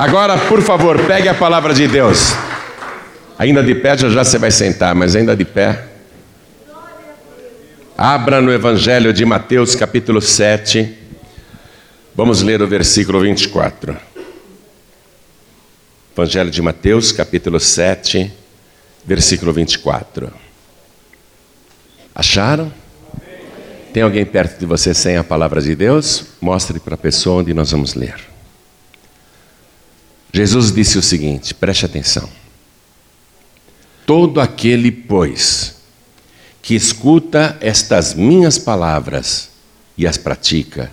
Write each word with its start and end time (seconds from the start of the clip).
Agora, 0.00 0.38
por 0.38 0.62
favor, 0.62 0.98
pegue 1.04 1.28
a 1.28 1.34
palavra 1.34 1.74
de 1.74 1.86
Deus. 1.86 2.32
Ainda 3.38 3.62
de 3.62 3.74
pé, 3.74 3.98
já 3.98 4.08
já 4.08 4.24
você 4.24 4.38
vai 4.38 4.50
sentar, 4.50 4.94
mas 4.94 5.14
ainda 5.14 5.36
de 5.36 5.44
pé. 5.44 5.88
Abra 7.98 8.40
no 8.40 8.50
Evangelho 8.50 9.12
de 9.12 9.26
Mateus, 9.26 9.74
capítulo 9.74 10.22
7. 10.22 10.96
Vamos 12.14 12.40
ler 12.40 12.62
o 12.62 12.66
versículo 12.66 13.20
24. 13.20 13.94
Evangelho 16.16 16.50
de 16.50 16.62
Mateus, 16.62 17.12
capítulo 17.12 17.60
7, 17.60 18.32
versículo 19.04 19.52
24. 19.52 20.32
Acharam? 22.14 22.72
Tem 23.92 24.02
alguém 24.02 24.24
perto 24.24 24.58
de 24.60 24.64
você 24.64 24.94
sem 24.94 25.18
a 25.18 25.22
palavra 25.22 25.60
de 25.60 25.74
Deus? 25.74 26.24
Mostre 26.40 26.80
para 26.80 26.94
a 26.94 26.98
pessoa 26.98 27.42
onde 27.42 27.52
nós 27.52 27.70
vamos 27.70 27.92
ler. 27.92 28.29
Jesus 30.32 30.72
disse 30.72 30.98
o 30.98 31.02
seguinte: 31.02 31.54
preste 31.54 31.84
atenção. 31.84 32.28
Todo 34.06 34.40
aquele, 34.40 34.90
pois, 34.90 35.76
que 36.62 36.74
escuta 36.74 37.56
estas 37.60 38.14
minhas 38.14 38.58
palavras 38.58 39.50
e 39.96 40.06
as 40.06 40.16
pratica, 40.16 40.90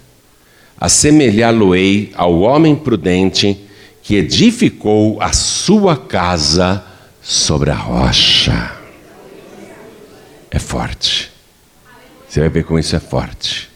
assemelhá-lo-ei 0.80 2.11
ao 2.16 2.39
homem 2.41 2.75
prudente 2.75 3.66
que 4.03 4.16
edificou 4.16 5.21
a 5.21 5.34
sua 5.34 5.97
casa 5.97 6.83
sobre 7.22 7.69
a 7.72 7.75
rocha. 7.75 8.75
É 10.49 10.59
forte. 10.59 11.31
Você 12.27 12.39
vai 12.39 12.49
ver 12.49 12.63
como 12.63 12.80
isso 12.80 12.95
é 12.95 12.99
forte. 12.99 13.69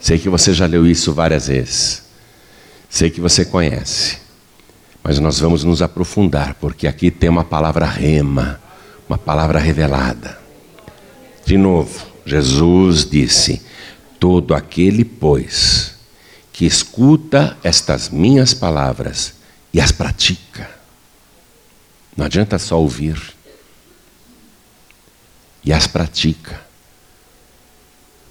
Sei 0.00 0.18
que 0.18 0.28
você 0.28 0.52
já 0.52 0.66
leu 0.66 0.86
isso 0.86 1.14
várias 1.14 1.46
vezes. 1.46 2.02
Sei 2.90 3.08
que 3.08 3.20
você 3.20 3.44
conhece. 3.44 4.21
Mas 5.02 5.18
nós 5.18 5.40
vamos 5.40 5.64
nos 5.64 5.82
aprofundar, 5.82 6.54
porque 6.54 6.86
aqui 6.86 7.10
tem 7.10 7.28
uma 7.28 7.44
palavra 7.44 7.86
rema, 7.86 8.60
uma 9.08 9.18
palavra 9.18 9.58
revelada. 9.58 10.38
De 11.44 11.56
novo, 11.56 12.06
Jesus 12.24 13.08
disse: 13.08 13.62
Todo 14.20 14.54
aquele, 14.54 15.04
pois, 15.04 15.96
que 16.52 16.64
escuta 16.64 17.56
estas 17.64 18.08
minhas 18.08 18.54
palavras 18.54 19.34
e 19.74 19.80
as 19.80 19.90
pratica, 19.90 20.70
não 22.16 22.26
adianta 22.26 22.58
só 22.58 22.78
ouvir, 22.78 23.20
e 25.64 25.72
as 25.72 25.86
pratica, 25.86 26.60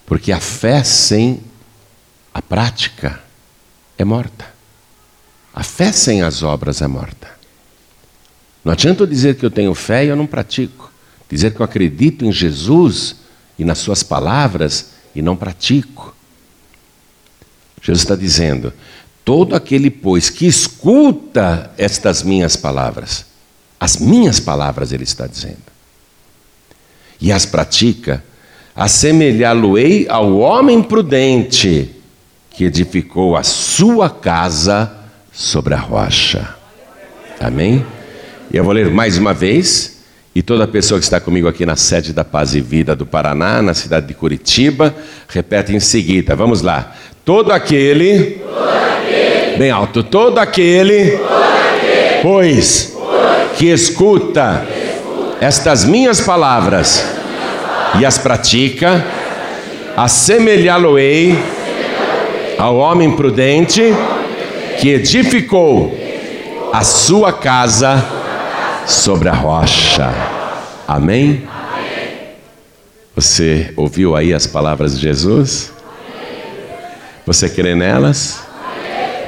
porque 0.06 0.32
a 0.32 0.40
fé 0.40 0.84
sem 0.84 1.42
a 2.34 2.42
prática 2.42 3.22
é 3.98 4.06
morta. 4.06 4.61
A 5.54 5.64
fé 5.64 5.92
sem 5.92 6.22
as 6.22 6.44
obras 6.44 6.82
é 6.82 6.88
morta. 6.88 7.30
Não 8.64 8.72
adianta 8.72 9.04
eu 9.04 9.08
dizer 9.08 9.36
que 9.36 9.46
eu 9.46 9.52
tenho 9.52 9.74
fé 9.74 10.06
e 10.06 10.10
eu 10.10 10.16
não 10.16 10.28
pratico. 10.28 10.92
Dizer 11.30 11.54
que 11.54 11.62
eu 11.62 11.66
acredito 11.66 12.26
em 12.26 12.32
Jesus 12.32 13.18
e 13.58 13.66
nas 13.66 13.80
Suas 13.80 14.04
palavras 14.04 14.92
e 15.16 15.22
não 15.22 15.36
pratico. 15.36 16.16
Jesus 17.82 18.04
está 18.04 18.16
dizendo: 18.16 18.72
todo 19.26 19.56
aquele, 19.56 19.90
pois, 19.90 20.30
que 20.30 20.46
escuta 20.46 21.72
estas 21.78 22.24
minhas 22.24 22.56
palavras, 22.56 23.26
as 23.80 23.98
minhas 23.98 24.40
palavras, 24.40 24.92
ele 24.92 25.04
está 25.04 25.26
dizendo, 25.26 25.58
e 27.20 27.32
as 27.32 27.46
pratica, 27.46 28.24
assemelhá-lo-ei 28.76 30.08
ao 30.08 30.38
homem 30.38 30.82
prudente 30.84 31.96
que 32.52 32.64
edificou 32.64 33.36
a 33.36 33.44
sua 33.44 34.10
casa 34.10 35.01
sobre 35.32 35.74
a 35.74 35.78
rocha. 35.78 36.56
Amém? 37.40 37.86
E 38.52 38.58
eu 38.58 38.64
vou 38.64 38.74
ler 38.74 38.90
mais 38.90 39.18
uma 39.18 39.34
vez, 39.34 40.00
e 40.36 40.42
toda 40.42 40.68
pessoa 40.68 41.00
que 41.00 41.04
está 41.04 41.20
comigo 41.20 41.48
aqui 41.48 41.66
na 41.66 41.76
sede 41.76 42.14
da 42.14 42.24
Paz 42.24 42.54
e 42.54 42.62
Vida 42.62 42.96
do 42.96 43.06
Paraná, 43.06 43.62
na 43.62 43.74
cidade 43.74 44.08
de 44.08 44.14
Curitiba, 44.14 44.94
repete 45.28 45.74
em 45.74 45.80
seguida. 45.80 46.36
Vamos 46.36 46.62
lá. 46.62 46.94
Todo 47.24 47.52
aquele, 47.52 48.42
todo 48.44 48.60
aquele 48.64 49.58
bem 49.58 49.72
alto, 49.72 50.04
todo 50.04 50.38
aquele, 50.38 51.12
todo 51.12 51.34
aquele 51.34 52.22
pois, 52.22 52.94
pois, 52.94 53.58
que 53.58 53.68
escuta, 53.68 54.66
que 54.68 54.80
escuta 54.80 55.42
estas 55.42 55.86
minhas 55.86 56.22
palavras, 56.22 57.06
e 58.00 58.06
as 58.06 58.18
pratica, 58.18 59.06
assemelhá-lo-ei 59.98 61.38
ao 62.58 62.78
homem 62.78 63.12
prudente 63.16 63.82
que 64.80 64.90
edificou 64.90 65.96
a 66.74 66.84
sua 66.84 67.34
casa 67.34 68.04
sobre 68.88 69.30
a 69.30 69.34
rocha. 69.34 70.10
Amém? 70.88 71.48
Você 73.16 73.74
ouviu 73.76 74.16
aí 74.16 74.34
as 74.34 74.48
palavras 74.48 74.96
de 74.96 75.02
Jesus? 75.02 75.72
Você 77.26 77.50
crê 77.50 77.76
nelas? 77.76 78.40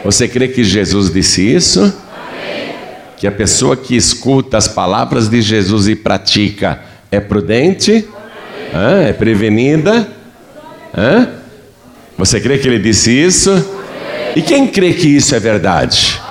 Você 0.03 0.27
crê 0.27 0.47
que 0.47 0.63
Jesus 0.63 1.11
disse 1.11 1.41
isso? 1.41 1.93
Que 3.17 3.27
a 3.27 3.31
pessoa 3.31 3.77
que 3.77 3.95
escuta 3.95 4.57
as 4.57 4.67
palavras 4.67 5.29
de 5.29 5.41
Jesus 5.41 5.87
e 5.87 5.95
pratica 5.95 6.81
é 7.11 7.19
prudente? 7.19 8.07
É 9.07 9.13
prevenida? 9.13 10.07
Você 12.17 12.39
crê 12.39 12.57
que 12.57 12.67
ele 12.67 12.79
disse 12.79 13.11
isso? 13.11 13.82
E 14.35 14.41
quem 14.41 14.67
crê 14.67 14.93
que 14.93 15.15
isso 15.15 15.35
é 15.35 15.39
verdade? 15.39 16.21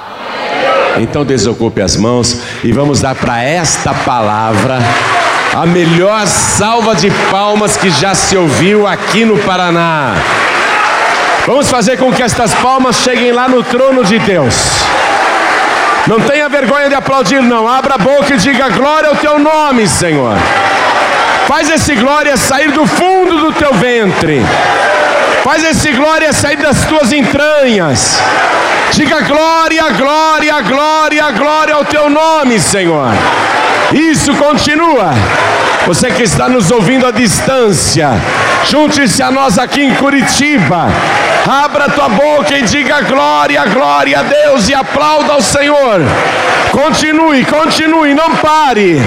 Então 0.98 1.24
desocupe 1.24 1.80
as 1.80 1.96
mãos 1.96 2.38
e 2.62 2.72
vamos 2.72 3.00
dar 3.00 3.14
para 3.14 3.42
esta 3.42 3.94
palavra 3.94 4.78
a 5.54 5.66
melhor 5.66 6.26
salva 6.26 6.94
de 6.94 7.10
palmas 7.30 7.76
que 7.76 7.90
já 7.90 8.14
se 8.14 8.36
ouviu 8.36 8.86
aqui 8.86 9.24
no 9.24 9.38
Paraná. 9.38 10.14
Vamos 11.46 11.70
fazer 11.70 11.96
com 11.96 12.12
que 12.12 12.22
estas 12.22 12.54
palmas 12.54 12.96
cheguem 12.96 13.32
lá 13.32 13.48
no 13.48 13.62
trono 13.62 14.04
de 14.04 14.18
Deus. 14.18 14.54
Não 16.06 16.20
tenha 16.20 16.48
vergonha 16.48 16.88
de 16.88 16.94
aplaudir, 16.94 17.42
não. 17.42 17.68
Abra 17.68 17.94
a 17.94 17.98
boca 17.98 18.34
e 18.34 18.36
diga 18.36 18.68
glória 18.70 19.08
ao 19.08 19.16
teu 19.16 19.38
nome, 19.38 19.86
Senhor. 19.86 20.36
Faz 21.46 21.68
esse 21.70 21.94
glória 21.94 22.36
sair 22.36 22.72
do 22.72 22.86
fundo 22.86 23.38
do 23.38 23.52
teu 23.52 23.72
ventre. 23.74 24.42
Faz 25.42 25.64
esse 25.64 25.92
glória 25.92 26.32
sair 26.32 26.56
das 26.56 26.84
tuas 26.84 27.12
entranhas. 27.12 28.20
Diga 28.92 29.22
glória, 29.22 29.90
glória, 29.90 30.60
glória, 30.60 31.30
glória 31.32 31.74
ao 31.74 31.84
teu 31.84 32.08
nome, 32.08 32.60
Senhor. 32.60 33.08
Isso 33.92 34.34
continua. 34.34 35.12
Você 35.86 36.10
que 36.12 36.22
está 36.22 36.48
nos 36.48 36.70
ouvindo 36.70 37.06
à 37.06 37.10
distância, 37.10 38.10
junte-se 38.70 39.20
a 39.20 39.32
nós 39.32 39.58
aqui 39.58 39.82
em 39.82 39.94
Curitiba. 39.94 40.86
Abra 41.44 41.88
tua 41.88 42.08
boca 42.08 42.56
e 42.56 42.62
diga 42.62 43.00
glória, 43.00 43.64
glória 43.64 44.20
a 44.20 44.22
Deus 44.22 44.68
e 44.68 44.74
aplauda 44.74 45.32
ao 45.32 45.42
Senhor. 45.42 46.02
Continue, 46.70 47.44
continue, 47.44 48.14
não 48.14 48.36
pare. 48.36 49.02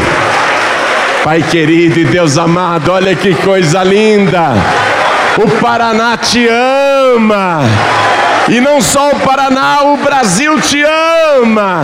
Pai 1.23 1.41
querido 1.43 1.97
e 1.97 2.03
Deus 2.03 2.37
amado, 2.37 2.91
olha 2.91 3.15
que 3.15 3.33
coisa 3.35 3.83
linda. 3.83 4.53
O 5.37 5.49
Paraná 5.59 6.15
te 6.15 6.47
ama. 6.47 7.59
E 8.47 8.61
não 8.61 8.79
só 8.79 9.09
o 9.09 9.19
Paraná, 9.19 9.83
o 9.83 9.97
Brasil 9.97 10.59
te 10.61 10.81
ama. 11.41 11.83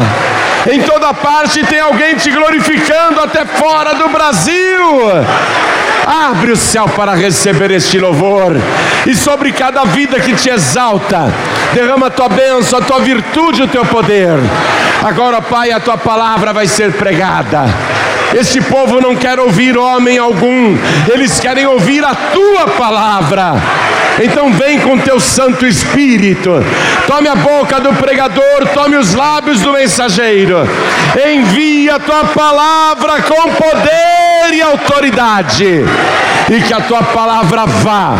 Em 0.71 0.81
toda 0.83 1.13
parte 1.13 1.65
tem 1.65 1.79
alguém 1.79 2.15
te 2.15 2.31
glorificando, 2.31 3.19
até 3.19 3.43
fora 3.45 3.95
do 3.95 4.07
Brasil. 4.07 5.09
Abre 6.05 6.51
o 6.51 6.55
céu 6.55 6.87
para 6.87 7.13
receber 7.13 7.71
este 7.71 7.99
louvor, 7.99 8.55
e 9.05 9.13
sobre 9.13 9.51
cada 9.51 9.83
vida 9.83 10.19
que 10.19 10.33
te 10.33 10.49
exalta, 10.49 11.31
derrama 11.73 12.07
a 12.07 12.11
tua 12.11 12.29
bênção, 12.29 12.79
a 12.79 12.81
tua 12.81 12.99
virtude, 12.99 13.63
o 13.63 13.67
teu 13.67 13.85
poder. 13.85 14.37
Agora, 15.03 15.41
Pai, 15.41 15.71
a 15.71 15.79
tua 15.79 15.97
palavra 15.97 16.53
vai 16.53 16.67
ser 16.67 16.93
pregada 16.93 17.65
este 18.33 18.61
povo 18.61 19.01
não 19.01 19.15
quer 19.15 19.39
ouvir 19.39 19.77
homem 19.77 20.17
algum, 20.17 20.77
eles 21.11 21.39
querem 21.39 21.65
ouvir 21.65 22.03
a 22.03 22.15
tua 22.15 22.67
palavra. 22.77 23.55
Então 24.23 24.51
vem 24.53 24.79
com 24.79 24.97
teu 24.99 25.19
Santo 25.19 25.65
Espírito, 25.65 26.51
tome 27.07 27.27
a 27.27 27.35
boca 27.35 27.79
do 27.79 27.93
pregador, 27.93 28.67
tome 28.73 28.95
os 28.95 29.13
lábios 29.13 29.61
do 29.61 29.71
mensageiro, 29.71 30.67
envia 31.25 31.95
a 31.95 31.99
tua 31.99 32.25
palavra 32.25 33.21
com 33.21 33.49
poder 33.53 34.53
e 34.53 34.61
autoridade, 34.61 35.85
e 36.49 36.61
que 36.61 36.73
a 36.73 36.81
tua 36.81 37.03
palavra 37.03 37.65
vá, 37.65 38.15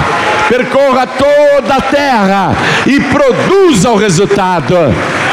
percorra 0.49 1.07
toda 1.07 1.75
a 1.75 1.81
terra 1.81 2.55
e 2.85 2.99
produza 2.99 3.91
o 3.91 3.97
resultado 3.97 4.75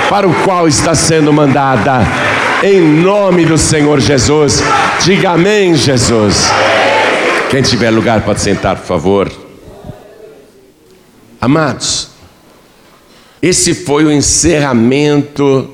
para 0.08 0.26
o 0.26 0.34
qual 0.44 0.68
está 0.68 0.94
sendo 0.94 1.32
mandada 1.32 2.27
em 2.62 2.80
nome 2.80 3.44
do 3.44 3.56
Senhor 3.56 4.00
Jesus. 4.00 4.60
Diga 5.04 5.30
amém, 5.30 5.74
Jesus. 5.74 6.46
Quem 7.50 7.62
tiver 7.62 7.90
lugar 7.90 8.24
pode 8.24 8.40
sentar, 8.40 8.76
por 8.76 8.86
favor. 8.86 9.32
Amados, 11.40 12.08
esse 13.40 13.74
foi 13.74 14.04
o 14.04 14.10
encerramento 14.10 15.70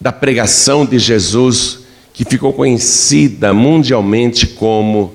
da 0.00 0.10
pregação 0.10 0.84
de 0.84 0.98
Jesus 0.98 1.80
que 2.12 2.24
ficou 2.24 2.52
conhecida 2.52 3.54
mundialmente 3.54 4.46
como 4.46 5.14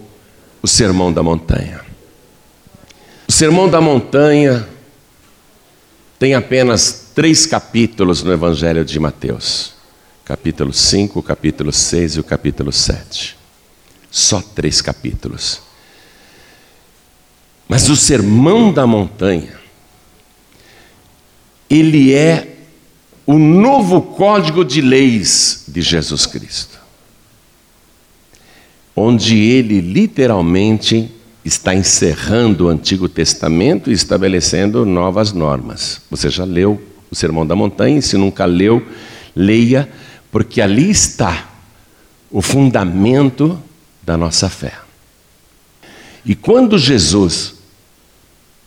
o 0.62 0.68
Sermão 0.68 1.12
da 1.12 1.22
Montanha. 1.22 1.82
O 3.28 3.32
Sermão 3.32 3.70
da 3.70 3.82
Montanha 3.82 4.68
tem 6.18 6.34
apenas 6.34 7.12
três 7.14 7.46
capítulos 7.46 8.24
no 8.24 8.32
Evangelho 8.32 8.86
de 8.86 8.98
Mateus: 9.00 9.77
capítulo 10.28 10.74
5, 10.74 11.24
capítulo 11.24 11.72
6 11.72 12.18
e 12.18 12.20
o 12.20 12.24
capítulo 12.24 12.70
7. 12.70 13.38
Só 14.12 14.42
três 14.42 14.82
capítulos. 14.82 15.62
Mas 17.66 17.88
o 17.88 17.96
Sermão 17.96 18.74
da 18.74 18.86
Montanha, 18.86 19.58
ele 21.70 22.14
é 22.14 22.58
o 23.26 23.40
novo 23.40 24.02
código 24.02 24.66
de 24.66 24.82
leis 24.82 25.64
de 25.66 25.82
Jesus 25.82 26.26
Cristo, 26.26 26.78
onde 28.94 29.38
ele 29.38 29.80
literalmente 29.80 31.10
está 31.46 31.74
encerrando 31.74 32.66
o 32.66 32.70
Antigo 32.70 33.08
Testamento 33.08 33.90
e 33.90 33.94
estabelecendo 33.94 34.86
novas 34.86 35.32
normas. 35.32 36.02
Você 36.12 36.30
já 36.30 36.44
leu 36.44 36.82
o 37.10 37.16
Sermão 37.16 37.48
da 37.48 37.56
Montanha? 37.56 38.02
Se 38.02 38.18
nunca 38.18 38.44
leu, 38.44 38.86
leia, 39.34 39.90
porque 40.32 40.62
ali 40.62 40.90
está 40.90 41.48
o 42.30 42.42
fundamento 42.42 43.62
da 44.02 44.18
nossa 44.18 44.50
fé. 44.50 44.74
E 46.26 46.36
quando 46.36 46.78
Jesus 46.78 47.56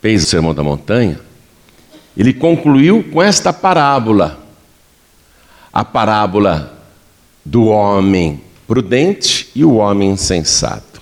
fez 0.01 0.25
o 0.25 0.27
Sermão 0.27 0.55
da 0.55 0.63
Montanha, 0.63 1.21
ele 2.17 2.33
concluiu 2.33 3.05
com 3.11 3.23
esta 3.23 3.53
parábola 3.53 4.41
a 5.73 5.85
parábola 5.85 6.79
do 7.45 7.67
homem 7.67 8.43
prudente 8.67 9.51
e 9.55 9.65
o 9.65 9.77
homem 9.77 10.11
insensato. 10.11 11.01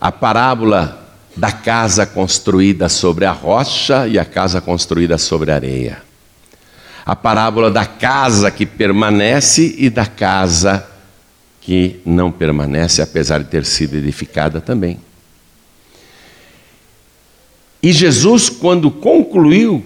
A 0.00 0.10
parábola 0.10 1.14
da 1.36 1.52
casa 1.52 2.04
construída 2.06 2.88
sobre 2.88 3.24
a 3.24 3.32
rocha 3.32 4.08
e 4.08 4.18
a 4.18 4.24
casa 4.24 4.60
construída 4.60 5.18
sobre 5.18 5.52
a 5.52 5.54
areia. 5.54 6.09
A 7.10 7.16
parábola 7.16 7.72
da 7.72 7.84
casa 7.84 8.52
que 8.52 8.64
permanece 8.64 9.74
e 9.76 9.90
da 9.90 10.06
casa 10.06 10.88
que 11.60 12.00
não 12.06 12.30
permanece, 12.30 13.02
apesar 13.02 13.38
de 13.42 13.46
ter 13.46 13.64
sido 13.64 13.96
edificada 13.96 14.60
também. 14.60 14.96
E 17.82 17.92
Jesus, 17.92 18.48
quando 18.48 18.92
concluiu 18.92 19.84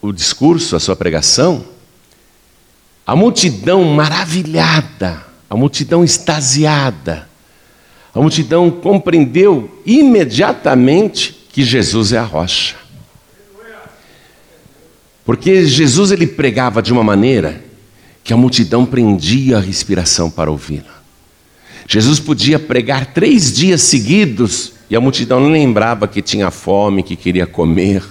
o 0.00 0.12
discurso, 0.12 0.76
a 0.76 0.78
sua 0.78 0.94
pregação, 0.94 1.64
a 3.04 3.16
multidão 3.16 3.82
maravilhada, 3.82 5.20
a 5.50 5.56
multidão 5.56 6.04
extasiada, 6.04 7.28
a 8.14 8.20
multidão 8.20 8.70
compreendeu 8.70 9.82
imediatamente 9.84 11.32
que 11.52 11.64
Jesus 11.64 12.12
é 12.12 12.18
a 12.18 12.24
rocha. 12.24 12.81
Porque 15.24 15.64
Jesus 15.64 16.10
ele 16.10 16.26
pregava 16.26 16.82
de 16.82 16.92
uma 16.92 17.04
maneira 17.04 17.62
que 18.24 18.32
a 18.32 18.36
multidão 18.36 18.84
prendia 18.84 19.58
a 19.58 19.60
respiração 19.60 20.30
para 20.30 20.50
ouvi-la. 20.50 21.02
Jesus 21.86 22.20
podia 22.20 22.58
pregar 22.58 23.06
três 23.06 23.52
dias 23.52 23.82
seguidos 23.82 24.72
e 24.88 24.96
a 24.96 25.00
multidão 25.00 25.40
não 25.40 25.50
lembrava 25.50 26.06
que 26.06 26.22
tinha 26.22 26.50
fome, 26.50 27.02
que 27.02 27.16
queria 27.16 27.46
comer. 27.46 28.02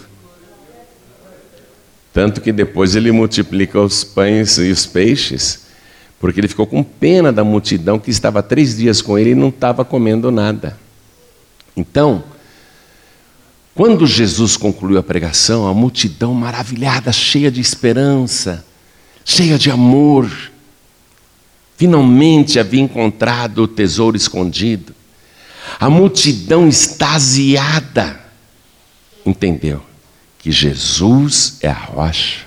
Tanto 2.14 2.42
que 2.42 2.52
depois 2.52 2.96
ele 2.96 3.12
multiplica 3.12 3.80
os 3.80 4.04
pães 4.04 4.58
e 4.58 4.70
os 4.70 4.86
peixes, 4.86 5.62
porque 6.20 6.40
ele 6.40 6.48
ficou 6.48 6.68
com 6.68 6.84
pena 6.84 7.32
da 7.32 7.44
multidão 7.44 7.98
que 7.98 8.12
estava 8.12 8.44
três 8.44 8.78
dias 8.78 9.02
com 9.02 9.18
ele 9.18 9.32
e 9.32 9.36
não 9.36 9.50
estava 9.50 9.86
comendo 9.86 10.30
nada. 10.30 10.78
Então, 11.76 12.24
quando 13.74 14.06
Jesus 14.06 14.58
concluiu 14.58 14.98
a 14.98 15.04
pregação, 15.04 15.68
a 15.68 15.74
multidão 15.74 16.34
maravilhada, 16.34 17.12
cheia 17.12 17.50
de 17.50 17.62
esperança, 17.62 18.66
cheia 19.24 19.58
de 19.58 19.72
amor, 19.72 20.30
finalmente 21.78 22.60
havia 22.60 22.82
encontrado 22.82 23.64
o 23.64 23.68
tesouro 23.68 24.18
escondido. 24.18 24.94
A 25.80 25.90
multidão 25.90 26.68
extasiada 26.68 28.20
entendeu 29.26 29.82
que 30.38 30.52
Jesus 30.52 31.58
é 31.62 31.70
a 31.70 31.74
rocha 31.74 32.46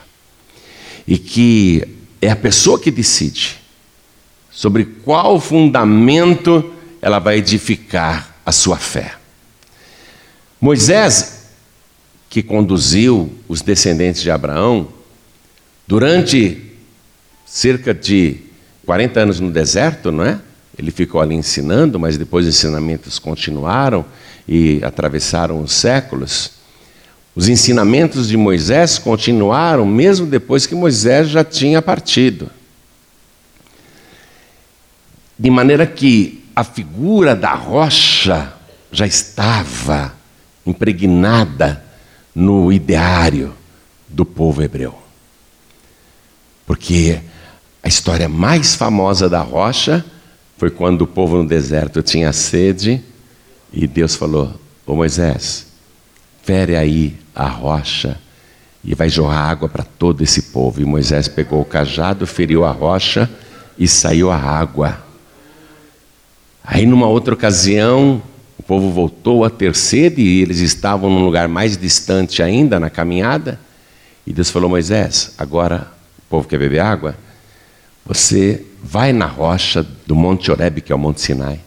e 1.07 1.17
que 1.17 1.83
é 2.21 2.31
a 2.31 2.37
pessoa 2.37 2.79
que 2.79 2.91
decide 2.91 3.59
sobre 4.51 4.85
qual 4.85 5.41
fundamento 5.41 6.73
ela 7.01 7.19
vai 7.19 7.39
edificar 7.39 8.37
a 8.45 8.53
sua 8.53 8.77
fé. 8.77 9.24
Moisés, 10.65 11.51
que 12.31 12.43
conduziu 12.43 13.31
os 13.47 13.61
descendentes 13.61 14.23
de 14.23 14.31
Abraão 14.31 14.89
durante 15.87 16.73
cerca 17.45 17.93
de 17.93 18.39
40 18.87 19.21
anos 19.21 19.41
no 19.41 19.51
deserto, 19.51 20.11
não 20.11 20.25
é? 20.25 20.41
Ele 20.79 20.91
ficou 20.91 21.21
ali 21.21 21.35
ensinando, 21.35 22.01
mas 22.01 22.17
depois 22.17 22.47
os 22.47 22.55
ensinamentos 22.57 23.19
continuaram 23.19 24.07
e 24.49 24.81
atravessaram 24.83 25.61
os 25.61 25.71
séculos. 25.71 26.53
Os 27.37 27.47
ensinamentos 27.47 28.27
de 28.27 28.39
Moisés 28.39 28.97
continuaram 28.97 29.85
mesmo 29.85 30.27
depois 30.27 30.67
que 30.67 30.75
Moisés 30.75 31.29
já 31.29 31.45
tinha 31.45 31.83
partido. 31.83 32.49
De 35.39 35.51
maneira 35.51 35.87
que 35.87 36.43
a 36.57 36.65
figura 36.65 37.37
da 37.37 37.53
rocha 37.53 38.55
já 38.91 39.07
estava 39.07 40.24
impregnada 40.67 41.85
no 42.35 42.73
ideário 42.73 43.55
do 44.09 44.25
povo 44.25 44.63
hebreu. 44.63 44.99
Porque 46.67 47.21
a 47.83 47.89
história 47.89 48.29
mais 48.29 48.75
famosa 48.75 49.29
da 49.29 49.41
rocha 49.41 50.05
foi 50.57 50.71
quando 50.71 51.03
o 51.03 51.07
povo 51.07 51.37
no 51.37 51.47
deserto 51.47 52.03
tinha 52.03 52.33
sede 52.33 53.03
e 53.73 53.87
Deus 53.87 54.15
falou: 54.15 54.59
Ô 54.87 54.95
Moisés, 54.95 55.67
fere 56.43 56.77
aí 56.77 57.19
a 57.35 57.49
rocha 57.49 58.19
e 58.85 58.95
vai 58.95 59.09
jorrar 59.09 59.51
água 59.51 59.69
para 59.69 59.83
todo 59.83 60.23
esse 60.23 60.43
povo. 60.43 60.81
E 60.81 60.85
Moisés 60.85 61.27
pegou 61.27 61.61
o 61.61 61.65
cajado, 61.65 62.27
feriu 62.27 62.65
a 62.65 62.71
rocha 62.71 63.31
e 63.79 63.89
saiu 63.89 64.31
a 64.31 64.37
água. 64.37 65.03
Aí, 66.63 66.87
numa 66.87 67.07
outra 67.07 67.35
ocasião, 67.35 68.23
o 68.65 68.67
povo 68.67 68.91
voltou 68.91 69.45
a 69.45 69.51
ter 69.51 69.77
sede 69.77 70.23
e 70.23 70.41
eles 70.41 70.61
estavam 70.61 71.11
num 71.11 71.23
lugar 71.23 71.47
mais 71.49 71.77
distante 71.77 72.43
ainda 72.43 72.81
na 72.81 72.89
caminhada. 72.89 73.61
E 74.27 74.33
Deus 74.33 74.49
falou: 74.49 74.71
Moisés, 74.71 75.35
agora 75.37 75.93
o 76.19 76.23
povo 76.31 76.49
quer 76.49 76.59
beber 76.59 76.81
água? 76.81 77.15
Você 78.07 78.65
vai 78.83 79.13
na 79.13 79.27
rocha 79.27 79.87
do 80.07 80.15
Monte 80.15 80.51
Oreb, 80.51 80.81
que 80.81 80.91
é 80.91 80.95
o 80.95 80.99
Monte 80.99 81.21
Sinai. 81.21 81.61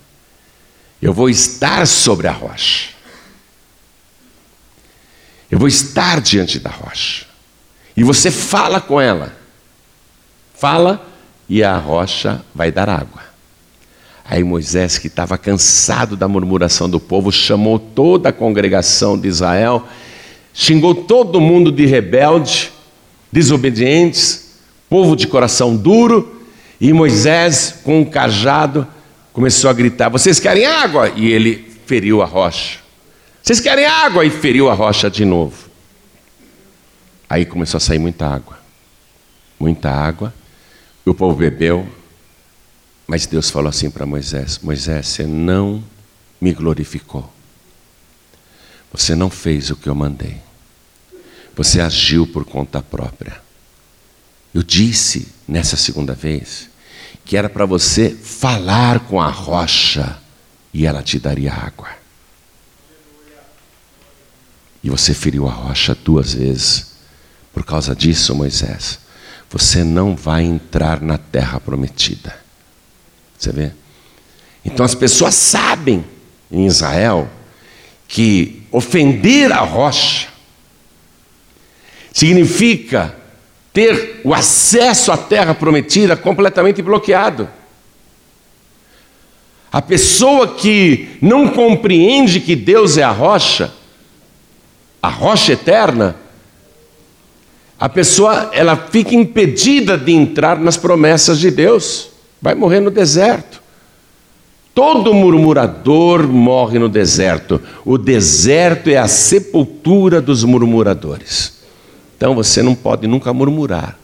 Eu 0.99 1.13
vou 1.13 1.29
estar 1.29 1.85
sobre 1.85 2.27
a 2.27 2.31
rocha. 2.31 2.89
Eu 5.51 5.59
vou 5.59 5.67
estar 5.67 6.19
diante 6.19 6.57
da 6.57 6.71
rocha. 6.71 7.27
E 7.95 8.03
você 8.03 8.31
fala 8.31 8.81
com 8.81 8.99
ela. 8.99 9.37
Fala 10.55 11.07
e 11.47 11.63
a 11.63 11.77
rocha 11.77 12.43
vai 12.55 12.71
dar 12.71 12.89
água. 12.89 13.26
Aí 14.29 14.43
Moisés, 14.43 14.97
que 14.97 15.07
estava 15.07 15.37
cansado 15.37 16.17
da 16.17 16.27
murmuração 16.27 16.89
do 16.89 16.99
povo, 16.99 17.31
chamou 17.31 17.79
toda 17.79 18.29
a 18.29 18.33
congregação 18.33 19.17
de 19.17 19.27
Israel, 19.27 19.87
xingou 20.53 20.93
todo 20.93 21.39
mundo 21.39 21.71
de 21.71 21.85
rebelde, 21.85 22.71
desobedientes, 23.31 24.59
povo 24.89 25.15
de 25.15 25.27
coração 25.27 25.75
duro, 25.75 26.41
e 26.79 26.91
Moisés, 26.91 27.79
com 27.83 28.01
um 28.01 28.05
cajado, 28.05 28.85
começou 29.31 29.69
a 29.69 29.73
gritar: 29.73 30.09
Vocês 30.09 30.39
querem 30.39 30.65
água? 30.65 31.09
E 31.15 31.31
ele 31.31 31.65
feriu 31.85 32.21
a 32.21 32.25
rocha. 32.25 32.79
Vocês 33.41 33.59
querem 33.59 33.85
água? 33.85 34.25
E 34.25 34.29
feriu 34.29 34.69
a 34.69 34.73
rocha 34.73 35.09
de 35.09 35.23
novo. 35.23 35.69
Aí 37.29 37.45
começou 37.45 37.77
a 37.77 37.81
sair 37.81 37.97
muita 37.97 38.27
água. 38.27 38.59
Muita 39.59 39.89
água. 39.89 40.33
E 41.05 41.09
o 41.09 41.13
povo 41.13 41.35
bebeu. 41.37 41.87
Mas 43.07 43.25
Deus 43.25 43.49
falou 43.49 43.69
assim 43.69 43.89
para 43.89 44.05
Moisés: 44.05 44.59
Moisés, 44.61 45.07
você 45.07 45.25
não 45.25 45.81
me 46.41 46.53
glorificou. 46.53 47.31
Você 48.91 49.15
não 49.15 49.29
fez 49.29 49.69
o 49.69 49.75
que 49.75 49.87
eu 49.87 49.95
mandei. 49.95 50.37
Você 51.55 51.79
agiu 51.79 52.27
por 52.27 52.45
conta 52.45 52.81
própria. 52.81 53.41
Eu 54.53 54.61
disse 54.61 55.27
nessa 55.47 55.77
segunda 55.77 56.13
vez 56.13 56.69
que 57.25 57.35
era 57.35 57.49
para 57.49 57.65
você 57.65 58.11
falar 58.11 59.01
com 59.01 59.21
a 59.21 59.29
rocha 59.29 60.17
e 60.73 60.85
ela 60.85 61.01
te 61.01 61.19
daria 61.19 61.53
água. 61.53 61.89
E 64.83 64.89
você 64.89 65.13
feriu 65.13 65.47
a 65.47 65.51
rocha 65.51 65.95
duas 65.95 66.33
vezes. 66.33 66.93
Por 67.53 67.65
causa 67.65 67.95
disso, 67.95 68.35
Moisés, 68.35 68.99
você 69.49 69.83
não 69.83 70.15
vai 70.15 70.43
entrar 70.43 71.01
na 71.01 71.17
terra 71.17 71.59
prometida. 71.59 72.46
Você 73.37 73.51
vê? 73.51 73.71
Então 74.65 74.85
as 74.85 74.95
pessoas 74.95 75.35
sabem 75.35 76.03
em 76.51 76.65
Israel 76.65 77.29
que 78.07 78.63
ofender 78.71 79.51
a 79.51 79.59
rocha 79.59 80.27
significa 82.11 83.15
ter 83.71 84.21
o 84.23 84.33
acesso 84.33 85.11
à 85.11 85.17
terra 85.17 85.53
prometida 85.53 86.17
completamente 86.17 86.81
bloqueado. 86.81 87.47
A 89.71 89.81
pessoa 89.81 90.55
que 90.55 91.09
não 91.21 91.49
compreende 91.49 92.39
que 92.39 92.55
Deus 92.55 92.97
é 92.97 93.03
a 93.03 93.11
rocha, 93.11 93.71
a 95.01 95.09
rocha 95.09 95.53
eterna, 95.53 96.15
a 97.79 97.87
pessoa 97.87 98.49
ela 98.51 98.75
fica 98.75 99.13
impedida 99.13 99.95
de 99.95 100.11
entrar 100.11 100.57
nas 100.57 100.77
promessas 100.77 101.37
de 101.37 101.51
Deus, 101.51 102.09
vai 102.41 102.55
morrer 102.55 102.79
no 102.79 102.91
deserto. 102.91 103.61
Todo 104.73 105.13
murmurador 105.13 106.27
morre 106.27 106.77
no 106.77 106.87
deserto. 106.87 107.59
O 107.83 107.97
deserto 107.97 108.89
é 108.89 108.97
a 108.97 109.07
sepultura 109.07 110.21
dos 110.21 110.43
murmuradores. 110.43 111.63
Então 112.15 112.35
você 112.35 112.61
não 112.61 112.75
pode 112.75 113.07
nunca 113.07 113.33
murmurar. 113.33 113.97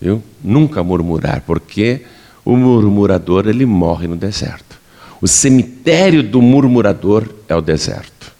Viu? 0.00 0.22
Nunca 0.44 0.82
murmurar, 0.82 1.42
porque 1.46 2.02
o 2.44 2.56
murmurador 2.56 3.46
ele 3.46 3.64
morre 3.64 4.06
no 4.06 4.16
deserto. 4.16 4.78
O 5.22 5.28
cemitério 5.28 6.22
do 6.22 6.42
murmurador 6.42 7.28
é 7.48 7.54
o 7.54 7.62
deserto. 7.62 8.32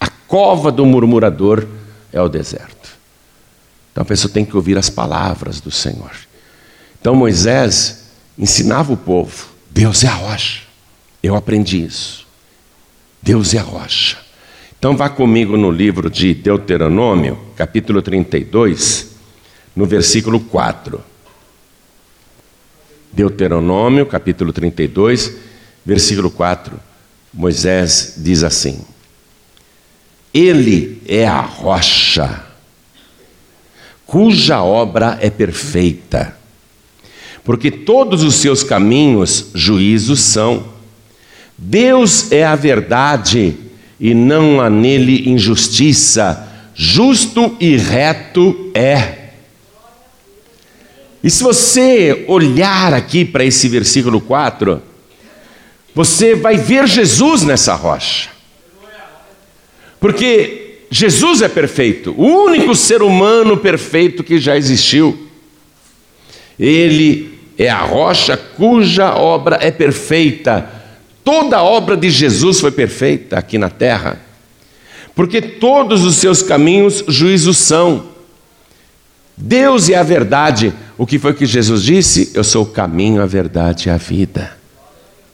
A 0.00 0.08
cova 0.08 0.72
do 0.72 0.84
murmurador 0.84 1.66
é 2.12 2.20
o 2.20 2.28
deserto. 2.28 2.90
Então 3.92 4.02
a 4.02 4.04
pessoa 4.04 4.30
tem 4.30 4.44
que 4.44 4.56
ouvir 4.56 4.76
as 4.76 4.90
palavras 4.90 5.60
do 5.60 5.70
Senhor. 5.70 6.10
Então 7.00 7.14
Moisés 7.14 8.03
ensinava 8.38 8.92
o 8.92 8.96
povo: 8.96 9.48
Deus 9.70 10.04
é 10.04 10.08
a 10.08 10.14
rocha. 10.14 10.62
Eu 11.22 11.36
aprendi 11.36 11.84
isso. 11.84 12.26
Deus 13.22 13.54
é 13.54 13.58
a 13.58 13.62
rocha. 13.62 14.18
Então 14.78 14.96
vá 14.96 15.08
comigo 15.08 15.56
no 15.56 15.70
livro 15.70 16.10
de 16.10 16.34
Deuteronômio, 16.34 17.38
capítulo 17.56 18.02
32, 18.02 19.12
no 19.74 19.86
versículo 19.86 20.38
4. 20.40 21.02
Deuteronômio, 23.10 24.04
capítulo 24.04 24.52
32, 24.52 25.32
versículo 25.84 26.30
4. 26.30 26.78
Moisés 27.32 28.14
diz 28.18 28.42
assim: 28.42 28.84
Ele 30.32 31.02
é 31.06 31.26
a 31.26 31.40
rocha 31.40 32.44
cuja 34.14 34.62
obra 34.62 35.18
é 35.20 35.28
perfeita. 35.28 36.36
Porque 37.44 37.70
todos 37.70 38.22
os 38.22 38.36
seus 38.36 38.62
caminhos 38.62 39.50
juízos 39.54 40.20
são. 40.20 40.64
Deus 41.56 42.32
é 42.32 42.44
a 42.44 42.56
verdade 42.56 43.54
e 44.00 44.14
não 44.14 44.60
há 44.60 44.68
nele 44.68 45.28
injustiça, 45.28 46.48
justo 46.74 47.56
e 47.60 47.76
reto 47.76 48.70
é. 48.74 49.24
E 51.22 51.30
se 51.30 51.42
você 51.42 52.24
olhar 52.28 52.92
aqui 52.92 53.24
para 53.24 53.44
esse 53.44 53.68
versículo 53.68 54.20
4, 54.20 54.82
você 55.94 56.34
vai 56.34 56.56
ver 56.56 56.86
Jesus 56.86 57.42
nessa 57.42 57.74
rocha. 57.74 58.30
Porque 60.00 60.80
Jesus 60.90 61.40
é 61.40 61.48
perfeito, 61.48 62.14
o 62.18 62.26
único 62.26 62.74
ser 62.74 63.02
humano 63.02 63.56
perfeito 63.56 64.22
que 64.22 64.38
já 64.38 64.56
existiu. 64.56 65.28
Ele 66.58 67.33
é 67.58 67.68
a 67.68 67.82
rocha 67.82 68.36
cuja 68.36 69.14
obra 69.14 69.58
é 69.60 69.70
perfeita. 69.70 70.68
Toda 71.22 71.58
a 71.58 71.62
obra 71.62 71.96
de 71.96 72.10
Jesus 72.10 72.60
foi 72.60 72.70
perfeita 72.70 73.38
aqui 73.38 73.56
na 73.56 73.70
terra, 73.70 74.20
porque 75.14 75.40
todos 75.40 76.04
os 76.04 76.16
seus 76.16 76.42
caminhos 76.42 77.04
juízos 77.08 77.56
são. 77.56 78.06
Deus 79.36 79.88
é 79.88 79.96
a 79.96 80.02
verdade. 80.02 80.72
O 80.96 81.06
que 81.06 81.18
foi 81.18 81.34
que 81.34 81.46
Jesus 81.46 81.82
disse? 81.82 82.30
Eu 82.34 82.44
sou 82.44 82.62
o 82.62 82.66
caminho, 82.66 83.22
a 83.22 83.26
verdade 83.26 83.88
e 83.88 83.90
a 83.90 83.96
vida. 83.96 84.56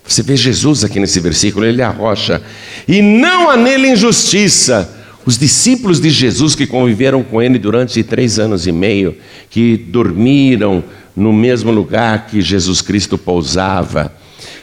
Você 0.06 0.22
vê 0.22 0.36
Jesus 0.36 0.84
aqui 0.84 0.98
nesse 0.98 1.20
versículo, 1.20 1.64
ele 1.64 1.82
é 1.82 1.84
a 1.84 1.90
rocha, 1.90 2.42
e 2.88 3.00
não 3.00 3.50
há 3.50 3.56
nele 3.56 3.90
injustiça. 3.90 4.96
Os 5.24 5.38
discípulos 5.38 6.00
de 6.00 6.10
Jesus 6.10 6.54
que 6.54 6.66
conviveram 6.66 7.22
com 7.22 7.40
ele 7.42 7.58
durante 7.58 8.02
três 8.02 8.38
anos 8.38 8.66
e 8.66 8.72
meio, 8.72 9.16
que 9.50 9.76
dormiram 9.76 10.82
no 11.16 11.32
mesmo 11.32 11.70
lugar 11.70 12.26
que 12.26 12.40
Jesus 12.40 12.80
Cristo 12.80 13.18
pousava, 13.18 14.12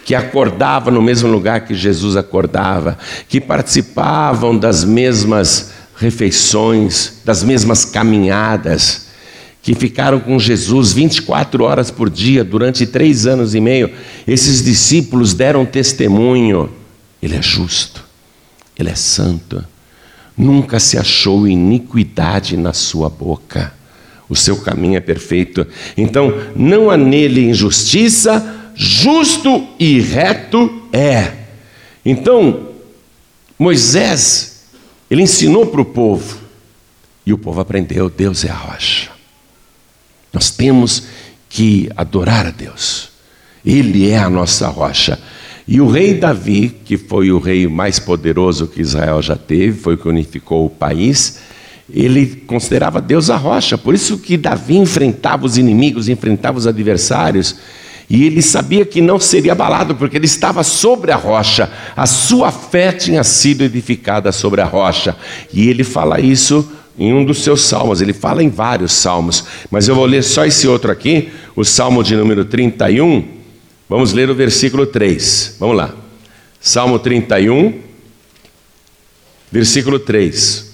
que 0.06 0.16
acordavam 0.16 0.94
no 0.94 1.02
mesmo 1.02 1.30
lugar 1.30 1.62
que 1.62 1.76
Jesus 1.76 2.16
acordava, 2.16 2.98
que 3.28 3.42
participavam 3.42 4.58
das 4.58 4.84
mesmas 4.84 5.72
refeições, 5.98 7.22
das 7.26 7.44
mesmas 7.44 7.84
caminhadas, 7.84 9.08
que 9.62 9.76
ficaram 9.76 10.20
com 10.20 10.40
Jesus 10.40 10.94
24 10.94 11.64
horas 11.64 11.92
por 11.92 12.10
dia 12.10 12.44
durante 12.44 12.86
três 12.86 13.26
anos 13.26 13.54
e 13.54 13.60
meio, 13.60 13.92
esses 14.26 14.64
discípulos 14.64 15.34
deram 15.34 15.66
testemunho: 15.66 16.70
Ele 17.22 17.36
é 17.36 17.42
justo, 17.42 18.04
Ele 18.78 18.90
é 18.90 18.96
santo 18.96 19.64
Nunca 20.38 20.80
se 20.80 21.00
achou 21.00 21.48
iniquidade 21.48 22.56
na 22.56 22.72
sua 22.72 23.10
boca. 23.10 23.74
O 24.30 24.36
seu 24.36 24.58
caminho 24.58 24.98
é 24.98 25.00
perfeito. 25.00 25.66
Então, 25.96 26.34
não 26.56 26.90
há 26.90 26.98
nele 26.98 27.50
injustiça, 27.50 28.72
justo 28.76 29.68
e 29.80 30.00
reto 30.00 30.84
é. 30.92 31.34
Então, 32.06 32.70
Moisés, 33.58 34.66
ele 35.10 35.24
ensinou 35.24 35.66
para 35.66 35.82
o 35.82 35.86
povo, 35.86 36.38
e 37.26 37.34
o 37.34 37.38
povo 37.38 37.60
aprendeu: 37.60 38.10
Deus 38.10 38.46
é 38.46 38.50
a 38.50 38.56
rocha. 38.56 39.10
Nós 40.32 40.52
temos 40.52 41.04
que 41.50 41.90
adorar 41.96 42.46
a 42.46 42.52
Deus, 42.52 43.10
Ele 43.66 44.10
é 44.10 44.18
a 44.18 44.30
nossa 44.30 44.68
rocha. 44.68 45.20
E 45.68 45.82
o 45.82 45.90
rei 45.90 46.14
Davi, 46.14 46.70
que 46.86 46.98
foi 46.98 47.32
o 47.32 47.40
rei 47.40 47.68
mais 47.68 48.00
poderoso 48.00 48.68
que 48.68 48.80
Israel 48.80 49.22
já 49.22 49.36
teve, 49.36 49.78
foi 49.78 49.96
o 49.96 49.98
que 49.98 50.08
unificou 50.08 50.66
o 50.66 50.70
país, 50.70 51.40
ele 51.90 52.44
considerava 52.48 53.02
Deus 53.02 53.30
a 53.30 53.36
rocha. 53.36 53.78
Por 53.78 53.94
isso 53.94 54.18
que 54.18 54.38
Davi 54.38 54.78
enfrentava 54.78 55.46
os 55.46 55.58
inimigos, 55.58 56.10
enfrentava 56.10 56.58
os 56.58 56.68
adversários, 56.68 57.56
e 58.10 58.26
ele 58.26 58.42
sabia 58.42 58.86
que 58.86 59.02
não 59.02 59.20
seria 59.20 59.52
abalado, 59.52 59.96
porque 59.96 60.16
ele 60.16 60.26
estava 60.26 60.64
sobre 60.64 61.12
a 61.12 61.16
rocha. 61.16 61.70
A 61.96 62.06
sua 62.06 62.52
fé 62.52 62.92
tinha 62.92 63.24
sido 63.24 63.64
edificada 63.64 64.32
sobre 64.32 64.62
a 64.62 64.66
rocha. 64.66 65.16
E 65.54 65.68
ele 65.70 65.84
fala 65.84 66.20
isso 66.20 66.72
em 66.98 67.14
um 67.14 67.24
dos 67.24 67.44
seus 67.44 67.62
salmos, 67.62 68.02
ele 68.02 68.14
fala 68.14 68.42
em 68.42 68.50
vários 68.50 68.92
salmos, 68.92 69.44
mas 69.70 69.88
eu 69.88 69.94
vou 69.94 70.06
ler 70.06 70.24
só 70.24 70.46
esse 70.46 70.68
outro 70.68 70.92
aqui, 70.92 71.30
o 71.56 71.64
salmo 71.64 72.04
de 72.04 72.16
número 72.16 72.44
31 72.44 73.38
Vamos 73.90 74.12
ler 74.12 74.30
o 74.30 74.36
versículo 74.36 74.86
3. 74.86 75.56
Vamos 75.60 75.78
lá. 75.78 75.96
Salmo 76.60 77.00
31, 77.00 77.80
versículo 79.50 79.98
3. 79.98 80.67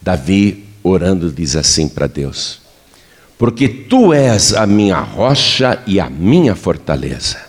Davi 0.00 0.64
orando 0.82 1.30
diz 1.30 1.56
assim 1.56 1.88
para 1.88 2.06
Deus: 2.06 2.60
Porque 3.36 3.68
tu 3.68 4.12
és 4.12 4.54
a 4.54 4.66
minha 4.66 4.98
rocha 4.98 5.82
e 5.86 6.00
a 6.00 6.08
minha 6.08 6.54
fortaleza. 6.54 7.48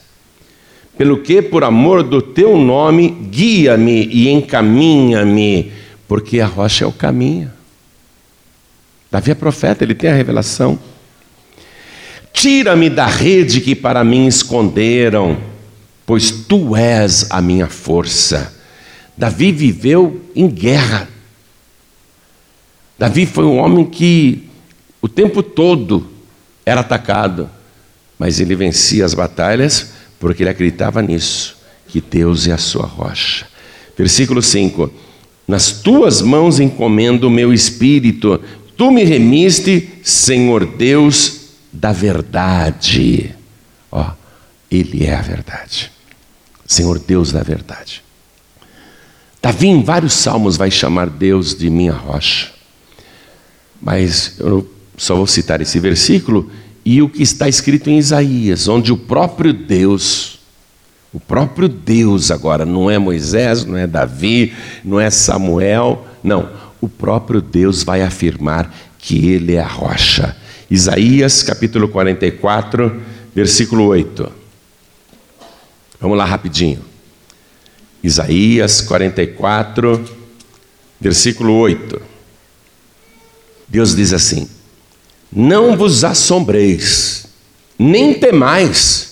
Pelo 0.98 1.22
que, 1.22 1.42
por 1.42 1.64
amor 1.64 2.04
do 2.04 2.22
teu 2.22 2.58
nome, 2.58 3.10
guia-me 3.10 4.06
e 4.12 4.30
encaminha-me, 4.30 5.72
porque 6.08 6.42
a 6.42 6.46
rocha 6.46 6.84
é 6.84 6.88
o 6.88 6.92
caminho. 6.92 7.50
Davi 9.10 9.32
é 9.32 9.36
profeta, 9.36 9.84
ele 9.84 9.96
tem 9.96 10.10
a 10.10 10.14
revelação. 10.14 10.78
Tira-me 12.34 12.90
da 12.90 13.06
rede 13.06 13.60
que 13.62 13.76
para 13.76 14.04
mim 14.04 14.28
esconderam, 14.28 15.38
pois 16.06 16.32
tu 16.32 16.76
és 16.76 17.28
a 17.30 17.42
minha 17.42 17.68
força. 17.68 18.54
Davi 19.18 19.52
viveu 19.52 20.22
em 20.36 20.48
guerra. 20.48 21.08
Davi 23.00 23.26
foi 23.26 23.46
um 23.46 23.58
homem 23.60 23.86
que 23.86 24.50
o 25.02 25.08
tempo 25.08 25.42
todo 25.42 26.06
era 26.66 26.82
atacado, 26.82 27.50
mas 28.20 28.42
ele 28.42 28.58
vencia 28.58 29.06
as 29.06 29.14
batalhas 29.14 29.94
porque 30.20 30.44
ele 30.44 30.50
acreditava 30.50 31.02
nisso, 31.02 31.56
que 31.88 32.02
Deus 32.02 32.46
é 32.46 32.52
a 32.52 32.58
sua 32.58 32.86
rocha. 32.86 33.48
Versículo 33.98 34.42
5: 34.42 34.92
Nas 35.48 35.72
tuas 35.72 36.22
mãos 36.22 36.60
encomendo 36.60 37.30
o 37.30 37.32
meu 37.32 37.54
espírito, 37.54 38.42
tu 38.76 38.92
me 38.92 39.06
remiste, 39.06 39.90
Senhor 40.04 40.66
Deus 40.66 41.52
da 41.72 41.94
verdade. 41.94 43.34
Ó, 43.90 44.12
Ele 44.70 45.06
é 45.06 45.16
a 45.16 45.22
verdade. 45.22 45.90
Senhor 46.66 47.00
Deus 47.00 47.32
da 47.32 47.44
verdade. 47.44 48.04
Davi 49.42 49.68
em 49.68 49.82
vários 49.82 50.12
salmos 50.12 50.58
vai 50.58 50.70
chamar 50.70 51.10
Deus 51.10 51.56
de 51.56 51.70
minha 51.70 51.94
rocha. 51.94 52.59
Mas 53.82 54.36
eu 54.40 54.70
só 54.98 55.16
vou 55.16 55.28
citar 55.28 55.62
esse 55.62 55.80
versículo 55.80 56.52
e 56.86 57.02
o 57.02 57.10
que 57.10 57.22
está 57.22 57.48
escrito 57.48 57.90
em 57.90 57.98
Isaías, 57.98 58.68
onde 58.68 58.92
o 58.92 58.98
próprio 58.98 59.54
Deus, 59.54 60.40
o 61.14 61.20
próprio 61.20 61.70
Deus 61.70 62.32
agora, 62.32 62.66
não 62.66 62.90
é 62.90 62.98
Moisés, 62.98 63.64
não 63.66 63.78
é 63.78 63.86
Davi, 63.86 64.54
não 64.84 65.00
é 65.00 65.10
Samuel, 65.10 66.06
não, 66.24 66.50
o 66.82 66.90
próprio 66.90 67.42
Deus 67.42 67.84
vai 67.84 68.02
afirmar 68.02 68.74
que 68.98 69.30
ele 69.30 69.56
é 69.56 69.62
a 69.62 69.68
rocha. 69.68 70.36
Isaías 70.70 71.42
capítulo 71.44 71.88
44, 71.88 73.02
versículo 73.34 73.86
8. 73.86 74.32
Vamos 76.00 76.18
lá 76.18 76.26
rapidinho. 76.26 76.80
Isaías 78.04 78.82
44, 78.82 80.06
versículo 81.00 81.54
8. 81.54 82.02
Deus 83.70 83.96
diz 83.96 84.14
assim: 84.14 84.50
Não 85.32 85.78
vos 85.78 86.04
assombreis, 86.04 87.28
nem 87.78 88.14
temais. 88.14 89.10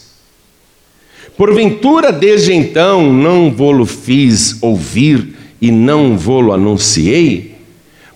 Porventura, 1.38 2.12
desde 2.12 2.52
então, 2.52 3.14
não 3.14 3.52
vou-lo 3.52 3.86
fiz 3.86 4.58
ouvir 4.62 5.36
e 5.62 5.70
não 5.72 6.18
vou-lo 6.18 6.52
anunciei? 6.52 7.56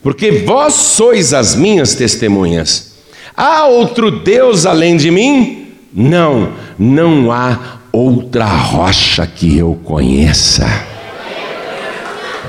Porque 0.02 0.32
vós 0.32 0.74
sois 0.74 1.32
as 1.32 1.56
minhas 1.56 1.94
testemunhas. 1.94 2.94
Há 3.38 3.66
outro 3.66 4.10
Deus 4.10 4.66
além 4.66 4.98
de 4.98 5.12
mim? 5.12 5.68
Não, 5.94 6.54
não 6.80 7.32
há 7.32 7.80
outra 7.92 8.46
rocha 8.46 9.28
que 9.28 9.58
eu 9.58 9.80
conheça. 9.84 10.68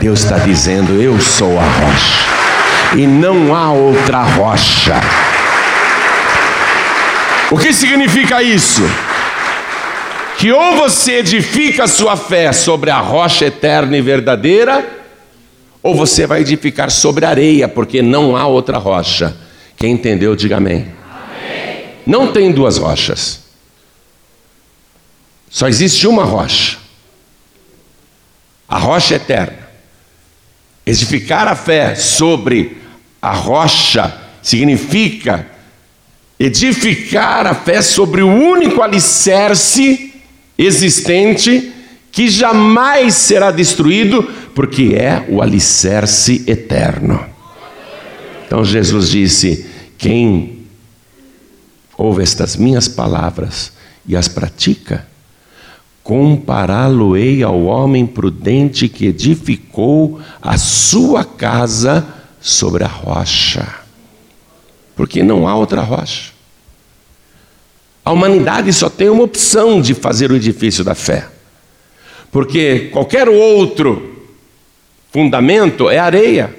Deus 0.00 0.24
está 0.24 0.38
dizendo: 0.38 1.00
Eu 1.00 1.20
sou 1.20 1.58
a 1.58 1.64
rocha, 1.64 2.41
e 2.96 3.06
não 3.06 3.54
há 3.54 3.72
outra 3.72 4.22
rocha. 4.22 5.00
O 7.50 7.58
que 7.58 7.72
significa 7.72 8.42
isso? 8.42 8.82
Que 10.38 10.50
ou 10.50 10.76
você 10.76 11.18
edifica 11.18 11.84
a 11.84 11.88
sua 11.88 12.16
fé 12.16 12.52
sobre 12.52 12.90
a 12.90 12.98
rocha 12.98 13.46
eterna 13.46 13.96
e 13.96 14.02
verdadeira, 14.02 14.84
ou 15.82 15.94
você 15.94 16.26
vai 16.26 16.40
edificar 16.40 16.90
sobre 16.90 17.24
areia, 17.24 17.68
porque 17.68 18.02
não 18.02 18.36
há 18.36 18.46
outra 18.46 18.78
rocha. 18.78 19.36
Quem 19.76 19.92
entendeu, 19.92 20.34
diga 20.36 20.56
amém. 20.56 20.92
amém. 21.10 21.84
Não 22.06 22.32
tem 22.32 22.52
duas 22.52 22.78
rochas. 22.78 23.42
Só 25.50 25.68
existe 25.68 26.06
uma 26.06 26.24
rocha. 26.24 26.78
A 28.68 28.78
rocha 28.78 29.16
eterna. 29.16 29.68
Edificar 30.86 31.46
a 31.46 31.54
fé 31.54 31.94
sobre 31.94 32.81
a 33.22 33.32
rocha 33.32 34.12
significa 34.42 35.46
edificar 36.38 37.46
a 37.46 37.54
fé 37.54 37.80
sobre 37.80 38.20
o 38.20 38.26
único 38.26 38.82
alicerce 38.82 40.12
existente 40.58 41.72
que 42.10 42.28
jamais 42.28 43.14
será 43.14 43.52
destruído, 43.52 44.24
porque 44.54 44.94
é 44.96 45.24
o 45.30 45.40
alicerce 45.40 46.44
eterno. 46.48 47.24
Então 48.44 48.64
Jesus 48.64 49.08
disse: 49.08 49.66
Quem 49.96 50.66
ouve 51.96 52.24
estas 52.24 52.56
minhas 52.56 52.88
palavras 52.88 53.72
e 54.06 54.16
as 54.16 54.26
pratica, 54.26 55.06
compará-lo-ei 56.02 57.42
ao 57.42 57.62
homem 57.62 58.04
prudente 58.04 58.88
que 58.88 59.06
edificou 59.06 60.20
a 60.42 60.58
sua 60.58 61.24
casa 61.24 62.21
sobre 62.42 62.82
a 62.84 62.88
rocha. 62.88 63.66
Porque 64.96 65.22
não 65.22 65.48
há 65.48 65.54
outra 65.54 65.80
rocha. 65.80 66.32
A 68.04 68.10
humanidade 68.10 68.72
só 68.72 68.90
tem 68.90 69.08
uma 69.08 69.22
opção 69.22 69.80
de 69.80 69.94
fazer 69.94 70.32
o 70.32 70.36
edifício 70.36 70.82
da 70.82 70.94
fé. 70.94 71.28
Porque 72.32 72.90
qualquer 72.92 73.28
outro 73.28 74.26
fundamento 75.12 75.88
é 75.88 75.98
areia. 75.98 76.54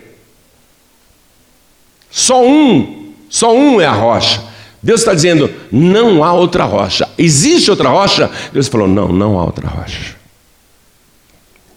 Só 2.10 2.46
um, 2.46 3.14
só 3.30 3.54
um 3.54 3.82
é 3.82 3.86
a 3.86 3.92
rocha. 3.92 4.42
Deus 4.82 5.02
está 5.02 5.14
dizendo: 5.14 5.54
não 5.72 6.24
há 6.24 6.32
outra 6.32 6.64
rocha. 6.64 7.10
Existe 7.18 7.70
outra 7.70 7.90
rocha? 7.90 8.32
Deus 8.54 8.68
falou: 8.68 8.88
não, 8.88 9.10
não 9.10 9.38
há 9.38 9.44
outra 9.44 9.68
rocha. 9.68 10.16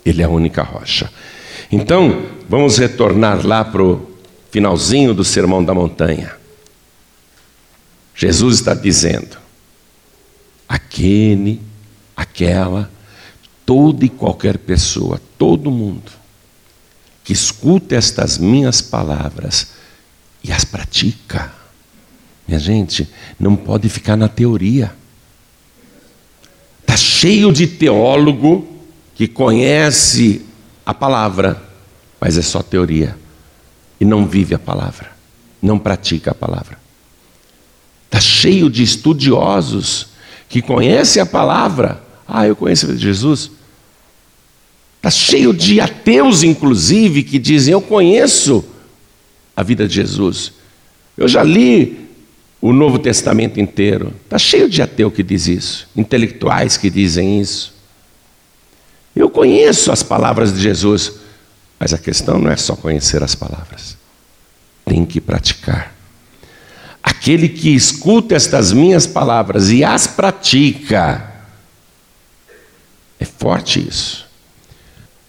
Ele 0.05 0.23
é 0.23 0.25
a 0.25 0.29
única 0.29 0.63
rocha. 0.63 1.11
Então, 1.79 2.23
vamos 2.49 2.79
retornar 2.79 3.47
lá 3.47 3.63
para 3.63 3.83
o 3.83 4.11
finalzinho 4.51 5.13
do 5.13 5.23
Sermão 5.23 5.63
da 5.63 5.75
Montanha. 5.75 6.35
Jesus 8.15 8.55
está 8.57 8.73
dizendo: 8.73 9.37
aquele, 10.67 11.61
aquela, 12.17 12.91
toda 13.67 14.07
e 14.07 14.09
qualquer 14.09 14.57
pessoa, 14.57 15.21
todo 15.37 15.71
mundo, 15.71 16.11
que 17.23 17.35
escuta 17.35 17.95
estas 17.95 18.39
minhas 18.39 18.81
palavras 18.81 19.73
e 20.43 20.51
as 20.51 20.65
pratica, 20.65 21.53
minha 22.49 22.59
gente, 22.59 23.07
não 23.39 23.55
pode 23.55 23.87
ficar 23.91 24.17
na 24.17 24.29
teoria. 24.29 24.95
Está 26.81 26.97
cheio 26.97 27.53
de 27.53 27.67
teólogo 27.67 28.67
que 29.15 29.29
conhece 29.29 30.43
a 30.87 30.95
palavra, 30.95 31.66
mas 32.21 32.37
é 32.37 32.43
só 32.43 32.63
teoria. 32.63 33.17
E 34.01 34.05
não 34.05 34.27
vive 34.27 34.55
a 34.55 34.59
palavra, 34.59 35.11
não 35.63 35.79
pratica 35.79 36.33
a 36.33 36.35
palavra. 36.35 36.79
Está 38.07 38.21
cheio 38.21 38.71
de 38.71 38.83
estudiosos 38.83 40.09
que 40.49 40.63
conhecem 40.63 41.21
a 41.21 41.27
palavra. 41.27 42.03
Ah, 42.27 42.47
eu 42.47 42.55
conheço 42.55 42.97
Jesus. 42.97 43.51
Está 44.97 45.11
cheio 45.11 45.53
de 45.53 45.81
ateus, 45.81 46.43
inclusive, 46.43 47.23
que 47.23 47.39
dizem: 47.39 47.73
Eu 47.73 47.81
conheço 47.81 48.65
a 49.57 49.63
vida 49.63 49.87
de 49.89 49.95
Jesus. 49.95 50.53
Eu 51.17 51.27
já 51.27 51.43
li 51.43 52.07
o 52.61 52.73
Novo 52.73 52.99
Testamento 52.99 53.61
inteiro. 53.61 54.13
Está 54.25 54.39
cheio 54.39 54.69
de 54.69 54.83
ateu 54.83 55.11
que 55.11 55.23
diz 55.23 55.47
isso, 55.47 55.89
intelectuais 55.97 56.77
que 56.77 56.91
dizem 56.91 57.41
isso. 57.41 57.75
Eu 59.15 59.31
conheço 59.31 59.91
as 59.91 60.03
palavras 60.03 60.53
de 60.53 60.61
Jesus, 60.61 61.13
mas 61.79 61.93
a 61.93 61.99
questão 61.99 62.39
não 62.39 62.51
é 62.51 62.57
só 62.57 62.75
conhecer 62.75 63.23
as 63.23 63.35
palavras, 63.35 63.97
tem 64.85 65.05
que 65.05 65.21
praticar. 65.21 65.95
Aquele 67.03 67.49
que 67.49 67.75
escuta 67.75 68.35
estas 68.35 68.73
minhas 68.73 69.07
palavras 69.07 69.71
e 69.71 69.85
as 69.85 70.07
pratica, 70.07 71.33
é 73.19 73.25
forte 73.25 73.87
isso. 73.87 74.27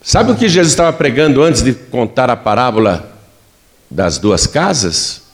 Sabe 0.02 0.32
o 0.32 0.36
que 0.36 0.48
Jesus 0.48 0.72
estava 0.72 0.92
pregando 0.94 1.44
antes 1.44 1.62
de 1.62 1.74
contar 1.74 2.30
a 2.30 2.36
parábola 2.36 3.18
das 3.92 4.18
duas 4.18 4.48
casas? 4.48 5.28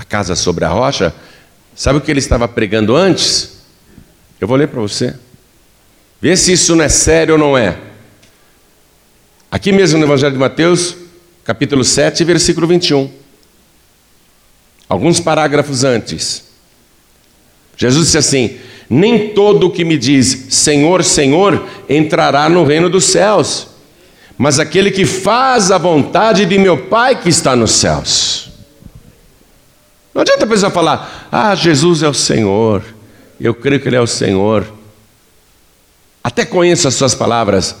a 0.00 0.04
casa 0.04 0.34
sobre 0.34 0.64
a 0.64 0.68
rocha, 0.68 1.14
sabe 1.74 1.98
o 1.98 2.00
que 2.00 2.10
ele 2.10 2.20
estava 2.20 2.48
pregando 2.48 2.96
antes? 2.96 3.60
Eu 4.40 4.48
vou 4.48 4.56
ler 4.56 4.68
para 4.68 4.80
você. 4.80 5.14
Vê 6.20 6.36
se 6.36 6.52
isso 6.52 6.74
não 6.74 6.84
é 6.84 6.88
sério 6.88 7.34
ou 7.34 7.38
não 7.38 7.56
é. 7.56 7.78
Aqui 9.50 9.72
mesmo 9.72 9.98
no 9.98 10.04
Evangelho 10.04 10.32
de 10.32 10.38
Mateus, 10.38 10.96
capítulo 11.42 11.82
7, 11.82 12.22
versículo 12.22 12.68
21. 12.68 13.10
Alguns 14.88 15.18
parágrafos 15.18 15.82
antes. 15.82 16.44
Jesus 17.76 18.06
disse 18.06 18.18
assim: 18.18 18.58
Nem 18.88 19.30
todo 19.30 19.66
o 19.66 19.70
que 19.70 19.84
me 19.84 19.98
diz 19.98 20.46
Senhor, 20.50 21.02
Senhor 21.02 21.66
entrará 21.88 22.48
no 22.48 22.62
reino 22.62 22.88
dos 22.88 23.06
céus, 23.06 23.66
mas 24.38 24.60
aquele 24.60 24.92
que 24.92 25.04
faz 25.04 25.72
a 25.72 25.78
vontade 25.78 26.46
de 26.46 26.56
meu 26.56 26.86
Pai 26.86 27.20
que 27.20 27.28
está 27.28 27.56
nos 27.56 27.72
céus. 27.72 28.50
Não 30.14 30.22
adianta 30.22 30.44
a 30.44 30.48
pessoa 30.48 30.70
falar, 30.70 31.28
ah, 31.32 31.54
Jesus 31.56 32.04
é 32.04 32.08
o 32.08 32.14
Senhor, 32.14 32.84
eu 33.40 33.52
creio 33.52 33.80
que 33.80 33.88
Ele 33.88 33.96
é 33.96 34.00
o 34.00 34.06
Senhor. 34.06 34.78
Até 36.22 36.44
conheço 36.44 36.86
as 36.86 36.94
suas 36.94 37.14
palavras, 37.16 37.74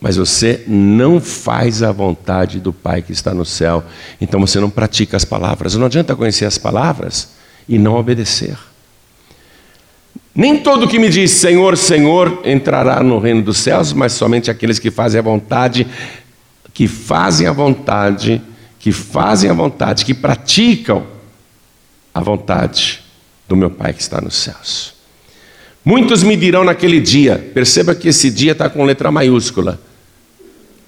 mas 0.00 0.16
você 0.16 0.64
não 0.66 1.20
faz 1.20 1.82
a 1.82 1.90
vontade 1.90 2.60
do 2.60 2.72
Pai 2.72 3.02
que 3.02 3.12
está 3.12 3.34
no 3.34 3.44
céu, 3.44 3.82
então 4.20 4.40
você 4.40 4.60
não 4.60 4.70
pratica 4.70 5.16
as 5.16 5.24
palavras. 5.24 5.74
Não 5.74 5.86
adianta 5.86 6.14
conhecer 6.14 6.44
as 6.44 6.56
palavras 6.56 7.30
e 7.68 7.78
não 7.78 7.94
obedecer. 7.94 8.56
Nem 10.34 10.58
todo 10.58 10.86
que 10.86 11.00
me 11.00 11.08
diz 11.08 11.32
Senhor, 11.32 11.76
Senhor 11.76 12.42
entrará 12.44 13.02
no 13.02 13.18
reino 13.18 13.42
dos 13.42 13.58
céus, 13.58 13.92
mas 13.92 14.12
somente 14.12 14.50
aqueles 14.50 14.78
que 14.78 14.88
fazem 14.88 15.18
a 15.18 15.22
vontade, 15.22 15.84
que 16.72 16.86
fazem 16.86 17.48
a 17.48 17.52
vontade, 17.52 18.40
que 18.78 18.92
fazem 18.92 19.50
a 19.50 19.52
vontade, 19.52 20.04
que 20.04 20.14
praticam 20.14 21.04
a 22.14 22.20
vontade 22.20 23.02
do 23.48 23.56
meu 23.56 23.68
Pai 23.68 23.92
que 23.92 24.00
está 24.00 24.20
nos 24.20 24.36
céus. 24.36 24.94
Muitos 25.84 26.22
me 26.22 26.36
dirão 26.36 26.62
naquele 26.62 27.00
dia, 27.00 27.50
perceba 27.52 27.94
que 27.94 28.08
esse 28.08 28.30
dia 28.30 28.52
está 28.52 28.70
com 28.70 28.84
letra 28.84 29.10
maiúscula. 29.10 29.87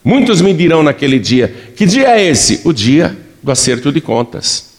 Muitos 0.05 0.41
me 0.41 0.55
dirão 0.55 0.83
naquele 0.83 1.19
dia, 1.19 1.55
que 1.77 1.85
dia 1.85 2.09
é 2.17 2.25
esse? 2.25 2.63
O 2.65 2.73
dia 2.73 3.17
do 3.43 3.51
acerto 3.51 3.93
de 3.93 4.01
contas. 4.01 4.71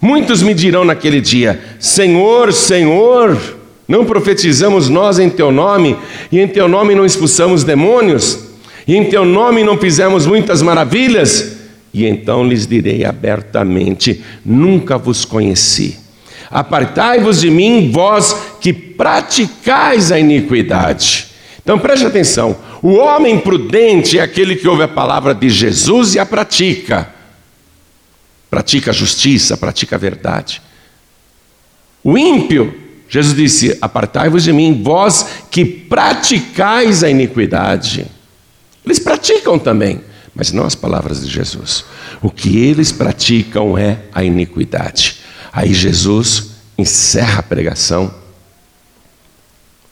Muitos 0.00 0.42
me 0.42 0.54
dirão 0.54 0.84
naquele 0.84 1.20
dia: 1.20 1.60
Senhor, 1.78 2.52
Senhor, 2.52 3.38
não 3.86 4.04
profetizamos 4.04 4.88
nós 4.88 5.18
em 5.18 5.28
teu 5.28 5.50
nome, 5.50 5.96
e 6.30 6.40
em 6.40 6.48
teu 6.48 6.68
nome 6.68 6.94
não 6.94 7.04
expulsamos 7.04 7.64
demônios, 7.64 8.38
e 8.86 8.96
em 8.96 9.04
teu 9.04 9.24
nome 9.24 9.62
não 9.62 9.78
fizemos 9.78 10.26
muitas 10.26 10.62
maravilhas? 10.62 11.56
E 11.92 12.04
então 12.04 12.46
lhes 12.46 12.66
direi 12.66 13.04
abertamente: 13.04 14.22
Nunca 14.44 14.98
vos 14.98 15.24
conheci. 15.24 15.98
Apartai-vos 16.50 17.40
de 17.40 17.50
mim, 17.50 17.90
vós 17.92 18.36
que 18.60 18.72
praticais 18.72 20.12
a 20.12 20.18
iniquidade. 20.18 21.26
Então 21.62 21.78
preste 21.78 22.06
atenção: 22.06 22.56
o 22.88 22.98
homem 22.98 23.40
prudente 23.40 24.16
é 24.16 24.22
aquele 24.22 24.54
que 24.54 24.68
ouve 24.68 24.84
a 24.84 24.88
palavra 24.88 25.34
de 25.34 25.50
Jesus 25.50 26.14
e 26.14 26.20
a 26.20 26.24
pratica 26.24 27.16
pratica 28.48 28.92
a 28.92 28.94
justiça, 28.94 29.56
pratica 29.56 29.96
a 29.96 29.98
verdade. 29.98 30.62
O 32.02 32.16
ímpio, 32.16 32.72
Jesus 33.08 33.34
disse: 33.34 33.76
Apartai-vos 33.80 34.44
de 34.44 34.52
mim, 34.52 34.82
vós 34.84 35.26
que 35.50 35.64
praticais 35.64 37.02
a 37.02 37.10
iniquidade. 37.10 38.06
Eles 38.84 39.00
praticam 39.00 39.58
também, 39.58 40.00
mas 40.32 40.52
não 40.52 40.64
as 40.64 40.76
palavras 40.76 41.26
de 41.26 41.28
Jesus. 41.28 41.84
O 42.22 42.30
que 42.30 42.56
eles 42.56 42.92
praticam 42.92 43.76
é 43.76 44.02
a 44.14 44.22
iniquidade. 44.22 45.18
Aí 45.52 45.74
Jesus 45.74 46.52
encerra 46.78 47.40
a 47.40 47.42
pregação, 47.42 48.14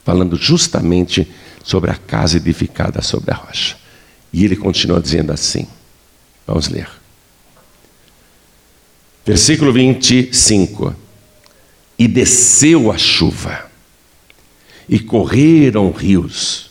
falando 0.05 0.37
justamente 0.37 1.29
sobre 1.65 1.91
a 1.91 1.95
casa 1.95 2.37
edificada 2.37 3.01
sobre 3.01 3.33
a 3.33 3.35
rocha. 3.35 3.77
E 4.33 4.45
ele 4.45 4.55
continua 4.55 5.01
dizendo 5.01 5.33
assim: 5.33 5.67
vamos 6.47 6.69
ler. 6.69 6.89
Versículo 9.25 9.73
25: 9.73 10.95
E 11.99 12.07
desceu 12.07 12.93
a 12.93 12.99
chuva, 12.99 13.71
e 14.87 15.01
correram 15.01 15.91
rios, 15.91 16.71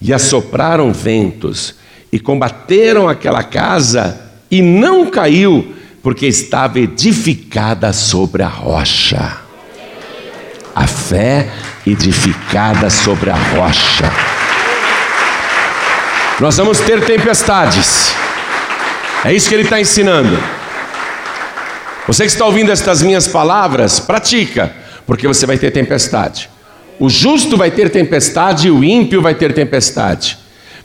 e 0.00 0.12
assopraram 0.12 0.92
ventos, 0.92 1.74
e 2.10 2.18
combateram 2.18 3.08
aquela 3.08 3.44
casa, 3.44 4.32
e 4.50 4.62
não 4.62 5.10
caiu, 5.10 5.74
porque 6.02 6.26
estava 6.26 6.80
edificada 6.80 7.92
sobre 7.92 8.42
a 8.42 8.48
rocha. 8.48 9.41
A 10.74 10.86
fé 10.86 11.48
edificada 11.86 12.88
sobre 12.88 13.30
a 13.30 13.34
rocha. 13.34 14.10
Nós 16.40 16.56
vamos 16.56 16.80
ter 16.80 17.04
tempestades, 17.04 18.14
é 19.24 19.32
isso 19.32 19.48
que 19.48 19.54
ele 19.54 19.62
está 19.62 19.80
ensinando. 19.80 20.36
Você 22.08 22.24
que 22.24 22.30
está 22.30 22.44
ouvindo 22.44 22.72
estas 22.72 23.02
minhas 23.02 23.28
palavras, 23.28 24.00
pratica, 24.00 24.74
porque 25.06 25.28
você 25.28 25.46
vai 25.46 25.56
ter 25.56 25.70
tempestade. 25.70 26.50
O 26.98 27.08
justo 27.08 27.56
vai 27.56 27.70
ter 27.70 27.90
tempestade 27.90 28.66
e 28.66 28.70
o 28.70 28.82
ímpio 28.82 29.22
vai 29.22 29.34
ter 29.34 29.52
tempestade. 29.52 30.38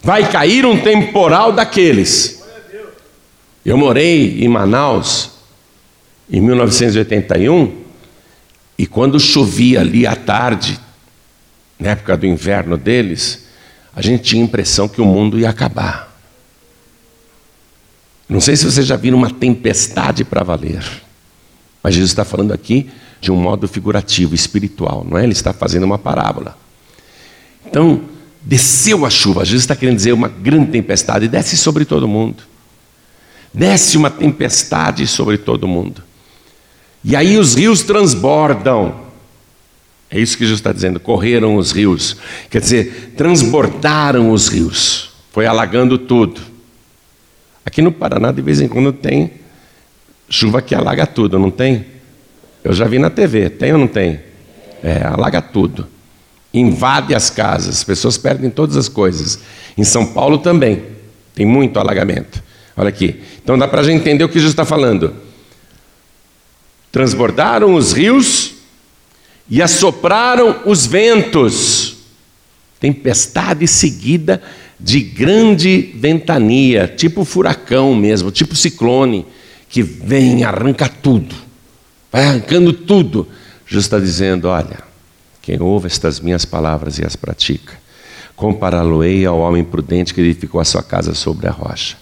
Vai 0.04 0.30
cair 0.30 0.66
um 0.66 0.80
temporal 0.80 1.52
daqueles. 1.52 2.44
Eu 3.66 3.76
morei 3.76 4.38
em 4.44 4.48
Manaus 4.48 5.32
em 6.30 6.40
1981 6.40 7.87
e 8.78 8.86
quando 8.86 9.20
chovia 9.20 9.82
ali 9.82 10.06
à 10.06 10.16
tarde, 10.16 10.80
na 11.80 11.90
época 11.90 12.16
do 12.16 12.26
inverno 12.26 12.78
deles, 12.78 13.48
a 13.96 14.02
gente 14.02 14.24
tinha 14.24 14.42
a 14.42 14.46
impressão 14.46 14.88
que 14.88 15.02
o 15.02 15.06
mundo 15.06 15.40
ia 15.40 15.50
acabar. 15.50 16.16
Não 18.30 18.40
sei 18.40 18.56
se 18.56 18.66
vocês 18.66 18.86
já 18.86 18.96
viram 18.96 19.18
uma 19.18 19.32
tempestade 19.32 20.24
para 20.24 20.44
valer. 20.44 20.84
Mas 21.82 21.96
Jesus 21.96 22.12
está 22.12 22.26
falando 22.26 22.52
aqui 22.52 22.90
de 23.20 23.32
um 23.32 23.36
modo 23.36 23.68
figurativo, 23.68 24.36
espiritual, 24.36 25.06
não 25.10 25.18
é? 25.18 25.24
Ele 25.24 25.32
está 25.32 25.54
fazendo 25.54 25.84
uma 25.84 25.98
parábola. 25.98 26.58
Então, 27.66 28.02
desceu 28.42 29.06
a 29.06 29.10
chuva, 29.10 29.44
Jesus 29.44 29.64
está 29.64 29.76
querendo 29.76 29.96
dizer 29.96 30.12
uma 30.12 30.28
grande 30.28 30.72
tempestade, 30.72 31.28
desce 31.28 31.58
sobre 31.58 31.86
todo 31.86 32.08
mundo. 32.08 32.44
Desce 33.54 33.98
uma 33.98 34.12
tempestade 34.12 35.08
sobre 35.08 35.38
todo 35.38 35.68
mundo. 35.68 36.04
E 37.04 37.16
aí 37.16 37.38
os 37.38 37.56
rios 37.56 37.84
transbordam. 37.84 39.08
É 40.10 40.20
isso 40.20 40.38
que 40.38 40.44
Jesus 40.44 40.60
está 40.60 40.72
dizendo, 40.72 41.00
correram 41.00 41.58
os 41.58 41.72
rios. 41.72 42.18
Quer 42.50 42.62
dizer, 42.62 43.14
transbordaram 43.18 44.32
os 44.32 44.48
rios. 44.48 45.12
Foi 45.32 45.46
alagando 45.46 45.98
tudo. 45.98 46.42
Aqui 47.66 47.82
no 47.82 47.92
Paraná, 47.92 48.32
de 48.32 48.42
vez 48.42 48.62
em 48.62 48.68
quando, 48.68 48.94
tem 48.94 49.32
Chuva 50.30 50.62
que 50.62 50.76
alaga 50.76 51.08
tudo, 51.08 51.40
não 51.40 51.50
tem? 51.50 51.86
Eu 52.64 52.74
já 52.74 52.86
vi 52.86 53.00
na 53.00 53.10
TV, 53.10 53.50
tem 53.50 53.72
ou 53.72 53.80
não 53.80 53.88
tem? 53.88 54.20
É, 54.84 55.04
alaga 55.06 55.42
tudo. 55.42 55.88
Invade 56.54 57.16
as 57.16 57.30
casas, 57.30 57.78
as 57.78 57.84
pessoas 57.84 58.18
perdem 58.18 58.50
todas 58.50 58.76
as 58.76 58.90
coisas. 58.90 59.40
Em 59.78 59.84
São 59.84 60.06
Paulo 60.06 60.40
também, 60.40 60.84
tem 61.34 61.46
muito 61.46 61.80
alagamento. 61.80 62.44
Olha 62.76 62.90
aqui. 62.90 63.22
Então 63.42 63.58
dá 63.58 63.68
para 63.68 63.82
a 63.82 63.84
gente 63.84 64.02
entender 64.02 64.24
o 64.24 64.28
que 64.28 64.36
Jesus 64.36 64.52
está 64.52 64.66
falando. 64.66 65.14
Transbordaram 66.92 67.76
os 67.76 67.94
rios 67.94 68.54
e 69.50 69.62
assopraram 69.62 70.62
os 70.66 70.86
ventos. 70.86 71.96
Tempestade 72.80 73.68
seguida 73.68 74.42
de 74.80 75.02
grande 75.02 75.94
ventania, 75.96 76.88
tipo 76.88 77.26
furacão 77.26 77.96
mesmo, 77.96 78.30
tipo 78.30 78.56
ciclone 78.56 79.26
que 79.70 79.82
vem, 79.82 80.44
arranca 80.44 80.88
tudo, 80.88 81.36
vai 82.12 82.26
arrancando 82.26 82.72
tudo. 82.72 83.28
Jesus 83.66 83.86
está 83.86 84.00
dizendo: 84.00 84.48
olha, 84.48 84.80
quem 85.42 85.60
ouve 85.62 85.88
estas 85.88 86.20
minhas 86.20 86.46
palavras 86.46 87.00
e 87.00 87.06
as 87.06 87.16
pratica, 87.16 87.74
compará-lo-ei 88.36 89.26
ao 89.26 89.40
homem 89.40 89.64
prudente 89.64 90.14
que 90.14 90.22
edificou 90.22 90.62
a 90.62 90.66
sua 90.66 90.84
casa 90.84 91.14
sobre 91.14 91.48
a 91.48 91.52
rocha. 91.52 91.98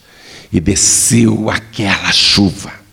E 0.52 0.60
desceu 0.60 1.50
aquela 1.50 2.12
chuva 2.12 2.85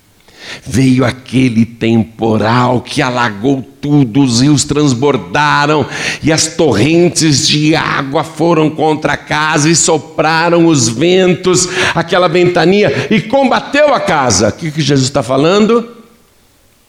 Veio 0.64 1.04
aquele 1.04 1.64
temporal 1.64 2.80
que 2.80 3.02
alagou 3.02 3.62
tudo, 3.80 4.22
os 4.22 4.40
rios 4.40 4.64
transbordaram 4.64 5.86
e 6.22 6.30
as 6.32 6.46
torrentes 6.48 7.48
de 7.48 7.74
água 7.74 8.22
foram 8.22 8.70
contra 8.70 9.14
a 9.14 9.16
casa 9.16 9.68
e 9.68 9.74
sopraram 9.74 10.66
os 10.66 10.88
ventos, 10.88 11.68
aquela 11.94 12.28
ventania 12.28 13.08
e 13.10 13.20
combateu 13.20 13.92
a 13.92 14.00
casa. 14.00 14.50
O 14.50 14.52
que, 14.52 14.70
Jesus 14.80 15.08
está 15.08 15.22
falando? 15.22 15.96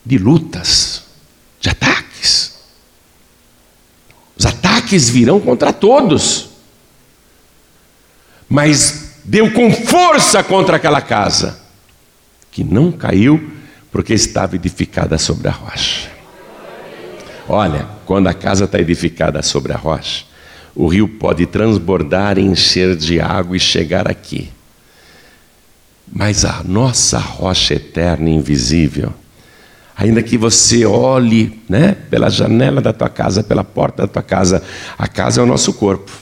De 0.06 0.18
lutas, 0.18 1.02
de 1.60 1.68
ataques. 1.68 2.54
Os 4.36 4.46
ataques 4.46 5.08
virão 5.08 5.40
contra 5.40 5.72
todos, 5.72 6.50
mas 8.48 9.14
deu 9.24 9.50
com 9.52 9.72
força 9.72 10.42
contra 10.42 10.76
aquela 10.76 11.00
casa 11.00 11.63
que 12.54 12.62
não 12.62 12.92
caiu 12.92 13.50
porque 13.90 14.14
estava 14.14 14.54
edificada 14.54 15.18
sobre 15.18 15.48
a 15.48 15.50
rocha. 15.50 16.08
Olha, 17.48 17.86
quando 18.06 18.28
a 18.28 18.32
casa 18.32 18.64
está 18.64 18.78
edificada 18.78 19.42
sobre 19.42 19.72
a 19.72 19.76
rocha, 19.76 20.24
o 20.74 20.86
rio 20.86 21.08
pode 21.08 21.46
transbordar, 21.46 22.38
encher 22.38 22.94
de 22.94 23.20
água 23.20 23.56
e 23.56 23.60
chegar 23.60 24.08
aqui. 24.08 24.50
Mas 26.10 26.44
a 26.44 26.62
nossa 26.64 27.18
rocha 27.18 27.74
eterna 27.74 28.30
e 28.30 28.34
invisível, 28.34 29.12
ainda 29.96 30.22
que 30.22 30.38
você 30.38 30.86
olhe 30.86 31.60
né, 31.68 31.96
pela 32.08 32.30
janela 32.30 32.80
da 32.80 32.92
tua 32.92 33.08
casa, 33.08 33.42
pela 33.42 33.64
porta 33.64 34.02
da 34.02 34.08
tua 34.08 34.22
casa, 34.22 34.62
a 34.96 35.08
casa 35.08 35.40
é 35.40 35.44
o 35.44 35.46
nosso 35.46 35.72
corpo. 35.74 36.12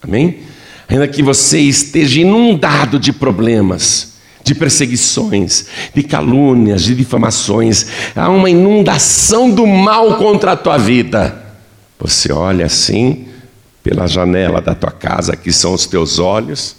Amém? 0.00 0.42
Ainda 0.88 1.08
que 1.08 1.24
você 1.24 1.58
esteja 1.58 2.20
inundado 2.20 3.00
de 3.00 3.12
problemas, 3.12 4.15
de 4.46 4.54
perseguições, 4.54 5.66
de 5.92 6.04
calúnias, 6.04 6.84
de 6.84 6.94
difamações. 6.94 7.88
Há 8.14 8.28
uma 8.28 8.48
inundação 8.48 9.50
do 9.50 9.66
mal 9.66 10.18
contra 10.18 10.52
a 10.52 10.56
tua 10.56 10.78
vida. 10.78 11.42
Você 11.98 12.32
olha 12.32 12.66
assim, 12.66 13.26
pela 13.82 14.06
janela 14.06 14.60
da 14.60 14.72
tua 14.72 14.92
casa, 14.92 15.34
que 15.34 15.50
são 15.50 15.74
os 15.74 15.86
teus 15.86 16.20
olhos, 16.20 16.76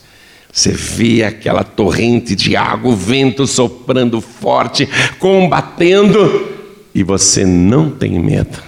você 0.52 0.72
vê 0.72 1.26
aquela 1.26 1.62
torrente 1.62 2.36
de 2.36 2.56
água, 2.56 2.90
o 2.90 2.96
vento 2.96 3.46
soprando 3.46 4.22
forte, 4.22 4.88
combatendo, 5.20 6.48
e 6.96 7.04
você 7.04 7.46
não 7.46 7.90
tem 7.90 8.18
medo. 8.18 8.64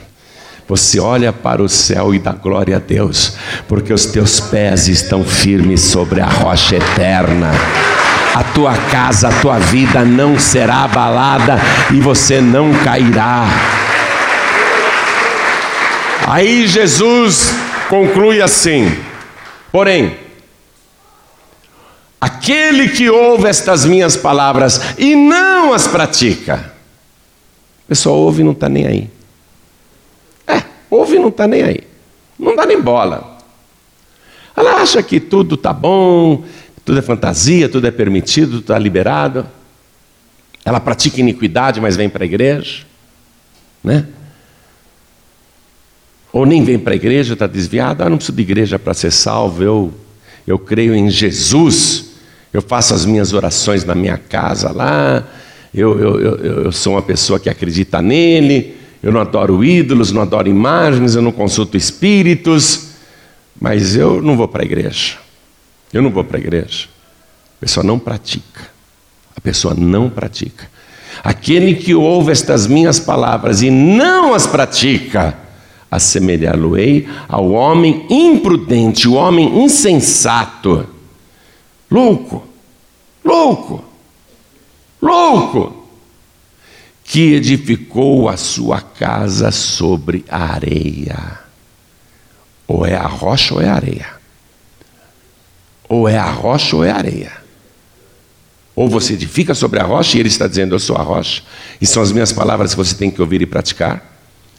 Você 0.67 0.99
olha 0.99 1.31
para 1.31 1.63
o 1.63 1.69
céu 1.69 2.13
e 2.13 2.19
dá 2.19 2.33
glória 2.33 2.75
a 2.75 2.79
Deus, 2.79 3.37
porque 3.65 3.93
os 3.93 4.07
teus 4.07 4.41
pés 4.41 4.89
estão 4.89 5.23
firmes 5.23 5.79
sobre 5.81 6.19
a 6.19 6.27
rocha 6.27 6.75
eterna 6.75 7.51
a 8.39 8.43
tua 8.53 8.73
casa, 8.73 9.27
a 9.27 9.41
tua 9.41 9.59
vida 9.59 10.05
não 10.05 10.39
será 10.39 10.85
abalada 10.85 11.59
e 11.93 11.99
você 11.99 12.39
não 12.39 12.71
cairá. 12.85 13.45
Aí 16.25 16.65
Jesus 16.65 17.53
conclui 17.89 18.41
assim: 18.41 18.97
porém, 19.73 20.15
aquele 22.21 22.87
que 22.87 23.09
ouve 23.09 23.49
estas 23.49 23.83
minhas 23.83 24.15
palavras 24.15 24.79
e 24.97 25.17
não 25.17 25.73
as 25.73 25.85
pratica, 25.85 26.73
pessoa 27.89 28.15
ouve 28.15 28.39
e 28.39 28.45
não 28.45 28.53
está 28.53 28.69
nem 28.69 28.87
aí. 28.87 29.09
É, 30.47 30.63
ouve 30.89 31.17
e 31.17 31.19
não 31.19 31.27
está 31.27 31.45
nem 31.45 31.61
aí. 31.61 31.83
Não 32.39 32.55
dá 32.55 32.65
nem 32.65 32.81
bola. 32.81 33.37
Ela 34.55 34.81
acha 34.81 35.03
que 35.03 35.19
tudo 35.19 35.55
está 35.55 35.73
bom, 35.73 36.43
tudo 36.89 36.97
é 36.97 37.03
fantasia, 37.03 37.69
tudo 37.69 37.85
é 37.85 37.91
permitido, 37.91 38.47
tudo 38.53 38.61
está 38.61 38.79
liberado. 38.79 39.45
Ela 40.65 40.79
pratica 40.79 41.19
iniquidade, 41.19 41.79
mas 41.79 41.95
vem 41.95 42.09
para 42.09 42.23
a 42.23 42.25
igreja. 42.25 42.83
Né? 43.83 44.07
Ou 46.33 46.47
nem 46.47 46.63
vem 46.63 46.79
para 46.79 46.93
a 46.93 46.95
igreja, 46.95 47.33
está 47.33 47.45
desviada. 47.45 48.03
Ah, 48.03 48.09
não 48.09 48.17
preciso 48.17 48.35
de 48.35 48.41
igreja 48.41 48.79
para 48.79 48.95
ser 48.95 49.11
salvo. 49.11 49.61
Eu, 49.61 49.93
eu 50.47 50.57
creio 50.57 50.95
em 50.95 51.11
Jesus. 51.11 52.13
Eu 52.51 52.63
faço 52.63 52.95
as 52.95 53.05
minhas 53.05 53.33
orações 53.33 53.85
na 53.85 53.93
minha 53.93 54.17
casa 54.17 54.71
lá. 54.71 55.23
Eu, 55.71 55.99
eu, 55.99 56.19
eu, 56.19 56.63
eu 56.63 56.71
sou 56.71 56.93
uma 56.93 57.03
pessoa 57.03 57.39
que 57.39 57.51
acredita 57.51 58.01
nele. 58.01 58.75
Eu 59.03 59.11
não 59.11 59.21
adoro 59.21 59.63
ídolos, 59.63 60.11
não 60.11 60.23
adoro 60.23 60.49
imagens, 60.49 61.13
eu 61.13 61.21
não 61.21 61.31
consulto 61.31 61.77
espíritos. 61.77 62.93
Mas 63.61 63.95
eu 63.95 64.23
não 64.23 64.35
vou 64.35 64.47
para 64.47 64.63
a 64.63 64.65
igreja. 64.65 65.28
Eu 65.91 66.01
não 66.01 66.09
vou 66.09 66.23
para 66.23 66.37
a 66.37 66.39
igreja. 66.39 66.87
A 67.57 67.59
pessoa 67.59 67.83
não 67.83 67.97
pratica. 67.99 68.69
A 69.35 69.41
pessoa 69.41 69.73
não 69.73 70.09
pratica. 70.09 70.69
Aquele 71.23 71.75
que 71.75 71.93
ouve 71.93 72.31
estas 72.31 72.67
minhas 72.67 72.99
palavras 72.99 73.61
e 73.61 73.69
não 73.69 74.33
as 74.33 74.47
pratica, 74.47 75.37
assemelhá-lo-ei 75.89 77.07
ao 77.27 77.51
homem 77.51 78.05
imprudente, 78.09 79.07
o 79.07 79.13
homem 79.13 79.63
insensato, 79.63 80.87
louco, 81.89 82.45
louco, 83.25 83.83
louco, 85.01 85.87
que 87.03 87.33
edificou 87.33 88.29
a 88.29 88.37
sua 88.37 88.79
casa 88.79 89.51
sobre 89.51 90.23
a 90.29 90.53
areia. 90.53 91.39
Ou 92.67 92.85
é 92.85 92.95
a 92.95 93.07
rocha 93.07 93.55
ou 93.55 93.61
é 93.61 93.67
a 93.67 93.73
areia. 93.73 94.18
Ou 95.89 96.07
é 96.07 96.17
a 96.17 96.29
rocha 96.29 96.75
ou 96.75 96.85
é 96.85 96.91
a 96.91 96.95
areia. 96.95 97.31
Ou 98.75 98.87
você 98.87 99.13
edifica 99.13 99.55
sobre 99.55 99.79
a 99.79 99.83
rocha 99.83 100.15
e 100.15 100.19
ele 100.19 100.29
está 100.29 100.47
dizendo: 100.47 100.75
Eu 100.75 100.79
sou 100.79 100.95
a 100.95 101.01
rocha. 101.01 101.41
E 101.81 101.87
são 101.87 102.01
as 102.01 102.11
minhas 102.11 102.31
palavras 102.31 102.71
que 102.71 102.77
você 102.77 102.95
tem 102.95 103.09
que 103.09 103.19
ouvir 103.19 103.41
e 103.41 103.45
praticar. 103.47 104.17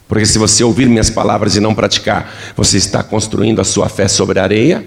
Porque 0.08 0.26
se 0.26 0.38
você 0.38 0.64
ouvir 0.64 0.88
minhas 0.88 1.08
palavras 1.08 1.54
e 1.54 1.60
não 1.60 1.72
praticar, 1.72 2.34
você 2.56 2.76
está 2.76 3.00
construindo 3.00 3.60
a 3.60 3.64
sua 3.64 3.88
fé 3.88 4.08
sobre 4.08 4.40
a 4.40 4.42
areia. 4.42 4.84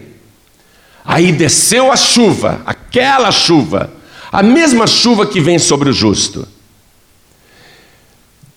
Aí 1.05 1.31
desceu 1.31 1.91
a 1.91 1.95
chuva, 1.95 2.61
aquela 2.65 3.31
chuva, 3.31 3.91
a 4.31 4.43
mesma 4.43 4.85
chuva 4.85 5.25
que 5.25 5.39
vem 5.39 5.57
sobre 5.57 5.89
o 5.89 5.93
justo. 5.93 6.45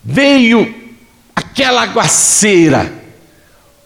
Veio 0.04 0.74
aquela 1.34 1.82
aguaceira 1.82 2.92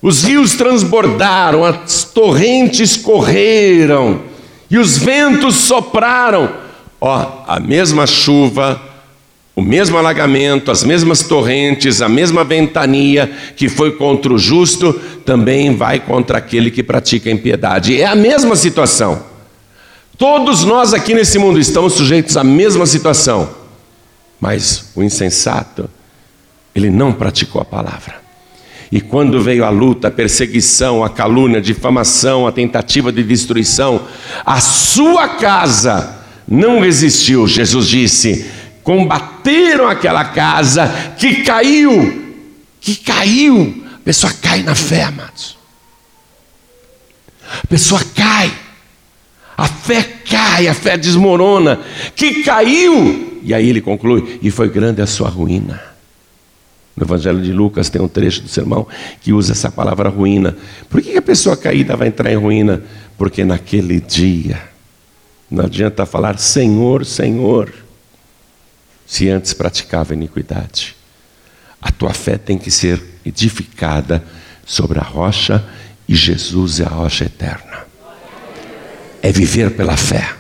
os 0.02 0.24
rios 0.24 0.54
transbordaram, 0.54 1.64
as 1.64 2.04
torrentes 2.04 2.96
correram 2.96 4.22
e 4.70 4.78
os 4.78 4.96
ventos 4.96 5.56
sopraram. 5.56 6.50
Ó, 7.00 7.44
a 7.46 7.60
mesma 7.60 8.06
chuva, 8.06 8.80
o 9.54 9.60
mesmo 9.62 9.98
alagamento, 9.98 10.70
as 10.70 10.84
mesmas 10.84 11.22
torrentes, 11.22 12.00
a 12.00 12.08
mesma 12.08 12.44
ventania 12.44 13.30
que 13.56 13.68
foi 13.68 13.92
contra 13.92 14.32
o 14.32 14.38
justo, 14.38 14.92
também 15.24 15.76
vai 15.76 16.00
contra 16.00 16.38
aquele 16.38 16.70
que 16.70 16.82
pratica 16.82 17.30
impiedade. 17.30 18.00
É 18.00 18.06
a 18.06 18.14
mesma 18.14 18.56
situação. 18.56 19.22
Todos 20.16 20.64
nós 20.64 20.94
aqui 20.94 21.14
nesse 21.14 21.38
mundo 21.38 21.58
estamos 21.58 21.94
sujeitos 21.94 22.36
à 22.36 22.44
mesma 22.44 22.86
situação. 22.86 23.50
Mas 24.38 24.92
o 24.94 25.02
insensato, 25.02 25.90
ele 26.74 26.88
não 26.88 27.12
praticou 27.12 27.60
a 27.60 27.64
palavra. 27.64 28.19
E 28.92 29.00
quando 29.00 29.40
veio 29.40 29.64
a 29.64 29.70
luta, 29.70 30.08
a 30.08 30.10
perseguição, 30.10 31.04
a 31.04 31.08
calúnia, 31.08 31.58
a 31.58 31.62
difamação, 31.62 32.46
a 32.46 32.52
tentativa 32.52 33.12
de 33.12 33.22
destruição, 33.22 34.04
a 34.44 34.60
sua 34.60 35.28
casa 35.28 36.24
não 36.48 36.80
resistiu. 36.80 37.46
Jesus 37.46 37.86
disse: 37.86 38.50
combateram 38.82 39.88
aquela 39.88 40.24
casa 40.24 41.14
que 41.16 41.42
caiu, 41.44 42.34
que 42.80 42.96
caiu. 42.96 43.84
A 43.94 43.98
pessoa 44.02 44.32
cai 44.42 44.62
na 44.64 44.74
fé, 44.74 45.04
amados. 45.04 45.56
A 47.62 47.66
pessoa 47.68 48.00
cai. 48.14 48.52
A 49.56 49.68
fé 49.68 50.02
cai, 50.28 50.66
a 50.66 50.74
fé 50.74 50.96
desmorona. 50.96 51.78
Que 52.16 52.42
caiu. 52.42 53.40
E 53.44 53.54
aí 53.54 53.68
ele 53.68 53.80
conclui: 53.80 54.40
e 54.42 54.50
foi 54.50 54.68
grande 54.68 55.00
a 55.00 55.06
sua 55.06 55.28
ruína. 55.28 55.89
No 56.96 57.04
Evangelho 57.04 57.40
de 57.40 57.52
Lucas 57.52 57.88
tem 57.88 58.00
um 58.00 58.08
trecho 58.08 58.42
do 58.42 58.48
sermão 58.48 58.86
que 59.20 59.32
usa 59.32 59.52
essa 59.52 59.70
palavra 59.70 60.08
ruína. 60.08 60.56
Por 60.88 61.00
que 61.00 61.16
a 61.16 61.22
pessoa 61.22 61.56
caída 61.56 61.96
vai 61.96 62.08
entrar 62.08 62.30
em 62.30 62.36
ruína? 62.36 62.82
Porque 63.16 63.44
naquele 63.44 64.00
dia, 64.00 64.60
não 65.50 65.64
adianta 65.64 66.04
falar 66.04 66.38
Senhor, 66.38 67.04
Senhor, 67.04 67.72
se 69.06 69.28
antes 69.28 69.52
praticava 69.52 70.14
iniquidade. 70.14 70.96
A 71.80 71.90
tua 71.90 72.12
fé 72.12 72.36
tem 72.36 72.58
que 72.58 72.70
ser 72.70 73.02
edificada 73.24 74.22
sobre 74.66 74.98
a 74.98 75.02
rocha 75.02 75.64
e 76.08 76.14
Jesus 76.14 76.80
é 76.80 76.84
a 76.84 76.88
rocha 76.88 77.24
eterna. 77.24 77.86
É 79.22 79.32
viver 79.32 79.70
pela 79.70 79.96
fé. 79.96 80.34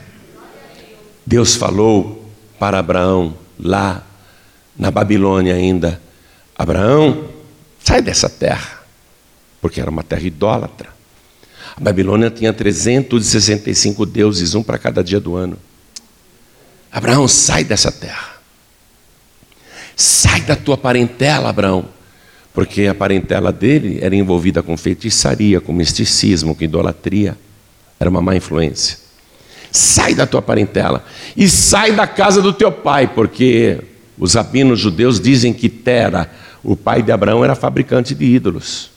Deus 1.24 1.54
falou 1.54 2.30
para 2.58 2.78
Abraão 2.78 3.34
lá 3.58 4.06
na 4.78 4.90
Babilônia 4.90 5.54
ainda 5.54 6.00
Abraão, 6.60 7.24
sai 7.82 8.02
dessa 8.02 8.28
terra, 8.28 8.82
porque 9.62 9.80
era 9.80 9.90
uma 9.90 10.02
terra 10.02 10.20
idólatra. 10.20 10.90
A 11.74 11.80
Babilônia 11.80 12.28
tinha 12.28 12.52
365 12.52 14.04
deuses, 14.04 14.54
um 14.54 14.62
para 14.62 14.76
cada 14.76 15.02
dia 15.02 15.18
do 15.18 15.36
ano. 15.36 15.56
Abraão, 16.92 17.26
sai 17.26 17.64
dessa 17.64 17.90
terra. 17.90 18.42
Sai 19.96 20.42
da 20.42 20.54
tua 20.54 20.76
parentela, 20.76 21.48
Abraão. 21.48 21.86
Porque 22.52 22.86
a 22.86 22.94
parentela 22.94 23.50
dele 23.50 23.98
era 24.02 24.14
envolvida 24.14 24.62
com 24.62 24.76
feitiçaria, 24.76 25.62
com 25.62 25.72
misticismo, 25.72 26.54
com 26.54 26.62
idolatria. 26.62 27.38
Era 27.98 28.10
uma 28.10 28.20
má 28.20 28.36
influência. 28.36 28.98
Sai 29.72 30.14
da 30.14 30.26
tua 30.26 30.42
parentela 30.42 31.06
e 31.34 31.48
sai 31.48 31.92
da 31.92 32.06
casa 32.06 32.42
do 32.42 32.52
teu 32.52 32.70
pai, 32.70 33.06
porque 33.06 33.80
os 34.18 34.34
rabinos 34.34 34.78
judeus 34.78 35.18
dizem 35.18 35.54
que 35.54 35.70
Tera, 35.70 36.30
o 36.62 36.76
pai 36.76 37.02
de 37.02 37.12
Abraão 37.12 37.44
era 37.44 37.54
fabricante 37.54 38.14
de 38.14 38.24
ídolos. 38.24 38.90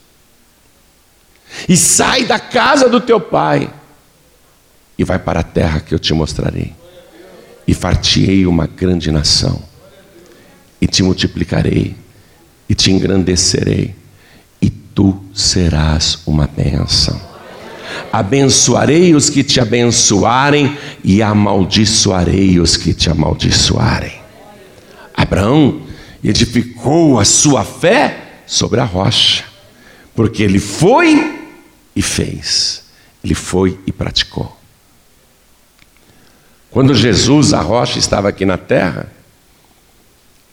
E 1.67 1.78
sai 1.78 2.26
da 2.26 2.39
casa 2.39 2.89
do 2.89 2.99
teu 2.99 3.19
pai 3.19 3.71
e 4.97 5.04
vai 5.04 5.19
para 5.19 5.39
a 5.39 5.43
terra 5.43 5.80
que 5.80 5.93
eu 5.93 5.99
te 5.99 6.13
mostrarei. 6.13 6.73
E 7.65 7.73
fartiei 7.73 8.45
uma 8.45 8.67
grande 8.67 9.10
nação, 9.10 9.62
e 10.82 10.88
te 10.88 11.02
multiplicarei, 11.02 11.95
e 12.67 12.76
te 12.76 12.91
engrandecerei, 12.91 13.95
e 14.62 14.69
tu 14.69 15.23
serás 15.34 16.19
uma 16.26 16.45
bênção. 16.45 17.19
Abençoarei 18.12 19.15
os 19.15 19.30
que 19.30 19.43
te 19.43 19.62
abençoarem, 19.62 20.78
e 21.04 21.21
amaldiçoarei 21.21 22.60
os 22.60 22.76
que 22.76 22.93
te 22.93 23.10
amaldiçoarem. 23.10 24.13
Abraão 25.15 25.82
edificou 26.23 27.19
a 27.19 27.25
sua 27.25 27.63
fé 27.63 28.43
sobre 28.45 28.79
a 28.79 28.86
rocha, 28.86 29.43
porque 30.15 30.43
ele 30.43 30.59
foi 30.59 31.39
e 31.95 32.01
fez, 32.01 32.86
ele 33.23 33.36
foi 33.36 33.77
e 33.86 33.91
praticou. 33.91 34.55
Quando 36.71 36.95
Jesus, 36.95 37.53
a 37.53 37.62
rocha, 37.62 37.99
estava 37.99 38.29
aqui 38.29 38.45
na 38.45 38.57
terra, 38.57 39.12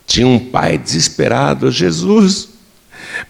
tinha 0.06 0.26
um 0.26 0.38
pai 0.38 0.76
desesperado: 0.76 1.70
Jesus, 1.70 2.50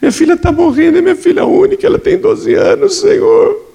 minha 0.00 0.10
filha 0.10 0.32
está 0.32 0.50
morrendo, 0.50 0.98
é 0.98 1.00
minha 1.00 1.16
filha 1.16 1.44
única, 1.44 1.86
ela 1.86 1.98
tem 1.98 2.18
12 2.18 2.54
anos, 2.54 2.96
Senhor. 2.96 3.70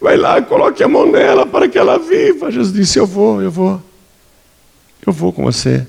Vai 0.00 0.16
lá, 0.16 0.42
coloque 0.42 0.82
a 0.82 0.88
mão 0.88 1.10
nela 1.10 1.46
para 1.46 1.68
que 1.68 1.78
ela 1.78 1.98
viva. 1.98 2.50
Jesus 2.50 2.72
disse: 2.72 2.98
Eu 2.98 3.06
vou, 3.06 3.40
eu 3.40 3.50
vou, 3.50 3.80
eu 5.06 5.12
vou 5.12 5.32
com 5.32 5.44
você. 5.44 5.86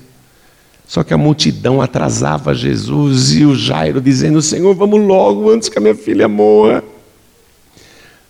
Só 0.86 1.02
que 1.02 1.12
a 1.12 1.18
multidão 1.18 1.82
atrasava 1.82 2.54
Jesus 2.54 3.32
e 3.34 3.44
o 3.44 3.56
Jairo 3.56 4.00
dizendo: 4.00 4.40
Senhor, 4.40 4.74
vamos 4.74 5.00
logo 5.00 5.50
antes 5.50 5.68
que 5.68 5.78
a 5.78 5.80
minha 5.80 5.94
filha 5.94 6.28
morra. 6.28 6.82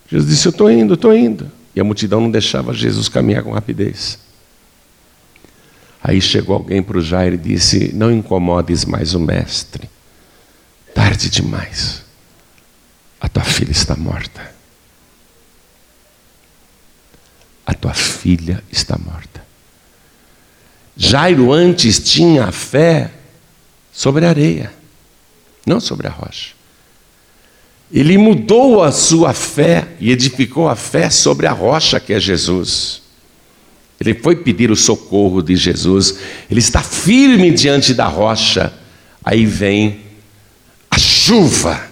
Jesus 0.09 0.31
disse: 0.31 0.49
Eu 0.49 0.51
estou 0.51 0.71
indo, 0.71 0.95
estou 0.95 1.15
indo. 1.15 1.51
E 1.75 1.81
a 1.81 1.85
multidão 1.85 2.21
não 2.21 2.31
deixava 2.31 2.73
Jesus 2.73 3.09
caminhar 3.09 3.43
com 3.43 3.53
rapidez. 3.53 4.19
Aí 6.03 6.21
chegou 6.21 6.57
alguém 6.57 6.83
para 6.83 6.97
o 6.97 7.03
Jairo 7.03 7.35
e 7.35 7.39
disse: 7.39 7.93
Não 7.93 8.11
incomodes 8.11 8.87
mais 8.87 9.15
o 9.15 9.21
mestre. 9.21 9.91
Tarde 10.95 11.29
demais. 11.29 12.03
A 13.21 13.29
tua 13.29 13.45
filha 13.45 13.73
está 13.73 13.95
morta. 13.95 14.55
A 17.67 17.75
tua 17.75 17.93
filha 17.93 18.63
está 18.71 18.97
morta. 18.97 19.46
Jairo 20.97 21.53
antes 21.53 21.99
tinha 21.99 22.51
fé 22.51 23.11
sobre 23.93 24.25
a 24.25 24.31
areia, 24.31 24.73
não 25.67 25.79
sobre 25.79 26.07
a 26.07 26.11
rocha. 26.11 26.55
Ele 27.93 28.17
mudou 28.17 28.83
a 28.83 28.91
sua 28.91 29.33
fé 29.33 29.89
e 30.01 30.11
edificou 30.11 30.69
a 30.69 30.75
fé 30.75 31.11
sobre 31.11 31.47
a 31.47 31.53
rocha 31.53 32.01
que 32.01 32.13
é 32.13 32.19
Jesus. 32.19 33.03
Ele 34.01 34.15
foi 34.15 34.37
pedir 34.37 34.71
o 34.71 34.77
socorro 34.77 35.43
de 35.43 35.57
Jesus, 35.57 36.19
ele 36.51 36.61
está 36.61 36.83
firme 36.83 37.51
diante 37.51 37.95
da 37.95 38.07
rocha. 38.07 38.73
Aí 39.25 39.45
vem 39.45 40.01
a 40.91 40.99
chuva, 40.99 41.89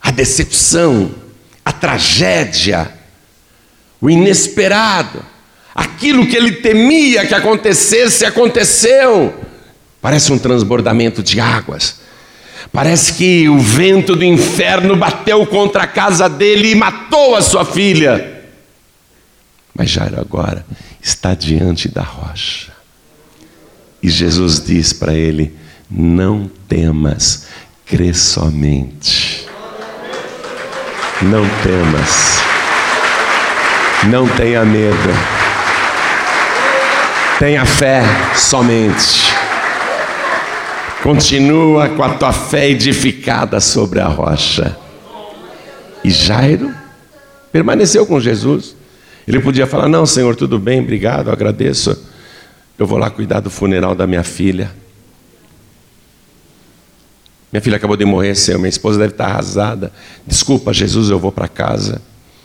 a 0.00 0.10
decepção, 0.10 1.14
a 1.64 1.72
tragédia, 1.72 2.92
o 4.00 4.10
inesperado, 4.10 5.24
aquilo 5.76 6.26
que 6.26 6.34
ele 6.34 6.52
temia 6.52 7.26
que 7.26 7.34
acontecesse, 7.34 8.24
aconteceu. 8.24 9.34
Parece 10.00 10.32
um 10.32 10.38
transbordamento 10.38 11.22
de 11.22 11.38
águas. 11.38 12.00
Parece 12.72 13.12
que 13.12 13.48
o 13.48 13.58
vento 13.58 14.16
do 14.16 14.24
inferno 14.24 14.96
bateu 14.96 15.44
contra 15.46 15.82
a 15.82 15.86
casa 15.86 16.28
dele 16.28 16.70
e 16.70 16.74
matou 16.74 17.36
a 17.36 17.42
sua 17.42 17.64
filha. 17.64 18.42
Mas 19.74 19.90
Jairo 19.90 20.18
agora 20.18 20.64
está 21.02 21.34
diante 21.34 21.88
da 21.88 22.02
rocha. 22.02 22.72
E 24.02 24.08
Jesus 24.08 24.64
diz 24.64 24.92
para 24.92 25.14
ele: 25.14 25.54
Não 25.90 26.50
temas, 26.68 27.46
crê 27.84 28.14
somente. 28.14 29.46
Não 31.22 31.46
temas. 31.62 32.38
Não 34.08 34.28
tenha 34.28 34.64
medo. 34.64 35.35
Tenha 37.38 37.66
fé 37.66 38.02
somente. 38.34 39.26
Continua 41.02 41.90
com 41.90 42.02
a 42.02 42.14
tua 42.14 42.32
fé 42.32 42.70
edificada 42.70 43.60
sobre 43.60 44.00
a 44.00 44.08
rocha. 44.08 44.74
E 46.02 46.10
Jairo 46.10 46.74
permaneceu 47.52 48.06
com 48.06 48.18
Jesus. 48.18 48.74
Ele 49.28 49.38
podia 49.38 49.66
falar: 49.66 49.86
Não, 49.86 50.06
Senhor, 50.06 50.34
tudo 50.34 50.58
bem, 50.58 50.80
obrigado, 50.80 51.30
agradeço. 51.30 52.10
Eu 52.78 52.86
vou 52.86 52.96
lá 52.96 53.10
cuidar 53.10 53.40
do 53.40 53.50
funeral 53.50 53.94
da 53.94 54.06
minha 54.06 54.24
filha. 54.24 54.70
Minha 57.52 57.60
filha 57.60 57.76
acabou 57.76 57.98
de 57.98 58.04
morrer, 58.06 58.34
Senhor, 58.34 58.58
minha 58.58 58.70
esposa 58.70 58.98
deve 58.98 59.12
estar 59.12 59.26
arrasada. 59.26 59.92
Desculpa, 60.26 60.72
Jesus, 60.72 61.10
eu 61.10 61.18
vou 61.18 61.30
para 61.30 61.48
casa. 61.48 62.00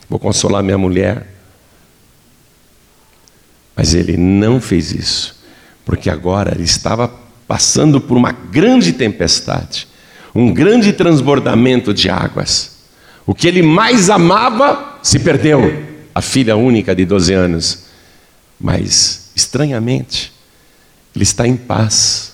Vou 0.10 0.20
consolar 0.20 0.62
minha 0.62 0.78
mulher. 0.78 1.28
Mas 3.82 3.96
ele 3.96 4.16
não 4.16 4.62
fez 4.62 4.92
isso, 4.92 5.36
porque 5.84 6.08
agora 6.08 6.54
ele 6.54 6.66
estava 6.66 7.12
passando 7.48 8.00
por 8.00 8.16
uma 8.16 8.32
grande 8.32 8.94
tempestade, 8.94 9.88
um 10.36 10.54
grande 10.54 10.94
transbordamento 10.94 11.92
de 11.92 12.08
águas. 12.08 12.74
O 13.26 13.34
que 13.34 13.48
ele 13.48 13.64
mais 13.64 14.12
amava 14.12 15.00
se 15.02 15.18
perdeu, 15.18 15.84
a 16.14 16.22
filha 16.22 16.56
única 16.56 16.94
de 16.94 17.06
12 17.06 17.34
anos. 17.34 17.86
Mas, 18.60 19.32
estranhamente, 19.36 20.32
ele 21.16 21.24
está 21.24 21.48
em 21.48 21.58
paz, 21.58 22.34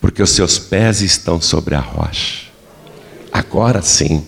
porque 0.00 0.20
os 0.20 0.30
seus 0.30 0.58
pés 0.58 1.00
estão 1.00 1.40
sobre 1.40 1.76
a 1.76 1.80
rocha. 1.80 2.46
Agora 3.32 3.80
sim. 3.82 4.26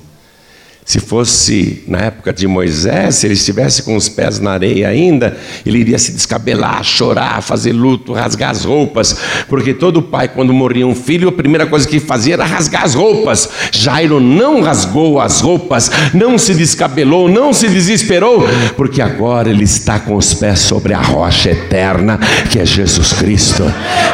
Se 0.89 1.01
fosse 1.01 1.85
na 1.87 1.99
época 1.99 2.33
de 2.33 2.47
Moisés, 2.47 3.17
se 3.17 3.27
ele 3.27 3.35
estivesse 3.35 3.83
com 3.83 3.95
os 3.95 4.09
pés 4.09 4.41
na 4.41 4.53
areia 4.53 4.89
ainda, 4.89 5.37
ele 5.67 5.81
iria 5.81 5.99
se 5.99 6.13
descabelar, 6.13 6.83
chorar, 6.83 7.43
fazer 7.43 7.73
luto, 7.73 8.15
rasgar 8.15 8.53
as 8.53 8.65
roupas, 8.65 9.15
porque 9.51 9.75
todo 9.75 10.01
pai, 10.01 10.29
quando 10.29 10.51
morria 10.51 10.87
um 10.87 10.95
filho, 10.95 11.29
a 11.29 11.33
primeira 11.33 11.67
coisa 11.67 11.87
que 11.87 12.01
fazia 12.01 12.33
era 12.33 12.47
rasgar 12.47 12.85
as 12.85 12.95
roupas. 12.95 13.51
Jairo 13.71 14.19
não 14.19 14.63
rasgou 14.63 15.21
as 15.21 15.43
roupas, 15.43 15.91
não 16.15 16.39
se 16.39 16.55
descabelou, 16.55 17.29
não 17.29 17.53
se 17.53 17.69
desesperou, 17.69 18.49
porque 18.75 19.03
agora 19.03 19.51
ele 19.51 19.65
está 19.65 20.01
com 20.01 20.17
os 20.17 20.33
pés 20.33 20.61
sobre 20.61 20.95
a 20.95 21.03
rocha 21.03 21.51
eterna, 21.51 22.19
que 22.51 22.59
é 22.59 22.65
Jesus 22.65 23.13
Cristo. 23.13 23.63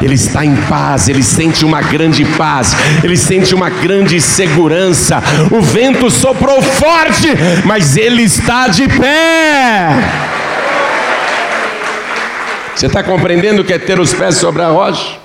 Ele 0.03 0.15
está 0.15 0.45
em 0.45 0.57
paz, 0.69 1.09
ele 1.09 1.23
sente 1.23 1.65
uma 1.65 1.81
grande 1.81 2.25
paz, 2.37 2.75
ele 3.05 3.17
sente 3.17 3.55
uma 3.55 3.71
grande 3.71 4.21
segurança. 4.21 5.23
O 5.53 5.63
vento 5.63 6.11
soprou 6.11 6.64
forte, 6.65 7.29
mas 7.65 7.97
ele 7.97 8.23
está 8.23 8.69
de 8.69 8.89
pé. 8.89 9.91
Você 12.75 12.87
está 12.87 13.03
compreendendo 13.03 13.63
o 13.63 13.65
que 13.65 13.73
é 13.73 13.79
ter 13.79 14.01
os 14.01 14.13
pés 14.13 14.37
sobre 14.37 14.63
a 14.63 14.69
rocha? 14.69 15.19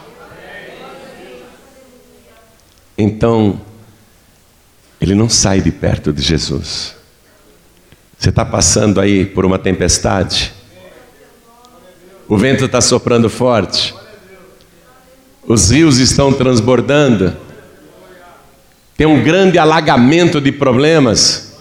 Então, 2.97 3.59
ele 5.01 5.15
não 5.15 5.29
sai 5.29 5.61
de 5.61 5.71
perto 5.71 6.13
de 6.13 6.21
Jesus. 6.21 6.95
Você 8.17 8.29
está 8.29 8.43
passando 8.45 8.99
aí 8.99 9.25
por 9.25 9.45
uma 9.45 9.57
tempestade? 9.57 10.53
O 12.27 12.37
vento 12.37 12.65
está 12.65 12.81
soprando 12.81 13.29
forte? 13.29 13.95
Os 15.47 15.71
rios 15.71 15.97
estão 15.97 16.31
transbordando? 16.31 17.35
Tem 18.99 19.07
um 19.07 19.23
grande 19.23 19.57
alagamento 19.57 20.41
de 20.41 20.51
problemas. 20.51 21.53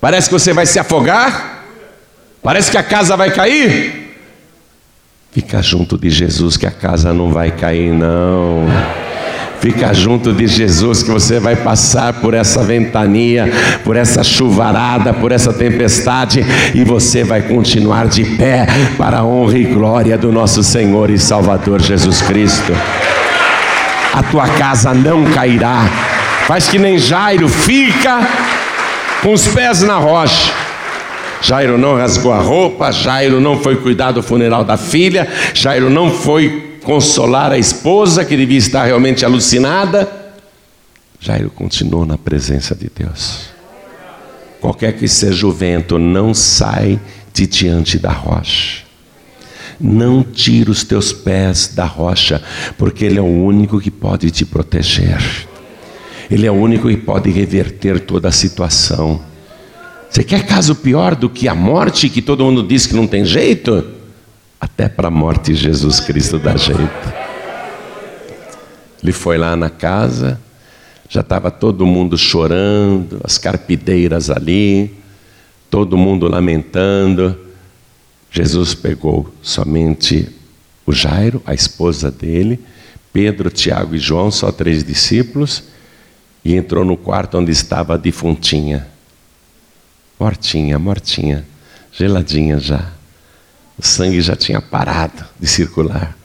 Parece 0.00 0.28
que 0.28 0.32
você 0.32 0.52
vai 0.52 0.64
se 0.66 0.78
afogar, 0.78 1.64
parece 2.40 2.70
que 2.70 2.78
a 2.78 2.82
casa 2.84 3.16
vai 3.16 3.32
cair. 3.32 4.14
Fica 5.32 5.60
junto 5.60 5.98
de 5.98 6.08
Jesus 6.08 6.56
que 6.56 6.68
a 6.68 6.70
casa 6.70 7.12
não 7.12 7.32
vai 7.32 7.50
cair, 7.50 7.92
não. 7.92 8.68
Fica 9.58 9.92
junto 9.92 10.32
de 10.32 10.46
Jesus 10.46 11.02
que 11.02 11.10
você 11.10 11.40
vai 11.40 11.56
passar 11.56 12.12
por 12.20 12.34
essa 12.34 12.62
ventania, 12.62 13.50
por 13.84 13.96
essa 13.96 14.22
chuvarada, 14.22 15.12
por 15.12 15.32
essa 15.32 15.52
tempestade 15.52 16.46
e 16.72 16.84
você 16.84 17.24
vai 17.24 17.42
continuar 17.42 18.06
de 18.06 18.24
pé 18.36 18.68
para 18.96 19.18
a 19.18 19.24
honra 19.24 19.58
e 19.58 19.64
glória 19.64 20.16
do 20.16 20.30
nosso 20.30 20.62
Senhor 20.62 21.10
e 21.10 21.18
Salvador 21.18 21.82
Jesus 21.82 22.22
Cristo. 22.22 22.72
A 24.14 24.22
tua 24.22 24.46
casa 24.46 24.94
não 24.94 25.24
cairá, 25.24 25.84
Faz 26.50 26.66
que 26.66 26.80
nem 26.80 26.98
Jairo, 26.98 27.48
fica 27.48 28.26
com 29.22 29.32
os 29.32 29.46
pés 29.46 29.82
na 29.82 29.98
rocha. 29.98 30.52
Jairo 31.40 31.78
não 31.78 31.94
rasgou 31.94 32.32
a 32.32 32.40
roupa, 32.40 32.90
Jairo 32.90 33.40
não 33.40 33.62
foi 33.62 33.76
cuidar 33.76 34.10
do 34.10 34.20
funeral 34.20 34.64
da 34.64 34.76
filha, 34.76 35.28
Jairo 35.54 35.88
não 35.88 36.10
foi 36.10 36.80
consolar 36.82 37.52
a 37.52 37.56
esposa 37.56 38.24
que 38.24 38.36
devia 38.36 38.58
estar 38.58 38.82
realmente 38.82 39.24
alucinada. 39.24 40.10
Jairo 41.20 41.50
continuou 41.50 42.04
na 42.04 42.18
presença 42.18 42.74
de 42.74 42.90
Deus. 42.92 43.42
Qualquer 44.60 44.94
que 44.94 45.06
seja 45.06 45.46
o 45.46 45.52
vento, 45.52 46.00
não 46.00 46.34
sai 46.34 46.98
de 47.32 47.46
diante 47.46 47.96
da 47.96 48.10
rocha. 48.10 48.82
Não 49.80 50.24
tira 50.24 50.72
os 50.72 50.82
teus 50.82 51.12
pés 51.12 51.68
da 51.68 51.84
rocha, 51.84 52.42
porque 52.76 53.04
Ele 53.04 53.20
é 53.20 53.22
o 53.22 53.44
único 53.44 53.78
que 53.78 53.88
pode 53.88 54.32
te 54.32 54.44
proteger. 54.44 55.48
Ele 56.30 56.46
é 56.46 56.50
o 56.50 56.54
único 56.54 56.88
que 56.88 56.96
pode 56.96 57.30
reverter 57.30 58.00
toda 58.00 58.28
a 58.28 58.32
situação. 58.32 59.20
Você 60.08 60.22
quer 60.22 60.46
caso 60.46 60.74
pior 60.74 61.14
do 61.14 61.28
que 61.28 61.48
a 61.48 61.54
morte, 61.54 62.08
que 62.08 62.22
todo 62.22 62.44
mundo 62.44 62.62
diz 62.62 62.86
que 62.86 62.94
não 62.94 63.06
tem 63.06 63.24
jeito? 63.24 63.84
Até 64.60 64.88
para 64.88 65.08
a 65.08 65.10
morte 65.10 65.54
Jesus 65.54 66.00
Cristo 66.00 66.38
dá 66.38 66.56
jeito. 66.56 67.12
Ele 69.02 69.12
foi 69.12 69.38
lá 69.38 69.56
na 69.56 69.70
casa, 69.70 70.40
já 71.08 71.20
estava 71.20 71.50
todo 71.50 71.86
mundo 71.86 72.16
chorando, 72.16 73.20
as 73.24 73.38
carpideiras 73.38 74.30
ali, 74.30 74.94
todo 75.70 75.96
mundo 75.96 76.28
lamentando. 76.28 77.36
Jesus 78.30 78.74
pegou 78.74 79.32
somente 79.42 80.28
o 80.86 80.92
Jairo, 80.92 81.42
a 81.44 81.54
esposa 81.54 82.10
dele, 82.10 82.60
Pedro, 83.12 83.50
Tiago 83.50 83.96
e 83.96 83.98
João, 83.98 84.30
só 84.30 84.52
três 84.52 84.84
discípulos, 84.84 85.64
e 86.44 86.54
entrou 86.54 86.84
no 86.84 86.96
quarto 86.96 87.38
onde 87.38 87.50
estava 87.50 87.94
a 87.94 87.96
defuntinha. 87.96 88.88
Mortinha, 90.18 90.78
mortinha, 90.78 91.46
geladinha 91.92 92.58
já. 92.58 92.92
O 93.78 93.82
sangue 93.82 94.20
já 94.20 94.36
tinha 94.36 94.60
parado 94.60 95.24
de 95.38 95.46
circular. 95.46 96.16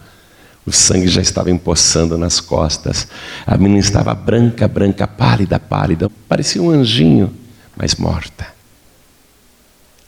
O 0.66 0.72
sangue 0.72 1.08
já 1.08 1.22
estava 1.22 1.52
empoçando 1.52 2.18
nas 2.18 2.40
costas. 2.40 3.08
A 3.46 3.56
menina 3.58 3.80
estava 3.80 4.14
branca, 4.14 4.68
branca, 4.68 5.08
pálida, 5.08 5.60
pálida. 5.60 6.10
Parecia 6.28 6.62
um 6.62 6.72
anjinho, 6.72 7.34
mas 7.76 7.96
morta. 7.96 8.48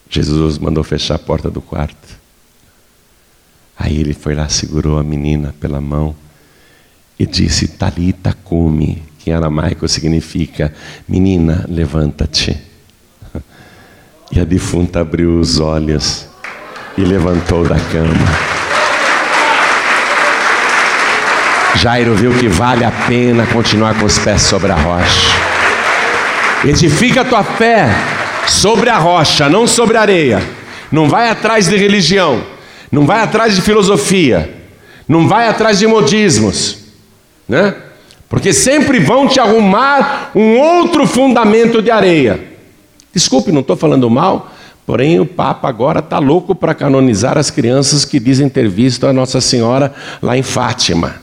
Jesus 0.09 0.57
mandou 0.57 0.83
fechar 0.83 1.15
a 1.15 1.19
porta 1.19 1.49
do 1.49 1.61
quarto. 1.61 2.17
Aí 3.77 3.99
ele 3.99 4.13
foi 4.13 4.33
lá, 4.33 4.49
segurou 4.49 4.97
a 4.97 5.03
menina 5.03 5.53
pela 5.59 5.79
mão 5.79 6.15
e 7.19 7.25
disse: 7.25 7.67
Talita, 7.67 8.33
come 8.43 9.03
que 9.27 9.31
em 9.31 9.33
aramaico 9.33 9.85
significa 9.89 10.73
menina, 11.07 11.65
levanta-te. 11.67 12.57
E 14.29 14.41
a 14.41 14.43
defunta 14.43 14.99
abriu 14.99 15.39
os 15.39 15.57
olhos 15.57 16.27
e 16.97 17.01
levantou 17.01 17.63
da 17.63 17.77
cama. 17.79 18.27
Jairo 21.75 22.13
viu 22.13 22.37
que 22.37 22.49
vale 22.49 22.83
a 22.83 22.91
pena 22.91 23.45
continuar 23.45 23.97
com 23.97 24.05
os 24.05 24.19
pés 24.19 24.41
sobre 24.41 24.69
a 24.69 24.75
rocha. 24.75 25.29
Edifica 26.65 27.21
a 27.21 27.25
tua 27.25 27.41
fé 27.41 27.87
sobre 28.47 28.89
a 28.89 28.97
rocha, 28.97 29.47
não 29.47 29.65
sobre 29.65 29.95
a 29.95 30.01
areia. 30.01 30.43
Não 30.91 31.07
vai 31.07 31.29
atrás 31.29 31.69
de 31.69 31.77
religião, 31.77 32.43
não 32.91 33.05
vai 33.05 33.21
atrás 33.21 33.55
de 33.55 33.61
filosofia, 33.61 34.53
não 35.07 35.25
vai 35.25 35.47
atrás 35.47 35.79
de 35.79 35.87
modismos, 35.87 36.79
né? 37.47 37.73
Porque 38.29 38.51
sempre 38.53 38.99
vão 38.99 39.27
te 39.27 39.39
arrumar 39.39 40.31
um 40.35 40.59
outro 40.59 41.07
fundamento 41.07 41.81
de 41.81 41.89
areia. 41.89 42.39
Desculpe, 43.13 43.51
não 43.51 43.61
estou 43.61 43.75
falando 43.75 44.09
mal, 44.09 44.51
porém 44.85 45.19
o 45.19 45.25
Papa 45.25 45.67
agora 45.67 45.99
está 45.99 46.19
louco 46.19 46.53
para 46.53 46.75
canonizar 46.75 47.37
as 47.37 47.49
crianças 47.49 48.05
que 48.05 48.19
dizem 48.19 48.49
ter 48.49 48.67
visto 48.69 49.07
a 49.07 49.13
Nossa 49.13 49.39
Senhora 49.39 49.93
lá 50.21 50.37
em 50.37 50.43
Fátima, 50.43 51.15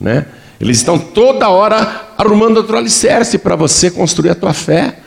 né? 0.00 0.26
Eles 0.60 0.76
estão 0.76 0.98
toda 0.98 1.48
hora 1.48 2.08
arrumando 2.18 2.58
outro 2.58 2.76
alicerce 2.76 3.38
para 3.38 3.56
você 3.56 3.90
construir 3.90 4.30
a 4.30 4.34
tua 4.34 4.52
fé. 4.52 4.98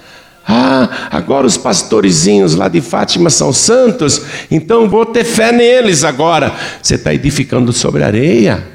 Ah, 0.47 1.07
agora 1.11 1.45
os 1.45 1.55
pastorezinhos 1.55 2.55
lá 2.55 2.67
de 2.67 2.81
Fátima 2.81 3.29
são 3.29 3.53
santos, 3.53 4.21
então 4.49 4.89
vou 4.89 5.05
ter 5.05 5.23
fé 5.23 5.51
neles 5.51 6.03
agora. 6.03 6.51
Você 6.81 6.95
está 6.95 7.13
edificando 7.13 7.71
sobre 7.71 8.03
areia. 8.03 8.67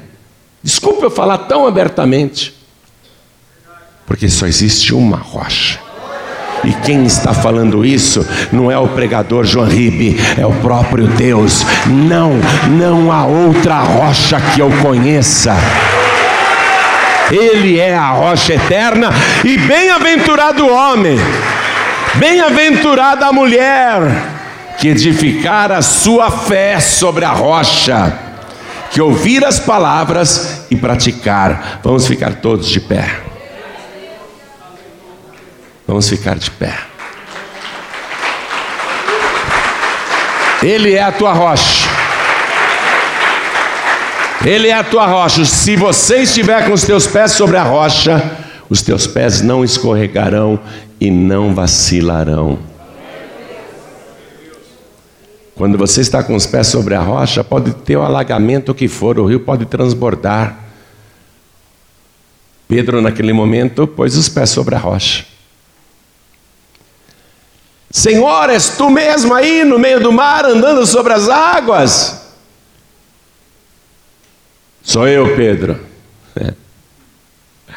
Desculpe 0.63 1.03
eu 1.03 1.11
falar 1.11 1.39
tão 1.39 1.67
abertamente, 1.67 2.53
porque 4.09 4.27
só 4.27 4.45
existe 4.45 4.93
uma 4.93 5.15
rocha. 5.15 5.79
E 6.65 6.73
quem 6.73 7.05
está 7.05 7.33
falando 7.33 7.85
isso 7.85 8.27
não 8.51 8.69
é 8.69 8.77
o 8.77 8.89
pregador 8.89 9.45
João 9.45 9.65
Ribe, 9.65 10.19
é 10.37 10.45
o 10.45 10.51
próprio 10.55 11.07
Deus. 11.07 11.65
Não, 11.85 12.33
não 12.77 13.13
há 13.13 13.25
outra 13.25 13.79
rocha 13.79 14.41
que 14.53 14.59
eu 14.59 14.69
conheça. 14.81 15.55
Ele 17.31 17.79
é 17.79 17.95
a 17.95 18.09
rocha 18.09 18.55
eterna 18.55 19.09
e 19.45 19.55
bem-aventurado 19.55 20.65
o 20.65 20.73
homem 20.73 21.17
Bem-aventurada 22.15 23.27
a 23.27 23.31
mulher 23.31 24.01
que 24.79 24.87
edificar 24.87 25.71
a 25.71 25.81
sua 25.81 26.31
fé 26.31 26.79
sobre 26.79 27.23
a 27.23 27.31
rocha, 27.31 28.17
que 28.91 29.01
ouvir 29.01 29.45
as 29.45 29.59
palavras 29.59 30.65
e 30.71 30.75
praticar. 30.75 31.79
Vamos 31.83 32.07
ficar 32.07 32.35
todos 32.35 32.67
de 32.67 32.79
pé. 32.79 33.28
Vamos 35.89 36.07
ficar 36.07 36.37
de 36.37 36.51
pé. 36.51 36.77
Ele 40.61 40.93
é 40.93 41.01
a 41.01 41.11
tua 41.11 41.33
rocha. 41.33 41.89
Ele 44.45 44.67
é 44.67 44.73
a 44.73 44.83
tua 44.83 45.07
rocha. 45.07 45.43
Se 45.45 45.75
você 45.75 46.17
estiver 46.17 46.67
com 46.67 46.73
os 46.73 46.83
teus 46.83 47.07
pés 47.07 47.31
sobre 47.31 47.57
a 47.57 47.63
rocha, 47.63 48.37
os 48.69 48.83
teus 48.83 49.07
pés 49.07 49.41
não 49.41 49.63
escorregarão 49.63 50.59
e 51.01 51.09
não 51.09 51.55
vacilarão. 51.55 52.59
Quando 55.55 55.75
você 55.75 56.01
está 56.01 56.21
com 56.21 56.35
os 56.35 56.45
pés 56.45 56.67
sobre 56.67 56.93
a 56.93 57.01
rocha, 57.01 57.43
pode 57.43 57.73
ter 57.73 57.97
o 57.97 58.03
alagamento 58.03 58.75
que 58.75 58.87
for, 58.87 59.17
o 59.17 59.25
rio 59.25 59.39
pode 59.39 59.65
transbordar. 59.65 60.55
Pedro, 62.67 63.01
naquele 63.01 63.33
momento, 63.33 63.87
pôs 63.87 64.15
os 64.15 64.29
pés 64.29 64.51
sobre 64.51 64.75
a 64.75 64.77
rocha. 64.77 65.38
Senhor, 67.91 68.49
és 68.49 68.69
tu 68.69 68.89
mesmo 68.89 69.33
aí 69.33 69.63
no 69.63 69.79
meio 69.79 69.99
do 69.99 70.11
mar, 70.11 70.45
andando 70.45 70.85
sobre 70.85 71.13
as 71.13 71.27
águas? 71.27 72.21
Sou 74.81 75.07
eu, 75.07 75.35
Pedro. 75.35 75.79
É. 76.35 76.53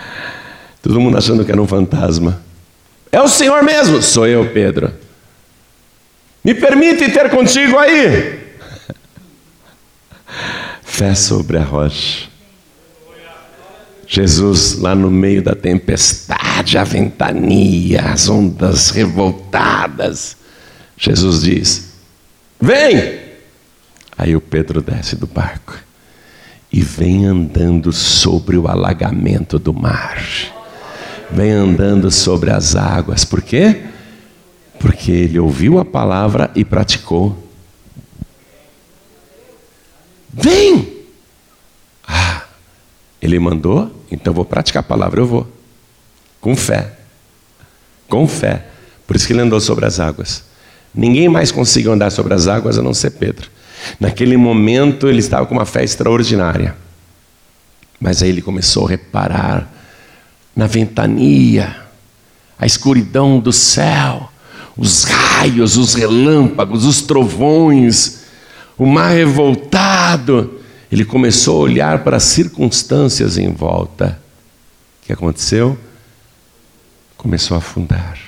Todo 0.82 1.00
mundo 1.00 1.16
achando 1.16 1.44
que 1.44 1.52
era 1.52 1.60
um 1.60 1.66
fantasma. 1.66 2.42
É 3.10 3.20
o 3.20 3.28
Senhor 3.28 3.62
mesmo. 3.62 4.02
Sou 4.02 4.26
eu, 4.26 4.50
Pedro. 4.52 4.92
Me 6.44 6.54
permite 6.54 7.10
ter 7.10 7.30
contigo 7.30 7.78
aí. 7.78 8.40
Fé 10.82 11.14
sobre 11.14 11.58
a 11.58 11.62
rocha. 11.62 12.28
Jesus 14.06 14.78
lá 14.78 14.94
no 14.94 15.10
meio 15.10 15.42
da 15.42 15.54
tempestade, 15.54 16.51
a 16.76 16.84
ventania, 16.84 18.02
as 18.02 18.28
ondas 18.28 18.90
revoltadas. 18.90 20.36
Jesus 20.96 21.42
diz: 21.42 21.92
Vem! 22.60 23.20
Aí 24.16 24.36
o 24.36 24.40
Pedro 24.40 24.80
desce 24.80 25.16
do 25.16 25.26
barco 25.26 25.76
e 26.72 26.80
vem 26.80 27.26
andando 27.26 27.92
sobre 27.92 28.56
o 28.56 28.68
alagamento 28.68 29.58
do 29.58 29.74
mar 29.74 30.22
vem 31.32 31.50
andando 31.50 32.10
sobre 32.10 32.50
as 32.50 32.76
águas. 32.76 33.24
Por 33.24 33.42
quê? 33.42 33.82
Porque 34.78 35.10
ele 35.10 35.38
ouviu 35.38 35.78
a 35.78 35.84
palavra 35.84 36.50
e 36.54 36.64
praticou. 36.64 37.36
Vem! 40.32 41.04
Ah, 42.06 42.44
ele 43.20 43.38
mandou, 43.38 43.90
então 44.10 44.34
vou 44.34 44.44
praticar 44.44 44.80
a 44.80 44.86
palavra, 44.86 45.20
eu 45.20 45.26
vou. 45.26 45.61
Com 46.42 46.54
fé. 46.56 46.92
Com 48.08 48.28
fé. 48.28 48.66
Por 49.06 49.16
isso 49.16 49.26
que 49.26 49.32
ele 49.32 49.40
andou 49.40 49.60
sobre 49.60 49.86
as 49.86 49.98
águas. 50.00 50.44
Ninguém 50.94 51.28
mais 51.28 51.50
conseguiu 51.50 51.92
andar 51.92 52.10
sobre 52.10 52.34
as 52.34 52.48
águas 52.48 52.76
a 52.76 52.82
não 52.82 52.92
ser 52.92 53.12
Pedro. 53.12 53.48
Naquele 53.98 54.36
momento 54.36 55.08
ele 55.08 55.20
estava 55.20 55.46
com 55.46 55.54
uma 55.54 55.64
fé 55.64 55.82
extraordinária. 55.84 56.76
Mas 57.98 58.22
aí 58.22 58.28
ele 58.28 58.42
começou 58.42 58.86
a 58.86 58.90
reparar 58.90 59.72
na 60.54 60.66
ventania, 60.66 61.76
a 62.58 62.66
escuridão 62.66 63.38
do 63.38 63.52
céu, 63.52 64.28
os 64.76 65.04
raios, 65.04 65.76
os 65.76 65.94
relâmpagos, 65.94 66.84
os 66.84 67.02
trovões, 67.02 68.22
o 68.76 68.84
mar 68.84 69.12
revoltado. 69.12 70.60
Ele 70.90 71.04
começou 71.04 71.58
a 71.58 71.60
olhar 71.60 72.04
para 72.04 72.16
as 72.16 72.24
circunstâncias 72.24 73.38
em 73.38 73.50
volta. 73.52 74.20
O 75.02 75.06
que 75.06 75.12
aconteceu? 75.12 75.78
Começou 77.22 77.54
a 77.54 77.58
afundar. 77.58 78.18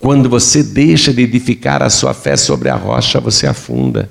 Quando 0.00 0.28
você 0.28 0.60
deixa 0.60 1.12
de 1.12 1.22
edificar 1.22 1.80
a 1.80 1.88
sua 1.88 2.12
fé 2.12 2.36
sobre 2.36 2.68
a 2.68 2.74
rocha, 2.74 3.20
você 3.20 3.46
afunda. 3.46 4.10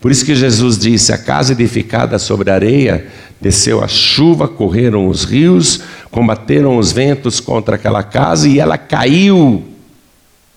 Por 0.00 0.12
isso 0.12 0.24
que 0.24 0.32
Jesus 0.32 0.78
disse: 0.78 1.12
a 1.12 1.18
casa 1.18 1.54
edificada 1.54 2.20
sobre 2.20 2.48
a 2.48 2.54
areia 2.54 3.08
desceu 3.40 3.82
a 3.82 3.88
chuva, 3.88 4.46
correram 4.46 5.08
os 5.08 5.24
rios, 5.24 5.82
combateram 6.08 6.78
os 6.78 6.92
ventos 6.92 7.40
contra 7.40 7.74
aquela 7.74 8.04
casa 8.04 8.48
e 8.48 8.60
ela 8.60 8.78
caiu. 8.78 9.64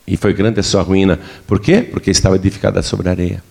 E 0.05 0.15
foi 0.15 0.31
grande 0.31 0.59
a 0.59 0.63
sua 0.63 0.83
ruína. 0.83 1.19
Por 1.47 1.59
quê? 1.59 1.81
Porque 1.81 2.11
estava 2.11 2.35
edificada 2.35 2.83
sobre 2.83 3.09
a 3.09 3.11
areia. 3.13 3.48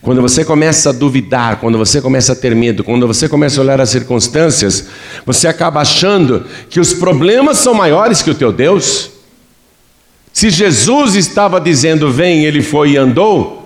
Quando 0.00 0.22
você 0.22 0.44
começa 0.44 0.90
a 0.90 0.92
duvidar, 0.92 1.56
quando 1.60 1.78
você 1.78 2.00
começa 2.00 2.32
a 2.32 2.36
ter 2.36 2.54
medo, 2.54 2.84
quando 2.84 3.06
você 3.06 3.28
começa 3.28 3.60
a 3.60 3.64
olhar 3.64 3.80
as 3.80 3.90
circunstâncias, 3.90 4.86
você 5.24 5.48
acaba 5.48 5.80
achando 5.80 6.44
que 6.70 6.80
os 6.80 6.94
problemas 6.94 7.58
são 7.58 7.74
maiores 7.74 8.22
que 8.22 8.30
o 8.30 8.34
teu 8.34 8.52
Deus. 8.52 9.10
Se 10.32 10.50
Jesus 10.50 11.14
estava 11.14 11.60
dizendo 11.60 12.10
vem, 12.10 12.44
ele 12.44 12.62
foi 12.62 12.92
e 12.92 12.96
andou, 12.96 13.58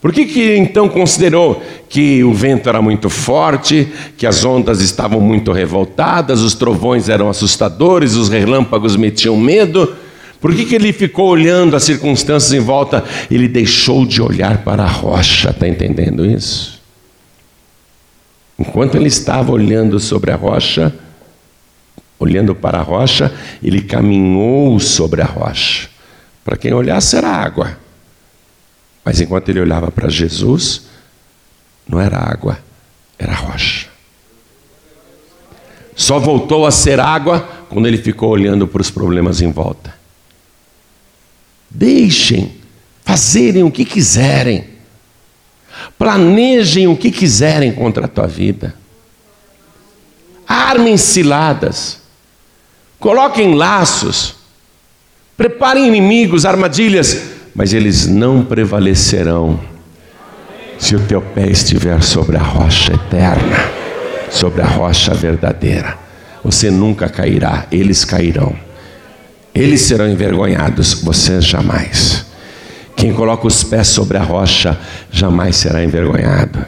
por 0.00 0.12
que, 0.12 0.26
que 0.26 0.56
então 0.56 0.88
considerou 0.88 1.60
que 1.88 2.22
o 2.22 2.32
vento 2.32 2.68
era 2.68 2.80
muito 2.80 3.10
forte, 3.10 3.88
que 4.16 4.26
as 4.26 4.44
ondas 4.44 4.80
estavam 4.80 5.20
muito 5.20 5.50
revoltadas, 5.50 6.40
os 6.40 6.54
trovões 6.54 7.08
eram 7.08 7.28
assustadores, 7.28 8.14
os 8.14 8.28
relâmpagos 8.28 8.94
metiam 8.94 9.36
medo? 9.36 9.92
Por 10.40 10.54
que, 10.54 10.64
que 10.64 10.74
ele 10.74 10.92
ficou 10.92 11.28
olhando 11.28 11.74
as 11.74 11.82
circunstâncias 11.82 12.52
em 12.52 12.60
volta? 12.60 13.04
Ele 13.30 13.48
deixou 13.48 14.06
de 14.06 14.22
olhar 14.22 14.58
para 14.58 14.84
a 14.84 14.88
rocha, 14.88 15.50
está 15.50 15.66
entendendo 15.66 16.24
isso? 16.24 16.80
Enquanto 18.58 18.96
ele 18.96 19.08
estava 19.08 19.52
olhando 19.52 19.98
sobre 19.98 20.30
a 20.30 20.36
rocha, 20.36 20.94
olhando 22.18 22.54
para 22.54 22.78
a 22.78 22.82
rocha, 22.82 23.32
ele 23.62 23.80
caminhou 23.82 24.78
sobre 24.80 25.22
a 25.22 25.26
rocha. 25.26 25.88
Para 26.44 26.56
quem 26.56 26.72
olhasse 26.72 27.16
era 27.16 27.28
água. 27.28 27.78
Mas 29.04 29.20
enquanto 29.20 29.48
ele 29.48 29.60
olhava 29.60 29.90
para 29.90 30.08
Jesus, 30.08 30.86
não 31.88 32.00
era 32.00 32.18
água, 32.18 32.58
era 33.18 33.34
rocha. 33.34 33.88
Só 35.96 36.18
voltou 36.18 36.64
a 36.66 36.70
ser 36.70 37.00
água 37.00 37.40
quando 37.68 37.86
ele 37.86 37.98
ficou 37.98 38.30
olhando 38.30 38.68
para 38.68 38.80
os 38.80 38.90
problemas 38.90 39.40
em 39.40 39.50
volta. 39.50 39.97
Deixem 41.70 42.52
fazerem 43.04 43.62
o 43.62 43.70
que 43.70 43.84
quiserem. 43.84 44.64
Planejem 45.98 46.88
o 46.88 46.96
que 46.96 47.10
quiserem 47.10 47.72
contra 47.72 48.04
a 48.06 48.08
tua 48.08 48.26
vida. 48.26 48.74
Armem 50.46 50.96
ciladas. 50.96 52.00
Coloquem 52.98 53.54
laços. 53.54 54.36
Preparem 55.36 55.86
inimigos, 55.86 56.44
armadilhas 56.44 57.38
mas 57.58 57.72
eles 57.72 58.06
não 58.06 58.44
prevalecerão 58.44 59.58
se 60.78 60.94
o 60.94 61.00
teu 61.00 61.20
pé 61.20 61.48
estiver 61.48 62.00
sobre 62.04 62.36
a 62.36 62.42
rocha 62.42 62.92
eterna. 62.92 63.78
sobre 64.30 64.60
a 64.60 64.66
rocha 64.66 65.12
verdadeira. 65.14 65.98
Você 66.44 66.70
nunca 66.70 67.08
cairá, 67.08 67.66
eles 67.72 68.04
cairão. 68.04 68.54
Eles 69.58 69.80
serão 69.80 70.08
envergonhados, 70.08 70.94
você 71.02 71.40
jamais. 71.40 72.24
Quem 72.94 73.12
coloca 73.12 73.44
os 73.44 73.64
pés 73.64 73.88
sobre 73.88 74.16
a 74.16 74.22
rocha 74.22 74.78
jamais 75.10 75.56
será 75.56 75.82
envergonhado. 75.82 76.64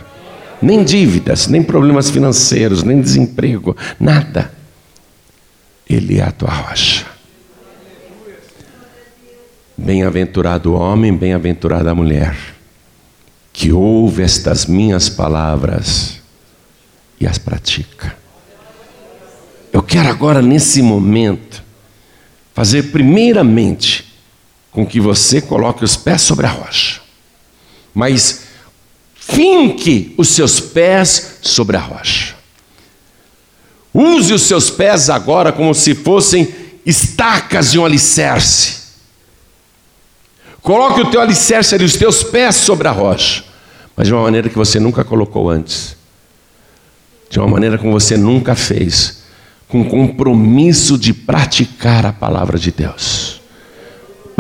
Nem 0.61 0.83
dívidas, 0.83 1.47
nem 1.47 1.63
problemas 1.63 2.11
financeiros, 2.11 2.83
nem 2.83 3.01
desemprego, 3.01 3.77
nada. 3.99 4.51
Ele 5.89 6.19
é 6.19 6.25
a 6.25 6.33
tua 6.33 6.51
rocha. 6.51 7.07
Bem-aventurado 9.79 10.73
o 10.73 10.75
homem, 10.75 11.17
bem-aventurada 11.17 11.93
a 11.93 11.95
mulher, 11.95 12.37
que 13.53 13.71
ouve 13.71 14.25
estas 14.25 14.67
minhas 14.67 15.09
palavras 15.09 16.19
e 17.21 17.27
as 17.27 17.39
pratica. 17.39 18.17
Eu 19.73 19.81
quero 19.81 20.09
agora, 20.09 20.43
nesse 20.43 20.83
momento, 20.83 21.70
fazer 22.61 22.91
primeiramente 22.93 24.05
com 24.71 24.85
que 24.85 25.01
você 25.01 25.41
coloque 25.41 25.83
os 25.83 25.97
pés 25.97 26.21
sobre 26.21 26.45
a 26.45 26.51
rocha, 26.51 27.01
mas 27.95 28.43
finque 29.15 30.15
os 30.19 30.29
seus 30.29 30.61
pés 30.61 31.39
sobre 31.41 31.79
a 31.79 31.81
rocha. 31.81 32.35
Use 33.95 34.35
os 34.35 34.43
seus 34.43 34.69
pés 34.69 35.09
agora 35.09 35.53
como 35.53 35.75
se 35.75 35.95
fossem 35.95 36.55
estacas 36.85 37.73
de 37.73 37.79
um 37.79 37.87
alicerce. 37.87 38.91
Coloque 40.61 41.01
o 41.01 41.11
teu 41.11 41.23
alicerce 41.23 41.75
ali, 41.75 41.85
os 41.87 41.97
teus 41.97 42.23
pés 42.23 42.57
sobre 42.57 42.87
a 42.89 42.93
rocha, 42.93 43.43
mas 43.97 44.07
de 44.07 44.13
uma 44.13 44.23
maneira 44.25 44.51
que 44.51 44.59
você 44.59 44.79
nunca 44.79 45.03
colocou 45.03 45.49
antes, 45.49 45.97
de 47.31 47.39
uma 47.39 47.49
maneira 47.49 47.79
como 47.79 47.93
você 47.93 48.19
nunca 48.19 48.55
fez, 48.55 49.20
com 49.71 49.85
compromisso 49.85 50.99
de 50.99 51.15
praticar 51.15 52.05
a 52.05 52.13
palavra 52.13 52.59
de 52.59 52.71
Deus 52.71 53.41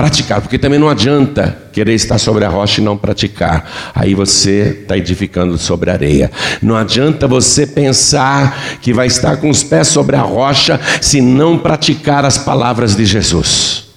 praticar, 0.00 0.40
porque 0.40 0.58
também 0.58 0.78
não 0.78 0.88
adianta 0.88 1.58
querer 1.74 1.92
estar 1.92 2.16
sobre 2.16 2.42
a 2.42 2.48
rocha 2.48 2.80
e 2.80 2.84
não 2.84 2.96
praticar. 2.96 3.92
Aí 3.94 4.14
você 4.14 4.78
está 4.80 4.96
edificando 4.96 5.58
sobre 5.58 5.90
a 5.90 5.92
areia. 5.92 6.30
Não 6.62 6.74
adianta 6.74 7.28
você 7.28 7.66
pensar 7.66 8.78
que 8.80 8.94
vai 8.94 9.08
estar 9.08 9.36
com 9.36 9.50
os 9.50 9.62
pés 9.62 9.88
sobre 9.88 10.16
a 10.16 10.22
rocha 10.22 10.80
se 11.02 11.20
não 11.20 11.58
praticar 11.58 12.24
as 12.24 12.38
palavras 12.38 12.96
de 12.96 13.04
Jesus. 13.04 13.88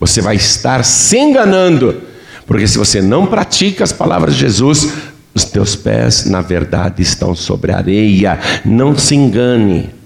Você 0.00 0.20
vai 0.20 0.34
estar 0.34 0.84
se 0.84 1.16
enganando, 1.16 2.02
porque 2.44 2.66
se 2.66 2.76
você 2.76 3.00
não 3.00 3.24
pratica 3.24 3.84
as 3.84 3.92
palavras 3.92 4.34
de 4.34 4.40
Jesus, 4.40 4.94
os 5.32 5.44
teus 5.44 5.76
pés, 5.76 6.24
na 6.24 6.40
verdade, 6.40 7.02
estão 7.02 7.36
sobre 7.36 7.70
a 7.70 7.76
areia. 7.76 8.36
Não 8.64 8.98
se 8.98 9.14
engane. 9.14 10.01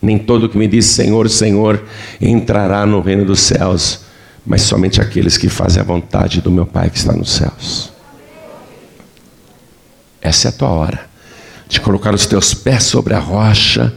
Nem 0.00 0.18
todo 0.18 0.48
que 0.48 0.56
me 0.56 0.66
diz 0.66 0.86
Senhor, 0.86 1.28
Senhor 1.28 1.84
entrará 2.20 2.86
no 2.86 3.00
reino 3.00 3.24
dos 3.24 3.40
céus, 3.40 4.00
mas 4.46 4.62
somente 4.62 5.00
aqueles 5.00 5.36
que 5.36 5.48
fazem 5.48 5.80
a 5.80 5.84
vontade 5.84 6.40
do 6.40 6.50
meu 6.50 6.66
Pai 6.66 6.88
que 6.88 6.96
está 6.96 7.12
nos 7.12 7.32
céus. 7.32 7.92
Essa 10.22 10.48
é 10.48 10.50
a 10.50 10.52
tua 10.52 10.68
hora 10.68 11.10
de 11.68 11.80
colocar 11.80 12.12
os 12.12 12.26
teus 12.26 12.52
pés 12.52 12.82
sobre 12.82 13.14
a 13.14 13.18
rocha, 13.18 13.94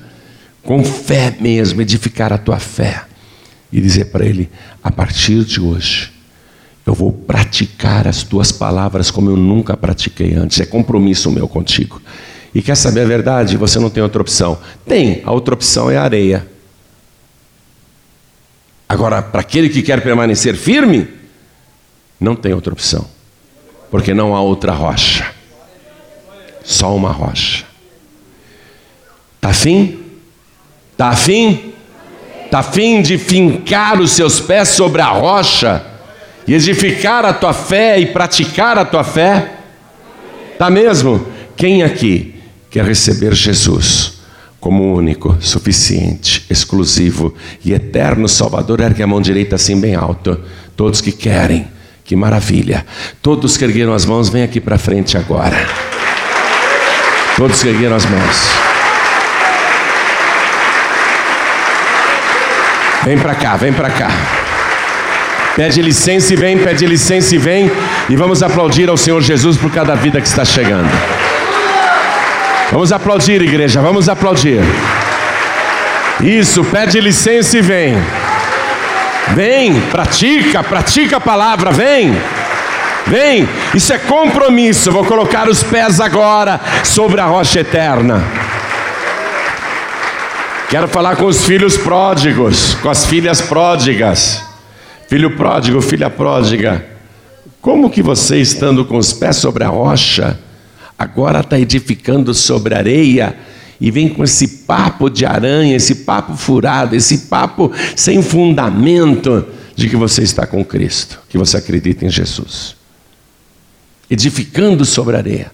com 0.61 0.83
fé 0.83 1.35
mesmo, 1.39 1.81
edificar 1.81 2.31
a 2.31 2.37
tua 2.37 2.59
fé 2.59 3.03
e 3.71 3.81
dizer 3.81 4.05
para 4.05 4.25
Ele: 4.25 4.49
a 4.81 4.91
partir 4.91 5.43
de 5.43 5.59
hoje, 5.59 6.11
eu 6.85 6.93
vou 6.93 7.11
praticar 7.11 8.07
as 8.07 8.23
tuas 8.23 8.51
palavras 8.51 9.09
como 9.09 9.29
eu 9.29 9.35
nunca 9.35 9.75
pratiquei 9.75 10.35
antes. 10.35 10.59
É 10.59 10.65
compromisso 10.65 11.31
meu 11.31 11.47
contigo. 11.47 12.01
E 12.53 12.61
quer 12.61 12.75
saber 12.75 13.01
a 13.01 13.05
verdade? 13.05 13.57
Você 13.57 13.79
não 13.79 13.89
tem 13.89 14.03
outra 14.03 14.21
opção. 14.21 14.59
Tem, 14.85 15.21
a 15.25 15.31
outra 15.31 15.55
opção 15.55 15.89
é 15.89 15.97
a 15.97 16.03
areia. 16.03 16.47
Agora, 18.87 19.21
para 19.23 19.41
aquele 19.41 19.69
que 19.69 19.81
quer 19.81 20.01
permanecer 20.01 20.55
firme, 20.55 21.07
não 22.19 22.35
tem 22.35 22.53
outra 22.53 22.71
opção. 22.71 23.07
Porque 23.89 24.13
não 24.13 24.35
há 24.35 24.41
outra 24.41 24.71
rocha. 24.71 25.33
Só 26.63 26.95
uma 26.95 27.11
rocha. 27.11 27.65
Tá 29.41 29.49
afim? 29.49 29.99
Tá 30.95 31.09
afim? 31.09 31.73
Tá 32.51 32.59
afim 32.59 33.01
de 33.01 33.17
fincar 33.17 33.99
os 33.99 34.11
seus 34.11 34.39
pés 34.39 34.69
sobre 34.69 35.01
a 35.01 35.07
rocha 35.07 35.83
e 36.47 36.53
edificar 36.53 37.25
a 37.25 37.33
tua 37.33 37.51
fé 37.51 37.99
e 37.99 38.05
praticar 38.05 38.77
a 38.77 38.85
tua 38.85 39.03
fé? 39.03 39.53
Tá 40.59 40.69
mesmo? 40.69 41.25
Quem 41.57 41.81
aqui 41.81 42.32
quer 42.73 42.85
receber 42.85 43.35
Jesus 43.35 44.13
como 44.59 44.95
único, 44.95 45.37
suficiente, 45.39 46.43
exclusivo 46.49 47.35
e 47.63 47.71
eterno 47.71 48.27
Salvador, 48.27 48.79
ergue 48.79 49.03
a 49.03 49.07
mão 49.07 49.21
direita 49.21 49.57
assim 49.57 49.79
bem 49.79 49.93
alto. 49.93 50.39
Todos 50.75 50.99
que 50.99 51.11
querem, 51.11 51.67
que 52.03 52.15
maravilha. 52.15 52.83
Todos 53.21 53.57
que 53.57 53.63
ergueram 53.63 53.93
as 53.93 54.05
mãos, 54.05 54.27
vem 54.27 54.41
aqui 54.41 54.59
para 54.59 54.79
frente 54.79 55.15
agora. 55.15 55.55
Todos 57.37 57.61
que 57.61 57.69
ergueram 57.69 57.95
as 57.95 58.05
mãos. 58.05 58.47
Vem 63.05 63.19
para 63.19 63.35
cá, 63.35 63.55
vem 63.55 63.71
para 63.73 63.91
cá. 63.91 64.09
Pede 65.55 65.79
licença 65.79 66.33
e 66.33 66.35
vem, 66.35 66.57
pede 66.57 66.87
licença 66.87 67.35
e 67.35 67.37
vem. 67.37 67.69
E 68.09 68.15
vamos 68.15 68.41
aplaudir 68.41 68.89
ao 68.89 68.97
Senhor 68.97 69.21
Jesus 69.21 69.57
por 69.57 69.71
cada 69.71 69.93
vida 69.93 70.19
que 70.19 70.27
está 70.27 70.43
chegando. 70.43 70.89
Vamos 72.71 72.91
aplaudir, 72.91 73.41
igreja, 73.41 73.81
vamos 73.81 74.09
aplaudir. 74.09 74.61
Isso, 76.21 76.63
pede 76.63 76.99
licença 76.99 77.57
e 77.57 77.61
vem. 77.61 77.95
Vem, 79.35 79.79
pratica, 79.91 80.63
pratica 80.63 81.17
a 81.17 81.21
palavra, 81.21 81.71
vem. 81.71 82.15
Vem, 83.07 83.47
isso 83.73 83.93
é 83.93 83.97
compromisso. 83.97 84.91
Vou 84.91 85.05
colocar 85.05 85.47
os 85.49 85.63
pés 85.63 85.99
agora 85.99 86.59
sobre 86.83 87.19
a 87.19 87.25
rocha 87.25 87.59
eterna. 87.59 88.23
Quero 90.69 90.87
falar 90.87 91.15
com 91.15 91.25
os 91.25 91.45
filhos 91.45 91.77
pródigos, 91.77 92.73
com 92.75 92.89
as 92.89 93.05
filhas 93.05 93.41
pródigas. 93.41 94.43
Filho 95.07 95.35
pródigo, 95.35 95.81
filha 95.81 96.09
pródiga. 96.09 96.83
Como 97.61 97.89
que 97.89 98.01
você, 98.01 98.37
estando 98.37 98.83
com 98.83 98.97
os 98.97 99.13
pés 99.13 99.35
sobre 99.35 99.63
a 99.63 99.67
rocha, 99.67 100.39
agora 100.97 101.39
está 101.39 101.59
edificando 101.59 102.33
sobre 102.33 102.75
areia 102.75 103.35
e 103.79 103.91
vem 103.91 104.07
com 104.07 104.23
esse 104.23 104.47
papo 104.59 105.09
de 105.09 105.25
aranha, 105.25 105.75
esse 105.75 105.95
papo 105.95 106.37
furado, 106.37 106.95
esse 106.95 107.19
papo 107.19 107.71
sem 107.95 108.21
fundamento 108.21 109.45
de 109.75 109.89
que 109.89 109.95
você 109.95 110.23
está 110.23 110.45
com 110.45 110.63
Cristo, 110.63 111.19
que 111.27 111.37
você 111.37 111.57
acredita 111.57 112.05
em 112.05 112.09
Jesus. 112.09 112.75
Edificando 114.09 114.85
sobre 114.85 115.17
areia. 115.17 115.51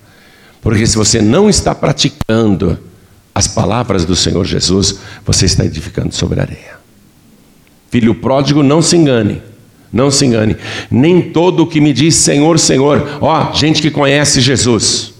Porque 0.61 0.85
se 0.85 0.97
você 0.97 1.21
não 1.21 1.49
está 1.49 1.73
praticando 1.73 2.77
as 3.33 3.47
palavras 3.47 4.03
do 4.03 4.15
Senhor 4.15 4.45
Jesus, 4.45 4.99
você 5.25 5.45
está 5.45 5.65
edificando 5.65 6.13
sobre 6.13 6.41
areia. 6.41 6.77
Filho 7.89 8.13
pródigo, 8.13 8.61
não 8.61 8.81
se 8.81 8.97
engane. 8.97 9.41
Não 9.91 10.11
se 10.11 10.25
engane. 10.25 10.55
Nem 10.91 11.31
todo 11.31 11.63
o 11.63 11.67
que 11.67 11.81
me 11.81 11.93
diz 11.93 12.13
Senhor, 12.15 12.59
Senhor, 12.59 13.17
ó, 13.21 13.53
gente 13.53 13.81
que 13.81 13.89
conhece 13.89 14.41
Jesus 14.41 15.13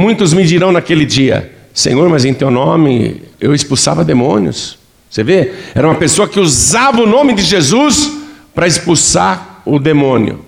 Muitos 0.00 0.32
me 0.32 0.44
dirão 0.44 0.72
naquele 0.72 1.04
dia: 1.04 1.54
Senhor, 1.74 2.08
mas 2.08 2.24
em 2.24 2.32
teu 2.32 2.50
nome 2.50 3.22
eu 3.38 3.54
expulsava 3.54 4.02
demônios. 4.02 4.78
Você 5.10 5.22
vê? 5.22 5.52
Era 5.74 5.86
uma 5.86 5.96
pessoa 5.96 6.26
que 6.26 6.40
usava 6.40 7.02
o 7.02 7.06
nome 7.06 7.34
de 7.34 7.42
Jesus 7.42 8.10
para 8.54 8.66
expulsar 8.66 9.60
o 9.66 9.78
demônio. 9.78 10.42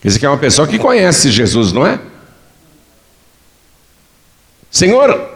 Quer 0.00 0.08
dizer 0.08 0.20
que 0.20 0.24
é 0.24 0.30
uma 0.30 0.38
pessoa 0.38 0.66
que 0.66 0.78
conhece 0.78 1.30
Jesus, 1.30 1.72
não 1.72 1.86
é? 1.86 2.00
Senhor, 4.70 5.28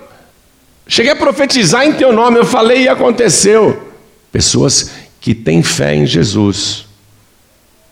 cheguei 0.88 1.12
a 1.12 1.16
profetizar 1.16 1.84
em 1.84 1.92
teu 1.92 2.14
nome, 2.14 2.38
eu 2.38 2.46
falei 2.46 2.84
e 2.84 2.88
aconteceu. 2.88 3.92
Pessoas 4.30 4.90
que 5.20 5.34
têm 5.34 5.62
fé 5.62 5.94
em 5.94 6.06
Jesus, 6.06 6.86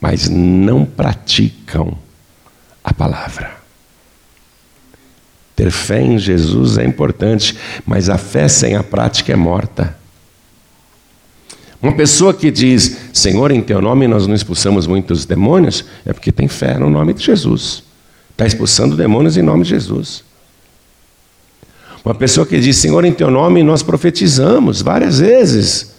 mas 0.00 0.30
não 0.30 0.86
praticam 0.86 1.98
a 2.82 2.94
palavra. 2.94 3.59
Ter 5.60 5.70
fé 5.70 6.00
em 6.00 6.18
Jesus 6.18 6.78
é 6.78 6.86
importante, 6.86 7.54
mas 7.84 8.08
a 8.08 8.16
fé 8.16 8.48
sem 8.48 8.76
a 8.76 8.82
prática 8.82 9.30
é 9.30 9.36
morta. 9.36 9.94
Uma 11.82 11.92
pessoa 11.92 12.32
que 12.32 12.50
diz, 12.50 12.96
Senhor, 13.12 13.50
em 13.50 13.60
teu 13.60 13.82
nome 13.82 14.08
nós 14.08 14.26
não 14.26 14.34
expulsamos 14.34 14.86
muitos 14.86 15.26
demônios, 15.26 15.84
é 16.06 16.14
porque 16.14 16.32
tem 16.32 16.48
fé 16.48 16.78
no 16.78 16.88
nome 16.88 17.12
de 17.12 17.22
Jesus. 17.22 17.82
Está 18.30 18.46
expulsando 18.46 18.96
demônios 18.96 19.36
em 19.36 19.42
nome 19.42 19.64
de 19.64 19.68
Jesus. 19.68 20.24
Uma 22.02 22.14
pessoa 22.14 22.46
que 22.46 22.58
diz, 22.58 22.78
Senhor, 22.78 23.04
em 23.04 23.12
teu 23.12 23.30
nome 23.30 23.62
nós 23.62 23.82
profetizamos 23.82 24.80
várias 24.80 25.18
vezes. 25.18 25.92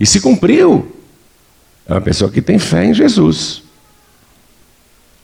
E 0.00 0.06
se 0.06 0.18
cumpriu. 0.18 0.96
É 1.86 1.92
uma 1.92 2.00
pessoa 2.00 2.30
que 2.30 2.40
tem 2.40 2.58
fé 2.58 2.86
em 2.86 2.94
Jesus. 2.94 3.62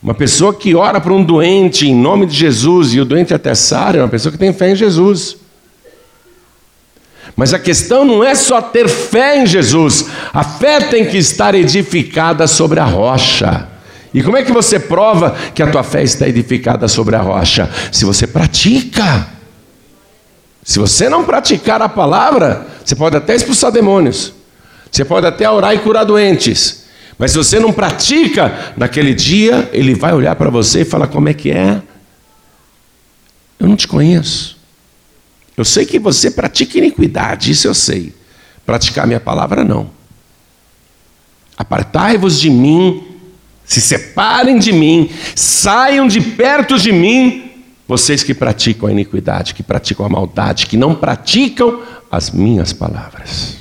Uma 0.06 0.14
pessoa 0.14 0.54
que 0.54 0.72
ora 0.72 1.00
para 1.00 1.12
um 1.12 1.20
doente 1.20 1.88
em 1.88 1.92
nome 1.92 2.26
de 2.26 2.36
Jesus 2.36 2.94
e 2.94 3.00
o 3.00 3.04
doente 3.04 3.34
até 3.34 3.56
sara 3.56 3.98
é 3.98 4.00
uma 4.00 4.08
pessoa 4.08 4.30
que 4.30 4.38
tem 4.38 4.52
fé 4.52 4.70
em 4.70 4.76
Jesus. 4.76 5.36
Mas 7.34 7.52
a 7.52 7.58
questão 7.58 8.04
não 8.04 8.22
é 8.22 8.32
só 8.36 8.62
ter 8.62 8.88
fé 8.88 9.42
em 9.42 9.46
Jesus, 9.46 10.06
a 10.32 10.44
fé 10.44 10.78
tem 10.78 11.06
que 11.06 11.18
estar 11.18 11.56
edificada 11.56 12.46
sobre 12.46 12.78
a 12.78 12.84
rocha. 12.84 13.66
E 14.14 14.22
como 14.22 14.36
é 14.36 14.44
que 14.44 14.52
você 14.52 14.78
prova 14.78 15.36
que 15.52 15.60
a 15.60 15.72
tua 15.72 15.82
fé 15.82 16.04
está 16.04 16.28
edificada 16.28 16.86
sobre 16.86 17.16
a 17.16 17.20
rocha? 17.20 17.68
Se 17.90 18.04
você 18.04 18.28
pratica. 18.28 19.26
Se 20.62 20.78
você 20.78 21.08
não 21.08 21.24
praticar 21.24 21.82
a 21.82 21.88
palavra, 21.88 22.64
você 22.84 22.94
pode 22.94 23.16
até 23.16 23.34
expulsar 23.34 23.72
demônios, 23.72 24.32
você 24.88 25.04
pode 25.04 25.26
até 25.26 25.50
orar 25.50 25.74
e 25.74 25.80
curar 25.80 26.04
doentes, 26.04 26.85
mas 27.18 27.30
se 27.30 27.38
você 27.38 27.58
não 27.58 27.72
pratica, 27.72 28.74
naquele 28.76 29.14
dia 29.14 29.70
ele 29.72 29.94
vai 29.94 30.12
olhar 30.12 30.36
para 30.36 30.50
você 30.50 30.82
e 30.82 30.84
falar: 30.84 31.06
Como 31.06 31.28
é 31.28 31.34
que 31.34 31.50
é? 31.50 31.82
Eu 33.58 33.68
não 33.68 33.76
te 33.76 33.88
conheço. 33.88 34.56
Eu 35.56 35.64
sei 35.64 35.86
que 35.86 35.98
você 35.98 36.30
pratica 36.30 36.76
iniquidade, 36.76 37.50
isso 37.50 37.66
eu 37.66 37.74
sei. 37.74 38.14
Praticar 38.66 39.06
minha 39.06 39.20
palavra, 39.20 39.64
não. 39.64 39.90
Apartai-vos 41.56 42.38
de 42.38 42.50
mim, 42.50 43.02
se 43.64 43.80
separem 43.80 44.58
de 44.58 44.70
mim, 44.72 45.08
saiam 45.34 46.06
de 46.06 46.20
perto 46.20 46.78
de 46.78 46.92
mim, 46.92 47.50
vocês 47.88 48.22
que 48.22 48.34
praticam 48.34 48.88
a 48.88 48.92
iniquidade, 48.92 49.54
que 49.54 49.62
praticam 49.62 50.04
a 50.04 50.08
maldade, 50.08 50.66
que 50.66 50.76
não 50.76 50.94
praticam 50.94 51.82
as 52.10 52.30
minhas 52.30 52.74
palavras. 52.74 53.56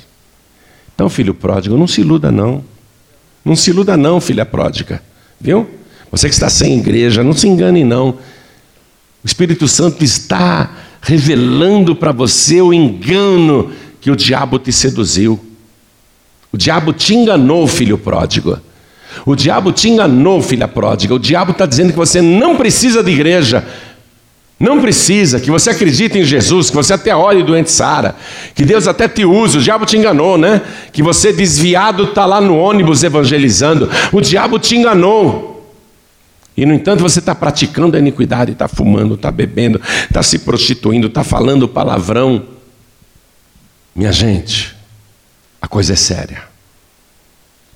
Então, 0.94 1.08
filho 1.08 1.32
pródigo, 1.32 1.78
não 1.78 1.86
se 1.86 2.02
iluda, 2.02 2.30
não. 2.30 2.62
Não 3.46 3.54
se 3.54 3.70
iluda, 3.70 3.96
não, 3.96 4.20
filha 4.20 4.44
pródiga. 4.44 5.00
Viu? 5.40 5.70
Você 6.10 6.28
que 6.28 6.34
está 6.34 6.50
sem 6.50 6.80
igreja, 6.80 7.22
não 7.22 7.32
se 7.32 7.46
engane, 7.46 7.84
não. 7.84 8.08
O 8.08 8.18
Espírito 9.24 9.68
Santo 9.68 10.02
está 10.02 10.68
revelando 11.00 11.94
para 11.94 12.10
você 12.10 12.60
o 12.60 12.74
engano 12.74 13.70
que 14.00 14.10
o 14.10 14.16
diabo 14.16 14.58
te 14.58 14.72
seduziu. 14.72 15.38
O 16.52 16.58
diabo 16.58 16.92
te 16.92 17.14
enganou, 17.14 17.68
filho 17.68 17.96
pródigo. 17.96 18.58
O 19.24 19.36
diabo 19.36 19.70
te 19.70 19.88
enganou, 19.90 20.42
filha 20.42 20.66
pródiga. 20.66 21.14
O 21.14 21.18
diabo 21.18 21.52
está 21.52 21.66
dizendo 21.66 21.92
que 21.92 21.98
você 21.98 22.20
não 22.20 22.56
precisa 22.56 23.00
de 23.00 23.12
igreja. 23.12 23.64
Não 24.58 24.80
precisa, 24.80 25.38
que 25.38 25.50
você 25.50 25.70
acredite 25.70 26.18
em 26.18 26.24
Jesus, 26.24 26.70
que 26.70 26.76
você 26.76 26.94
até 26.94 27.14
ore 27.14 27.42
doente 27.42 27.70
Sara, 27.70 28.16
que 28.54 28.64
Deus 28.64 28.88
até 28.88 29.06
te 29.06 29.22
usa, 29.22 29.58
o 29.58 29.62
diabo 29.62 29.84
te 29.84 29.98
enganou, 29.98 30.38
né? 30.38 30.62
Que 30.92 31.02
você 31.02 31.30
desviado 31.30 32.04
está 32.04 32.24
lá 32.24 32.40
no 32.40 32.56
ônibus 32.56 33.02
evangelizando, 33.02 33.90
o 34.12 34.20
diabo 34.20 34.58
te 34.58 34.74
enganou. 34.74 35.56
E, 36.56 36.64
no 36.64 36.72
entanto, 36.72 37.02
você 37.02 37.18
está 37.18 37.34
praticando 37.34 37.96
a 37.96 38.00
iniquidade, 38.00 38.52
está 38.52 38.66
fumando, 38.66 39.14
está 39.14 39.30
bebendo, 39.30 39.78
está 40.04 40.22
se 40.22 40.38
prostituindo, 40.38 41.08
está 41.08 41.22
falando 41.22 41.68
palavrão. 41.68 42.46
Minha 43.94 44.10
gente, 44.10 44.74
a 45.60 45.68
coisa 45.68 45.92
é 45.92 45.96
séria. 45.96 46.44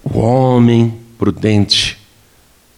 O 0.02 0.18
homem 0.18 0.98
prudente 1.18 1.98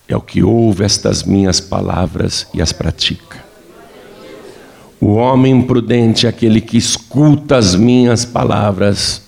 é 0.09 0.17
o 0.17 0.21
que 0.21 0.43
ouve 0.43 0.83
estas 0.83 1.23
minhas 1.23 1.61
palavras 1.61 2.49
e 2.53 2.61
as 2.61 2.73
pratica. 2.73 3.32
O 5.03 5.15
homem 5.15 5.61
prudente 5.61 6.27
é 6.27 6.29
aquele 6.29 6.61
que 6.61 6.79
escuta 6.79 7.59
as 7.59 7.75
minhas 7.75 8.25
palavras 8.25 9.23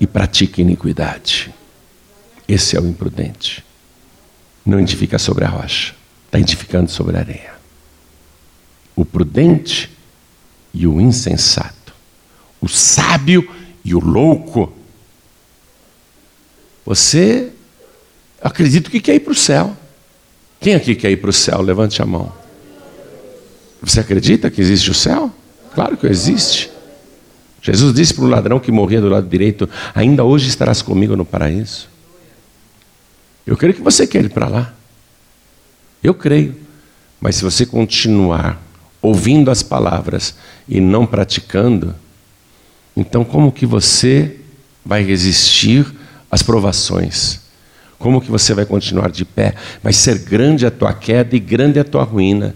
e 0.00 0.06
pratica 0.06 0.62
iniquidade. 0.62 1.52
Esse 2.48 2.76
é 2.76 2.80
o 2.80 2.86
imprudente 2.86 3.64
não 4.64 4.80
edifica 4.80 5.18
sobre 5.18 5.44
a 5.44 5.48
rocha, 5.48 5.94
está 6.26 6.38
edificando 6.38 6.90
sobre 6.90 7.16
a 7.16 7.20
areia. 7.20 7.54
O 8.96 9.04
prudente 9.04 9.90
e 10.72 10.86
o 10.86 11.00
insensato, 11.00 11.94
o 12.60 12.68
sábio 12.68 13.48
e 13.84 13.94
o 13.94 14.00
louco. 14.00 14.72
Você 16.86 17.52
acredito 18.40 18.90
que 18.90 19.00
quer 19.00 19.16
ir 19.16 19.20
para 19.20 19.32
o 19.32 19.36
céu. 19.36 19.76
Quem 20.60 20.74
aqui 20.74 20.94
quer 20.94 21.10
ir 21.10 21.18
para 21.18 21.30
o 21.30 21.32
céu? 21.32 21.60
Levante 21.60 22.00
a 22.00 22.06
mão. 22.06 22.32
Você 23.84 24.00
acredita 24.00 24.50
que 24.50 24.60
existe 24.60 24.90
o 24.90 24.94
céu? 24.94 25.30
Claro 25.74 25.96
que 25.96 26.06
existe. 26.06 26.70
Jesus 27.60 27.94
disse 27.94 28.14
para 28.14 28.24
o 28.24 28.28
ladrão 28.28 28.60
que 28.60 28.72
morria 28.72 29.00
do 29.00 29.08
lado 29.08 29.28
direito: 29.28 29.68
Ainda 29.94 30.24
hoje 30.24 30.48
estarás 30.48 30.82
comigo 30.82 31.16
no 31.16 31.24
paraíso. 31.24 31.88
Eu 33.46 33.56
creio 33.56 33.74
que 33.74 33.82
você 33.82 34.06
quer 34.06 34.24
ir 34.24 34.30
para 34.30 34.48
lá. 34.48 34.74
Eu 36.02 36.14
creio. 36.14 36.56
Mas 37.20 37.36
se 37.36 37.44
você 37.44 37.64
continuar 37.64 38.60
ouvindo 39.00 39.50
as 39.50 39.62
palavras 39.62 40.34
e 40.68 40.80
não 40.80 41.06
praticando, 41.06 41.94
então 42.96 43.24
como 43.24 43.52
que 43.52 43.66
você 43.66 44.40
vai 44.84 45.02
resistir 45.02 45.86
às 46.30 46.42
provações? 46.42 47.40
Como 47.98 48.20
que 48.20 48.30
você 48.30 48.52
vai 48.52 48.66
continuar 48.66 49.10
de 49.10 49.24
pé? 49.24 49.54
Vai 49.82 49.92
ser 49.92 50.18
grande 50.18 50.66
a 50.66 50.70
tua 50.70 50.92
queda 50.92 51.34
e 51.34 51.38
grande 51.40 51.78
a 51.78 51.84
tua 51.84 52.02
ruína. 52.02 52.54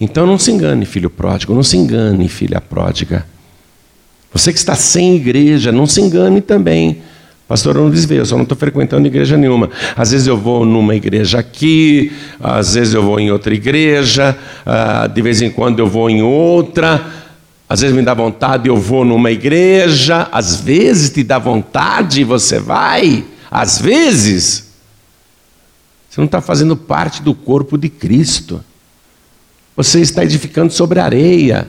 Então 0.00 0.26
não 0.26 0.38
se 0.38 0.50
engane, 0.50 0.84
filho 0.84 1.10
pródigo, 1.10 1.54
não 1.54 1.62
se 1.62 1.76
engane, 1.76 2.28
filha 2.28 2.60
pródiga. 2.60 3.26
Você 4.32 4.52
que 4.52 4.58
está 4.58 4.74
sem 4.74 5.16
igreja, 5.16 5.72
não 5.72 5.86
se 5.86 6.00
engane 6.00 6.40
também. 6.40 7.02
Pastor, 7.48 7.76
eu 7.76 7.84
não 7.84 7.90
desvio, 7.90 8.18
eu 8.18 8.26
só 8.26 8.36
não 8.36 8.42
estou 8.42 8.58
frequentando 8.58 9.06
igreja 9.06 9.36
nenhuma. 9.36 9.70
Às 9.96 10.10
vezes 10.10 10.26
eu 10.26 10.36
vou 10.36 10.66
numa 10.66 10.94
igreja 10.94 11.38
aqui, 11.38 12.12
às 12.38 12.74
vezes 12.74 12.92
eu 12.92 13.02
vou 13.02 13.18
em 13.18 13.30
outra 13.30 13.54
igreja, 13.54 14.36
ah, 14.66 15.06
de 15.06 15.22
vez 15.22 15.40
em 15.40 15.50
quando 15.50 15.78
eu 15.78 15.86
vou 15.86 16.10
em 16.10 16.20
outra, 16.20 17.06
às 17.66 17.80
vezes 17.80 17.96
me 17.96 18.02
dá 18.02 18.12
vontade, 18.12 18.68
eu 18.68 18.76
vou 18.76 19.02
numa 19.02 19.30
igreja, 19.30 20.28
às 20.30 20.60
vezes 20.60 21.08
te 21.08 21.22
dá 21.22 21.38
vontade 21.38 22.20
e 22.20 22.24
você 22.24 22.58
vai, 22.58 23.24
às 23.50 23.80
vezes. 23.80 24.68
Você 26.10 26.20
não 26.20 26.26
está 26.26 26.42
fazendo 26.42 26.76
parte 26.76 27.22
do 27.22 27.34
corpo 27.34 27.78
de 27.78 27.88
Cristo. 27.88 28.62
Você 29.78 30.00
está 30.00 30.24
edificando 30.24 30.72
sobre 30.72 30.98
areia. 30.98 31.68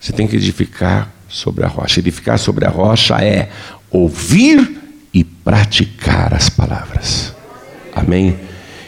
Você 0.00 0.12
tem 0.12 0.26
que 0.26 0.34
edificar 0.34 1.12
sobre 1.28 1.64
a 1.64 1.68
rocha. 1.68 2.00
Edificar 2.00 2.36
sobre 2.40 2.66
a 2.66 2.68
rocha 2.68 3.14
é 3.22 3.50
ouvir 3.88 4.80
e 5.14 5.22
praticar 5.22 6.34
as 6.34 6.48
palavras. 6.48 7.32
Amém? 7.94 8.36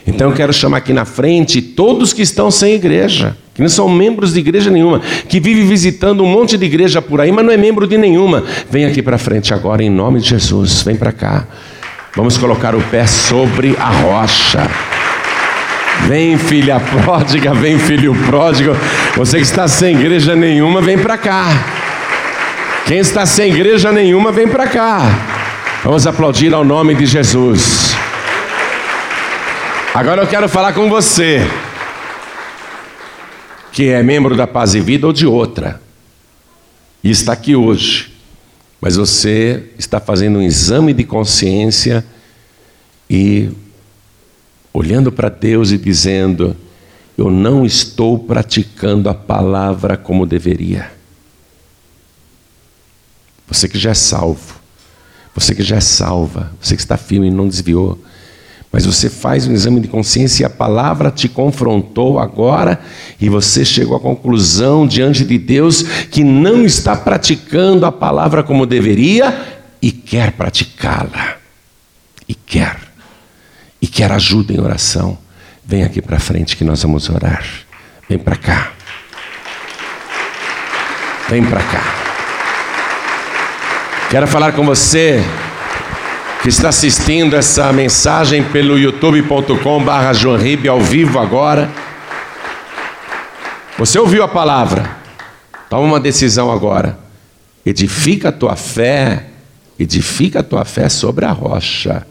Então 0.04 0.30
eu 0.30 0.34
quero 0.34 0.52
chamar 0.52 0.78
aqui 0.78 0.92
na 0.92 1.04
frente 1.04 1.62
todos 1.62 2.12
que 2.12 2.20
estão 2.20 2.50
sem 2.50 2.74
igreja, 2.74 3.36
que 3.54 3.62
não 3.62 3.68
são 3.68 3.88
membros 3.88 4.34
de 4.34 4.40
igreja 4.40 4.72
nenhuma, 4.72 5.00
que 5.28 5.38
vive 5.38 5.62
visitando 5.62 6.24
um 6.24 6.28
monte 6.28 6.58
de 6.58 6.64
igreja 6.64 7.00
por 7.00 7.20
aí, 7.20 7.30
mas 7.30 7.44
não 7.44 7.52
é 7.52 7.56
membro 7.56 7.86
de 7.86 7.96
nenhuma. 7.96 8.42
Vem 8.68 8.86
aqui 8.86 9.02
para 9.02 9.18
frente 9.18 9.54
agora 9.54 9.84
em 9.84 9.88
nome 9.88 10.18
de 10.18 10.30
Jesus. 10.30 10.82
Vem 10.82 10.96
para 10.96 11.12
cá. 11.12 11.46
Vamos 12.16 12.36
colocar 12.36 12.74
o 12.74 12.82
pé 12.82 13.06
sobre 13.06 13.76
a 13.76 13.90
rocha. 13.90 14.68
Vem, 16.06 16.36
filha 16.36 16.78
pródiga, 16.78 17.54
vem, 17.54 17.78
filho 17.78 18.14
pródigo. 18.26 18.76
Você 19.16 19.38
que 19.38 19.44
está 19.44 19.66
sem 19.66 19.96
igreja 19.96 20.36
nenhuma, 20.36 20.82
vem 20.82 20.98
para 20.98 21.16
cá. 21.16 21.46
Quem 22.86 22.98
está 22.98 23.24
sem 23.24 23.50
igreja 23.50 23.90
nenhuma, 23.90 24.30
vem 24.30 24.46
para 24.46 24.66
cá. 24.66 25.00
Vamos 25.82 26.06
aplaudir 26.06 26.52
ao 26.52 26.64
nome 26.64 26.94
de 26.94 27.06
Jesus. 27.06 27.94
Agora 29.94 30.22
eu 30.22 30.26
quero 30.26 30.48
falar 30.48 30.72
com 30.72 30.90
você, 30.90 31.40
que 33.72 33.90
é 33.90 34.02
membro 34.02 34.36
da 34.36 34.46
Paz 34.46 34.74
e 34.74 34.80
Vida 34.80 35.06
ou 35.06 35.12
de 35.12 35.24
outra, 35.24 35.80
e 37.02 37.10
está 37.10 37.32
aqui 37.32 37.54
hoje, 37.54 38.12
mas 38.80 38.96
você 38.96 39.62
está 39.78 40.00
fazendo 40.00 40.40
um 40.40 40.42
exame 40.42 40.92
de 40.92 41.04
consciência 41.04 42.04
e 43.08 43.50
olhando 44.74 45.12
para 45.12 45.28
Deus 45.28 45.70
e 45.70 45.78
dizendo: 45.78 46.56
Eu 47.16 47.30
não 47.30 47.64
estou 47.64 48.18
praticando 48.18 49.08
a 49.08 49.14
palavra 49.14 49.96
como 49.96 50.26
deveria. 50.26 50.90
Você 53.46 53.68
que 53.68 53.78
já 53.78 53.90
é 53.90 53.94
salvo, 53.94 54.56
você 55.32 55.54
que 55.54 55.62
já 55.62 55.76
é 55.76 55.80
salva, 55.80 56.50
você 56.60 56.74
que 56.74 56.82
está 56.82 56.96
firme 56.96 57.28
e 57.28 57.30
não 57.30 57.46
desviou, 57.46 58.02
mas 58.72 58.84
você 58.84 59.08
faz 59.08 59.46
um 59.46 59.52
exame 59.52 59.78
de 59.78 59.86
consciência 59.86 60.42
e 60.42 60.46
a 60.46 60.50
palavra 60.50 61.10
te 61.10 61.28
confrontou 61.28 62.18
agora 62.18 62.80
e 63.20 63.28
você 63.28 63.64
chegou 63.64 63.96
à 63.96 64.00
conclusão 64.00 64.84
diante 64.84 65.24
de 65.24 65.38
Deus 65.38 65.82
que 65.82 66.24
não 66.24 66.64
está 66.64 66.96
praticando 66.96 67.86
a 67.86 67.92
palavra 67.92 68.42
como 68.42 68.66
deveria 68.66 69.62
e 69.80 69.92
quer 69.92 70.32
praticá-la. 70.32 71.36
E 72.26 72.34
quer. 72.34 72.83
E 73.84 73.86
quer 73.86 74.10
ajuda 74.10 74.50
em 74.50 74.58
oração. 74.58 75.18
Vem 75.62 75.82
aqui 75.82 76.00
para 76.00 76.18
frente 76.18 76.56
que 76.56 76.64
nós 76.64 76.82
vamos 76.82 77.10
orar. 77.10 77.44
Vem 78.08 78.18
para 78.18 78.34
cá. 78.34 78.72
Vem 81.28 81.44
para 81.44 81.62
cá. 81.62 81.82
Quero 84.08 84.26
falar 84.26 84.52
com 84.52 84.64
você 84.64 85.22
que 86.42 86.48
está 86.48 86.70
assistindo 86.70 87.36
essa 87.36 87.70
mensagem 87.74 88.42
pelo 88.42 88.78
youtube.com/barra 88.78 90.12
ao 90.70 90.80
vivo 90.80 91.18
agora. 91.18 91.70
Você 93.76 93.98
ouviu 93.98 94.22
a 94.22 94.28
palavra? 94.28 94.96
Toma 95.68 95.82
uma 95.82 96.00
decisão 96.00 96.50
agora. 96.50 96.98
Edifica 97.66 98.30
a 98.30 98.32
tua 98.32 98.56
fé, 98.56 99.26
edifica 99.78 100.40
a 100.40 100.42
tua 100.42 100.64
fé 100.64 100.88
sobre 100.88 101.26
a 101.26 101.32
rocha. 101.32 102.06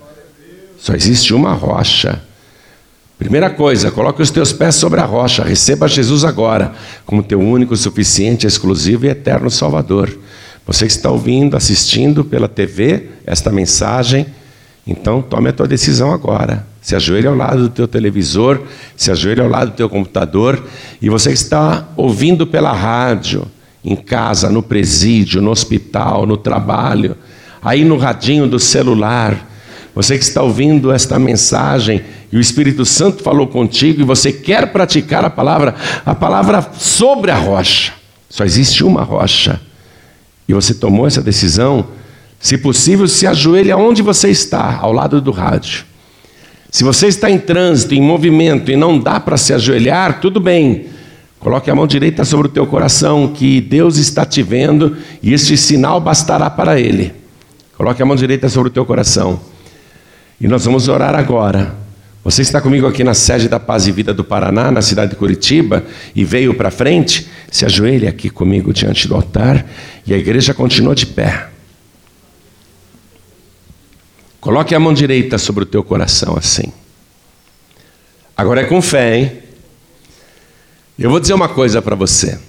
Só 0.83 0.93
existe 0.93 1.33
uma 1.33 1.53
rocha. 1.53 2.21
Primeira 3.17 3.49
coisa, 3.49 3.89
coloque 3.89 4.21
os 4.21 4.29
teus 4.29 4.51
pés 4.51 4.75
sobre 4.75 4.99
a 4.99 5.05
rocha, 5.05 5.41
receba 5.41 5.87
Jesus 5.87 6.25
agora 6.25 6.73
como 7.05 7.23
teu 7.23 7.39
único, 7.39 7.73
suficiente, 7.77 8.45
exclusivo 8.45 9.05
e 9.05 9.07
eterno 9.07 9.49
Salvador. 9.49 10.13
Você 10.67 10.85
que 10.85 10.91
está 10.91 11.09
ouvindo, 11.09 11.55
assistindo 11.55 12.25
pela 12.25 12.49
TV 12.49 13.11
esta 13.25 13.49
mensagem, 13.49 14.25
então 14.85 15.21
tome 15.21 15.47
a 15.47 15.53
tua 15.53 15.69
decisão 15.69 16.11
agora. 16.11 16.67
Se 16.81 16.97
ajoelhe 16.97 17.27
ao 17.27 17.35
lado 17.35 17.61
do 17.61 17.69
teu 17.69 17.87
televisor, 17.87 18.61
se 18.97 19.09
ajoelhe 19.09 19.39
ao 19.39 19.47
lado 19.47 19.71
do 19.71 19.77
teu 19.77 19.87
computador, 19.87 20.61
e 21.01 21.09
você 21.09 21.29
que 21.29 21.37
está 21.37 21.87
ouvindo 21.95 22.45
pela 22.45 22.73
rádio, 22.73 23.47
em 23.85 23.95
casa, 23.95 24.49
no 24.49 24.61
presídio, 24.61 25.41
no 25.41 25.49
hospital, 25.49 26.25
no 26.25 26.35
trabalho, 26.35 27.15
aí 27.61 27.85
no 27.85 27.95
radinho 27.95 28.45
do 28.47 28.59
celular, 28.59 29.52
você 29.95 30.17
que 30.17 30.23
está 30.23 30.41
ouvindo 30.41 30.91
esta 30.91 31.19
mensagem 31.19 32.01
e 32.31 32.37
o 32.37 32.39
Espírito 32.41 32.83
Santo 32.83 33.21
falou 33.21 33.47
contigo 33.47 34.01
e 34.01 34.03
você 34.03 34.31
quer 34.31 34.71
praticar 34.71 35.23
a 35.23 35.29
palavra, 35.29 35.75
a 36.03 36.15
palavra 36.15 36.67
sobre 36.73 37.29
a 37.29 37.35
rocha. 37.35 37.93
Só 38.27 38.43
existe 38.43 38.83
uma 38.83 39.03
rocha. 39.03 39.61
E 40.47 40.53
você 40.53 40.73
tomou 40.73 41.05
essa 41.05 41.21
decisão, 41.21 41.85
se 42.39 42.57
possível, 42.57 43.07
se 43.07 43.27
ajoelhe 43.27 43.71
aonde 43.71 44.01
você 44.01 44.29
está, 44.29 44.79
ao 44.81 44.91
lado 44.91 45.21
do 45.21 45.31
rádio. 45.31 45.85
Se 46.71 46.83
você 46.83 47.07
está 47.07 47.29
em 47.29 47.37
trânsito, 47.37 47.93
em 47.93 48.01
movimento 48.01 48.71
e 48.71 48.75
não 48.75 48.97
dá 48.97 49.19
para 49.19 49.37
se 49.37 49.53
ajoelhar, 49.53 50.19
tudo 50.19 50.39
bem. 50.39 50.87
Coloque 51.39 51.69
a 51.69 51.75
mão 51.75 51.85
direita 51.85 52.25
sobre 52.25 52.47
o 52.47 52.51
teu 52.51 52.65
coração, 52.65 53.27
que 53.27 53.61
Deus 53.61 53.97
está 53.97 54.25
te 54.25 54.41
vendo 54.41 54.97
e 55.21 55.33
este 55.33 55.55
sinal 55.55 56.01
bastará 56.01 56.49
para 56.49 56.79
Ele. 56.79 57.13
Coloque 57.77 58.01
a 58.01 58.05
mão 58.05 58.15
direita 58.15 58.49
sobre 58.49 58.69
o 58.69 58.71
teu 58.71 58.85
coração. 58.85 59.52
E 60.39 60.47
nós 60.47 60.65
vamos 60.65 60.87
orar 60.87 61.15
agora. 61.15 61.75
Você 62.23 62.41
está 62.41 62.61
comigo 62.61 62.87
aqui 62.87 63.03
na 63.03 63.13
sede 63.13 63.49
da 63.49 63.59
Paz 63.59 63.85
e 63.85 63.91
Vida 63.91 64.13
do 64.13 64.23
Paraná, 64.23 64.71
na 64.71 64.81
cidade 64.81 65.11
de 65.11 65.17
Curitiba, 65.17 65.83
e 66.15 66.23
veio 66.23 66.53
para 66.53 66.71
frente? 66.71 67.27
Se 67.51 67.65
ajoelhe 67.65 68.07
aqui 68.07 68.29
comigo 68.29 68.73
diante 68.73 69.07
do 69.07 69.15
altar 69.15 69.65
e 70.05 70.13
a 70.13 70.17
igreja 70.17 70.53
continua 70.53 70.95
de 70.95 71.05
pé. 71.05 71.49
Coloque 74.39 74.73
a 74.73 74.79
mão 74.79 74.93
direita 74.93 75.37
sobre 75.37 75.63
o 75.63 75.65
teu 75.65 75.83
coração 75.83 76.35
assim. 76.37 76.71
Agora 78.35 78.61
é 78.61 78.65
com 78.65 78.81
fé, 78.81 79.17
hein? 79.17 79.31
Eu 80.97 81.09
vou 81.09 81.19
dizer 81.19 81.33
uma 81.33 81.49
coisa 81.49 81.81
para 81.81 81.95
você. 81.95 82.39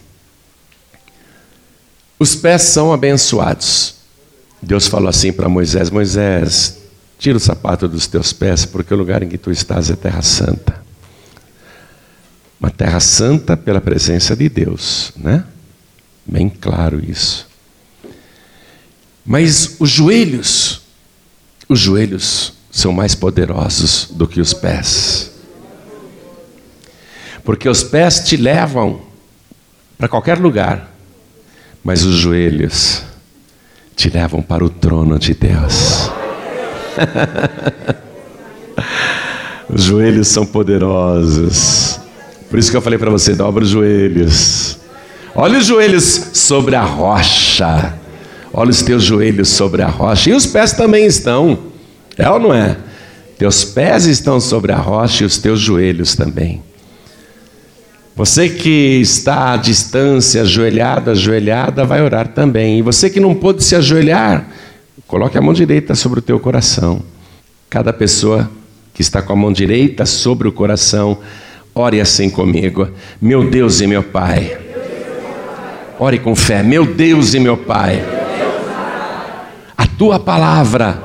Os 2.18 2.34
pés 2.34 2.62
são 2.62 2.92
abençoados. 2.92 3.96
Deus 4.62 4.86
falou 4.86 5.08
assim 5.08 5.32
para 5.32 5.48
Moisés: 5.48 5.90
Moisés, 5.90 6.83
Tira 7.24 7.38
o 7.38 7.40
sapato 7.40 7.88
dos 7.88 8.06
teus 8.06 8.34
pés, 8.34 8.66
porque 8.66 8.92
o 8.92 8.96
lugar 8.98 9.22
em 9.22 9.28
que 9.30 9.38
tu 9.38 9.50
estás 9.50 9.88
é 9.88 9.96
terra 9.96 10.20
santa. 10.20 10.78
Uma 12.60 12.68
terra 12.68 13.00
santa 13.00 13.56
pela 13.56 13.80
presença 13.80 14.36
de 14.36 14.46
Deus, 14.46 15.10
né? 15.16 15.42
Bem 16.26 16.50
claro 16.50 17.02
isso. 17.02 17.48
Mas 19.24 19.76
os 19.78 19.88
joelhos, 19.88 20.82
os 21.66 21.80
joelhos 21.80 22.52
são 22.70 22.92
mais 22.92 23.14
poderosos 23.14 24.08
do 24.10 24.28
que 24.28 24.38
os 24.38 24.52
pés. 24.52 25.32
Porque 27.42 27.70
os 27.70 27.82
pés 27.82 28.20
te 28.20 28.36
levam 28.36 29.00
para 29.96 30.08
qualquer 30.08 30.38
lugar, 30.38 30.94
mas 31.82 32.04
os 32.04 32.16
joelhos 32.16 33.02
te 33.96 34.10
levam 34.10 34.42
para 34.42 34.62
o 34.62 34.68
trono 34.68 35.18
de 35.18 35.32
Deus. 35.32 36.12
Os 39.68 39.82
joelhos 39.82 40.28
são 40.28 40.46
poderosos. 40.46 42.00
Por 42.50 42.58
isso 42.58 42.70
que 42.70 42.76
eu 42.76 42.82
falei 42.82 42.98
para 42.98 43.10
você: 43.10 43.34
dobra 43.34 43.64
os 43.64 43.70
joelhos. 43.70 44.78
Olha 45.34 45.58
os 45.58 45.66
joelhos 45.66 46.30
sobre 46.32 46.76
a 46.76 46.82
rocha. 46.82 47.94
Olha 48.52 48.70
os 48.70 48.82
teus 48.82 49.02
joelhos 49.02 49.48
sobre 49.48 49.82
a 49.82 49.88
rocha. 49.88 50.30
E 50.30 50.32
os 50.32 50.46
pés 50.46 50.72
também 50.72 51.06
estão. 51.06 51.58
É 52.16 52.30
ou 52.30 52.38
não 52.38 52.54
é? 52.54 52.76
Teus 53.36 53.64
pés 53.64 54.06
estão 54.06 54.38
sobre 54.38 54.70
a 54.70 54.76
rocha 54.76 55.24
e 55.24 55.26
os 55.26 55.38
teus 55.38 55.58
joelhos 55.58 56.14
também. 56.14 56.62
Você 58.14 58.48
que 58.48 59.00
está 59.00 59.54
à 59.54 59.56
distância, 59.56 60.42
ajoelhado, 60.42 61.10
ajoelhada, 61.10 61.84
vai 61.84 62.00
orar 62.00 62.28
também. 62.28 62.78
E 62.78 62.82
você 62.82 63.10
que 63.10 63.18
não 63.18 63.34
pôde 63.34 63.64
se 63.64 63.74
ajoelhar, 63.74 64.46
Coloque 65.06 65.36
a 65.36 65.42
mão 65.42 65.52
direita 65.52 65.94
sobre 65.94 66.18
o 66.18 66.22
teu 66.22 66.40
coração. 66.40 67.02
Cada 67.68 67.92
pessoa 67.92 68.50
que 68.92 69.02
está 69.02 69.20
com 69.20 69.32
a 69.32 69.36
mão 69.36 69.52
direita 69.52 70.06
sobre 70.06 70.48
o 70.48 70.52
coração, 70.52 71.18
ore 71.74 72.00
assim 72.00 72.30
comigo. 72.30 72.88
Meu 73.20 73.48
Deus 73.50 73.80
e 73.80 73.86
meu 73.86 74.02
Pai. 74.02 74.58
Ore 75.98 76.18
com 76.18 76.34
fé. 76.34 76.62
Meu 76.62 76.86
Deus 76.86 77.34
e 77.34 77.40
meu 77.40 77.56
Pai. 77.56 78.02
A 79.76 79.86
tua 79.86 80.18
palavra 80.18 81.02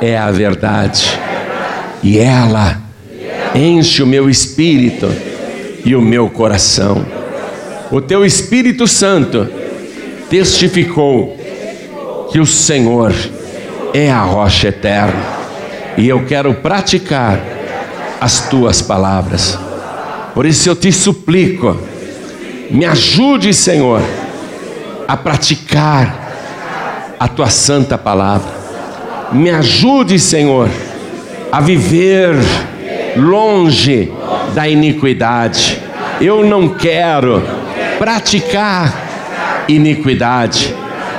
é 0.00 0.18
a 0.18 0.30
verdade. 0.30 1.18
E 2.02 2.18
ela 2.18 2.80
enche 3.54 4.02
o 4.02 4.06
meu 4.06 4.28
espírito 4.28 5.08
e 5.84 5.94
o 5.94 6.02
meu 6.02 6.28
coração. 6.28 7.04
O 7.90 8.00
teu 8.00 8.24
Espírito 8.24 8.86
Santo 8.86 9.48
testificou 10.28 11.39
que 12.30 12.38
o 12.38 12.46
Senhor 12.46 13.12
é 13.92 14.10
a 14.10 14.22
rocha 14.22 14.68
eterna 14.68 15.20
e 15.96 16.08
eu 16.08 16.24
quero 16.24 16.54
praticar 16.54 17.40
as 18.20 18.48
tuas 18.48 18.80
palavras. 18.80 19.58
Por 20.34 20.46
isso 20.46 20.68
eu 20.68 20.76
te 20.76 20.92
suplico, 20.92 21.76
me 22.70 22.84
ajude, 22.84 23.52
Senhor, 23.52 24.00
a 25.08 25.16
praticar 25.16 27.16
a 27.18 27.26
tua 27.26 27.50
santa 27.50 27.98
palavra. 27.98 28.60
Me 29.32 29.50
ajude, 29.50 30.18
Senhor, 30.18 30.68
a 31.50 31.60
viver 31.60 32.36
longe 33.16 34.12
da 34.54 34.68
iniquidade. 34.68 35.80
Eu 36.20 36.44
não 36.44 36.68
quero 36.68 37.42
praticar 37.98 39.64
iniquidade 39.68 40.74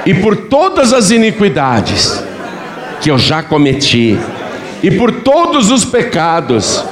e 0.05 0.13
por 0.15 0.35
todas 0.35 0.93
as 0.93 1.11
iniquidades 1.11 2.23
que 3.01 3.09
eu 3.09 3.17
já 3.17 3.43
cometi, 3.43 4.17
e 4.83 4.91
por 4.91 5.11
todos 5.11 5.69
os 5.69 5.85
pecados 5.85 6.83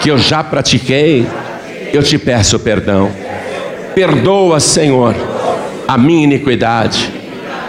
que 0.00 0.10
eu 0.10 0.18
já 0.18 0.42
pratiquei, 0.44 1.26
eu 1.92 2.02
te 2.02 2.18
peço 2.18 2.58
perdão. 2.58 3.10
Perdoa, 3.94 4.58
Senhor, 4.60 5.14
a 5.86 5.98
minha 5.98 6.24
iniquidade. 6.24 7.12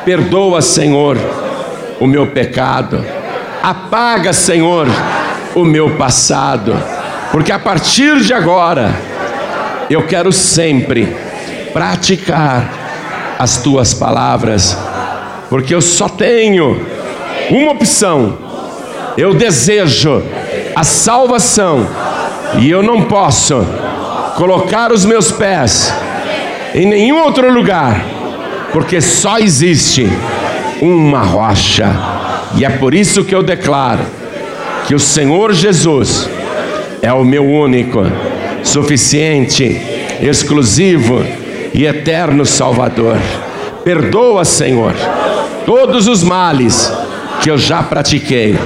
Perdoa, 0.06 0.62
Senhor, 0.62 1.18
o 2.00 2.08
meu 2.08 2.28
pecado. 2.28 3.04
Apaga, 3.62 4.32
Senhor, 4.32 4.88
o 5.56 5.66
meu 5.66 5.92
passado. 5.98 6.76
Porque 7.32 7.52
a 7.52 7.60
partir 7.60 8.22
de 8.22 8.34
agora, 8.34 8.94
eu 9.90 10.04
quero 10.04 10.32
sempre 10.32 11.16
praticar 11.74 12.83
as 13.44 13.58
tuas 13.58 13.94
palavras, 13.94 14.78
porque 15.50 15.76
eu 15.76 15.82
só 15.82 16.08
tenho 16.08 16.80
uma 17.50 17.74
opção. 17.74 18.38
Eu 19.18 19.34
desejo 19.34 20.24
a 20.74 20.84
salvação 20.86 21.86
e 22.58 22.70
eu 22.70 22.82
não 22.82 23.02
posso 23.02 23.68
colocar 24.38 24.94
os 24.94 25.04
meus 25.04 25.30
pés 25.30 25.94
em 26.74 26.86
nenhum 26.86 27.22
outro 27.22 27.52
lugar, 27.52 28.02
porque 28.72 29.02
só 29.02 29.38
existe 29.38 30.08
uma 30.82 31.22
rocha. 31.22 31.94
E 32.56 32.64
é 32.64 32.70
por 32.70 32.94
isso 32.94 33.26
que 33.26 33.36
eu 33.36 33.44
declaro 33.44 34.06
que 34.88 34.96
o 34.96 35.00
Senhor 35.00 35.52
Jesus 35.54 36.30
é 37.02 37.12
o 37.12 37.26
meu 37.26 37.46
único, 37.46 38.04
suficiente, 38.64 39.82
exclusivo 40.22 41.43
e 41.74 41.86
eterno 41.86 42.46
Salvador. 42.46 43.18
Perdoa, 43.84 44.46
Senhor, 44.46 44.94
todos 45.66 46.08
os 46.08 46.24
males 46.24 46.92
que 47.42 47.50
eu 47.50 47.58
já 47.58 47.84
pratiquei. 47.84 48.58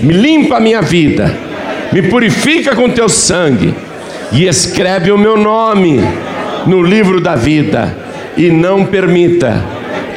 Me 0.00 0.12
limpa 0.12 0.56
a 0.56 0.60
minha 0.60 0.82
vida, 0.82 1.34
me 1.92 2.02
purifica 2.02 2.74
com 2.74 2.90
teu 2.90 3.08
sangue 3.08 3.74
e 4.32 4.46
escreve 4.46 5.12
o 5.12 5.18
meu 5.18 5.36
nome 5.36 6.00
no 6.66 6.82
livro 6.82 7.20
da 7.20 7.34
vida 7.34 7.96
e 8.36 8.50
não 8.50 8.84
permita 8.84 9.62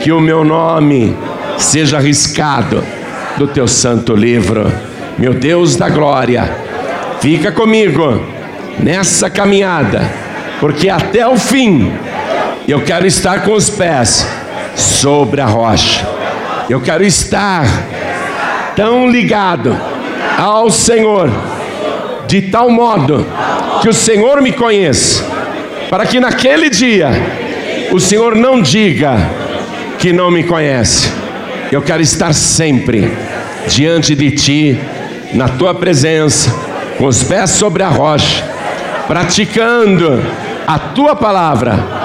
que 0.02 0.12
o 0.12 0.20
meu 0.20 0.44
nome 0.44 1.16
seja 1.58 1.98
arriscado 1.98 2.84
do 3.38 3.48
teu 3.48 3.68
santo 3.68 4.16
livro. 4.16 4.72
Meu 5.18 5.34
Deus 5.34 5.76
da 5.76 5.90
glória, 5.90 6.50
fica 7.22 7.52
comigo 7.52 8.22
nessa 8.80 9.30
caminhada, 9.30 10.02
porque 10.60 10.90
até 10.90 11.26
o 11.28 11.38
fim 11.38 11.92
eu 12.68 12.82
quero 12.82 13.06
estar 13.06 13.44
com 13.44 13.54
os 13.54 13.70
pés 13.70 14.28
sobre 14.76 15.40
a 15.40 15.46
rocha. 15.46 16.08
Eu 16.68 16.82
quero 16.82 17.04
estar 17.04 17.66
tão 18.76 19.10
ligado 19.10 19.78
ao 20.38 20.72
Senhor, 20.72 21.30
de 22.28 22.42
tal 22.44 22.70
modo 22.70 23.26
que 23.82 23.90
o 23.90 23.94
Senhor 23.94 24.42
me 24.42 24.52
conheça, 24.52 25.24
para 25.90 26.06
que 26.08 26.20
naquele 26.20 26.70
dia 26.70 27.10
o 27.92 28.00
Senhor 28.00 28.36
não 28.36 28.60
diga 28.60 29.16
que 30.00 30.12
não 30.12 30.32
me 30.32 30.44
conhece. 30.44 31.12
Eu 31.72 31.84
quero 31.84 32.02
estar 32.02 32.34
sempre 32.34 33.14
diante 33.68 34.16
de 34.16 34.32
Ti, 34.32 34.80
na 35.34 35.48
Tua 35.50 35.76
presença, 35.76 36.52
com 36.98 37.06
os 37.06 37.24
pés 37.24 37.52
sobre 37.52 37.84
a 37.84 37.90
rocha, 37.90 38.44
praticando 39.08 40.20
a 40.66 40.80
Tua 40.80 41.16
palavra 41.16 42.05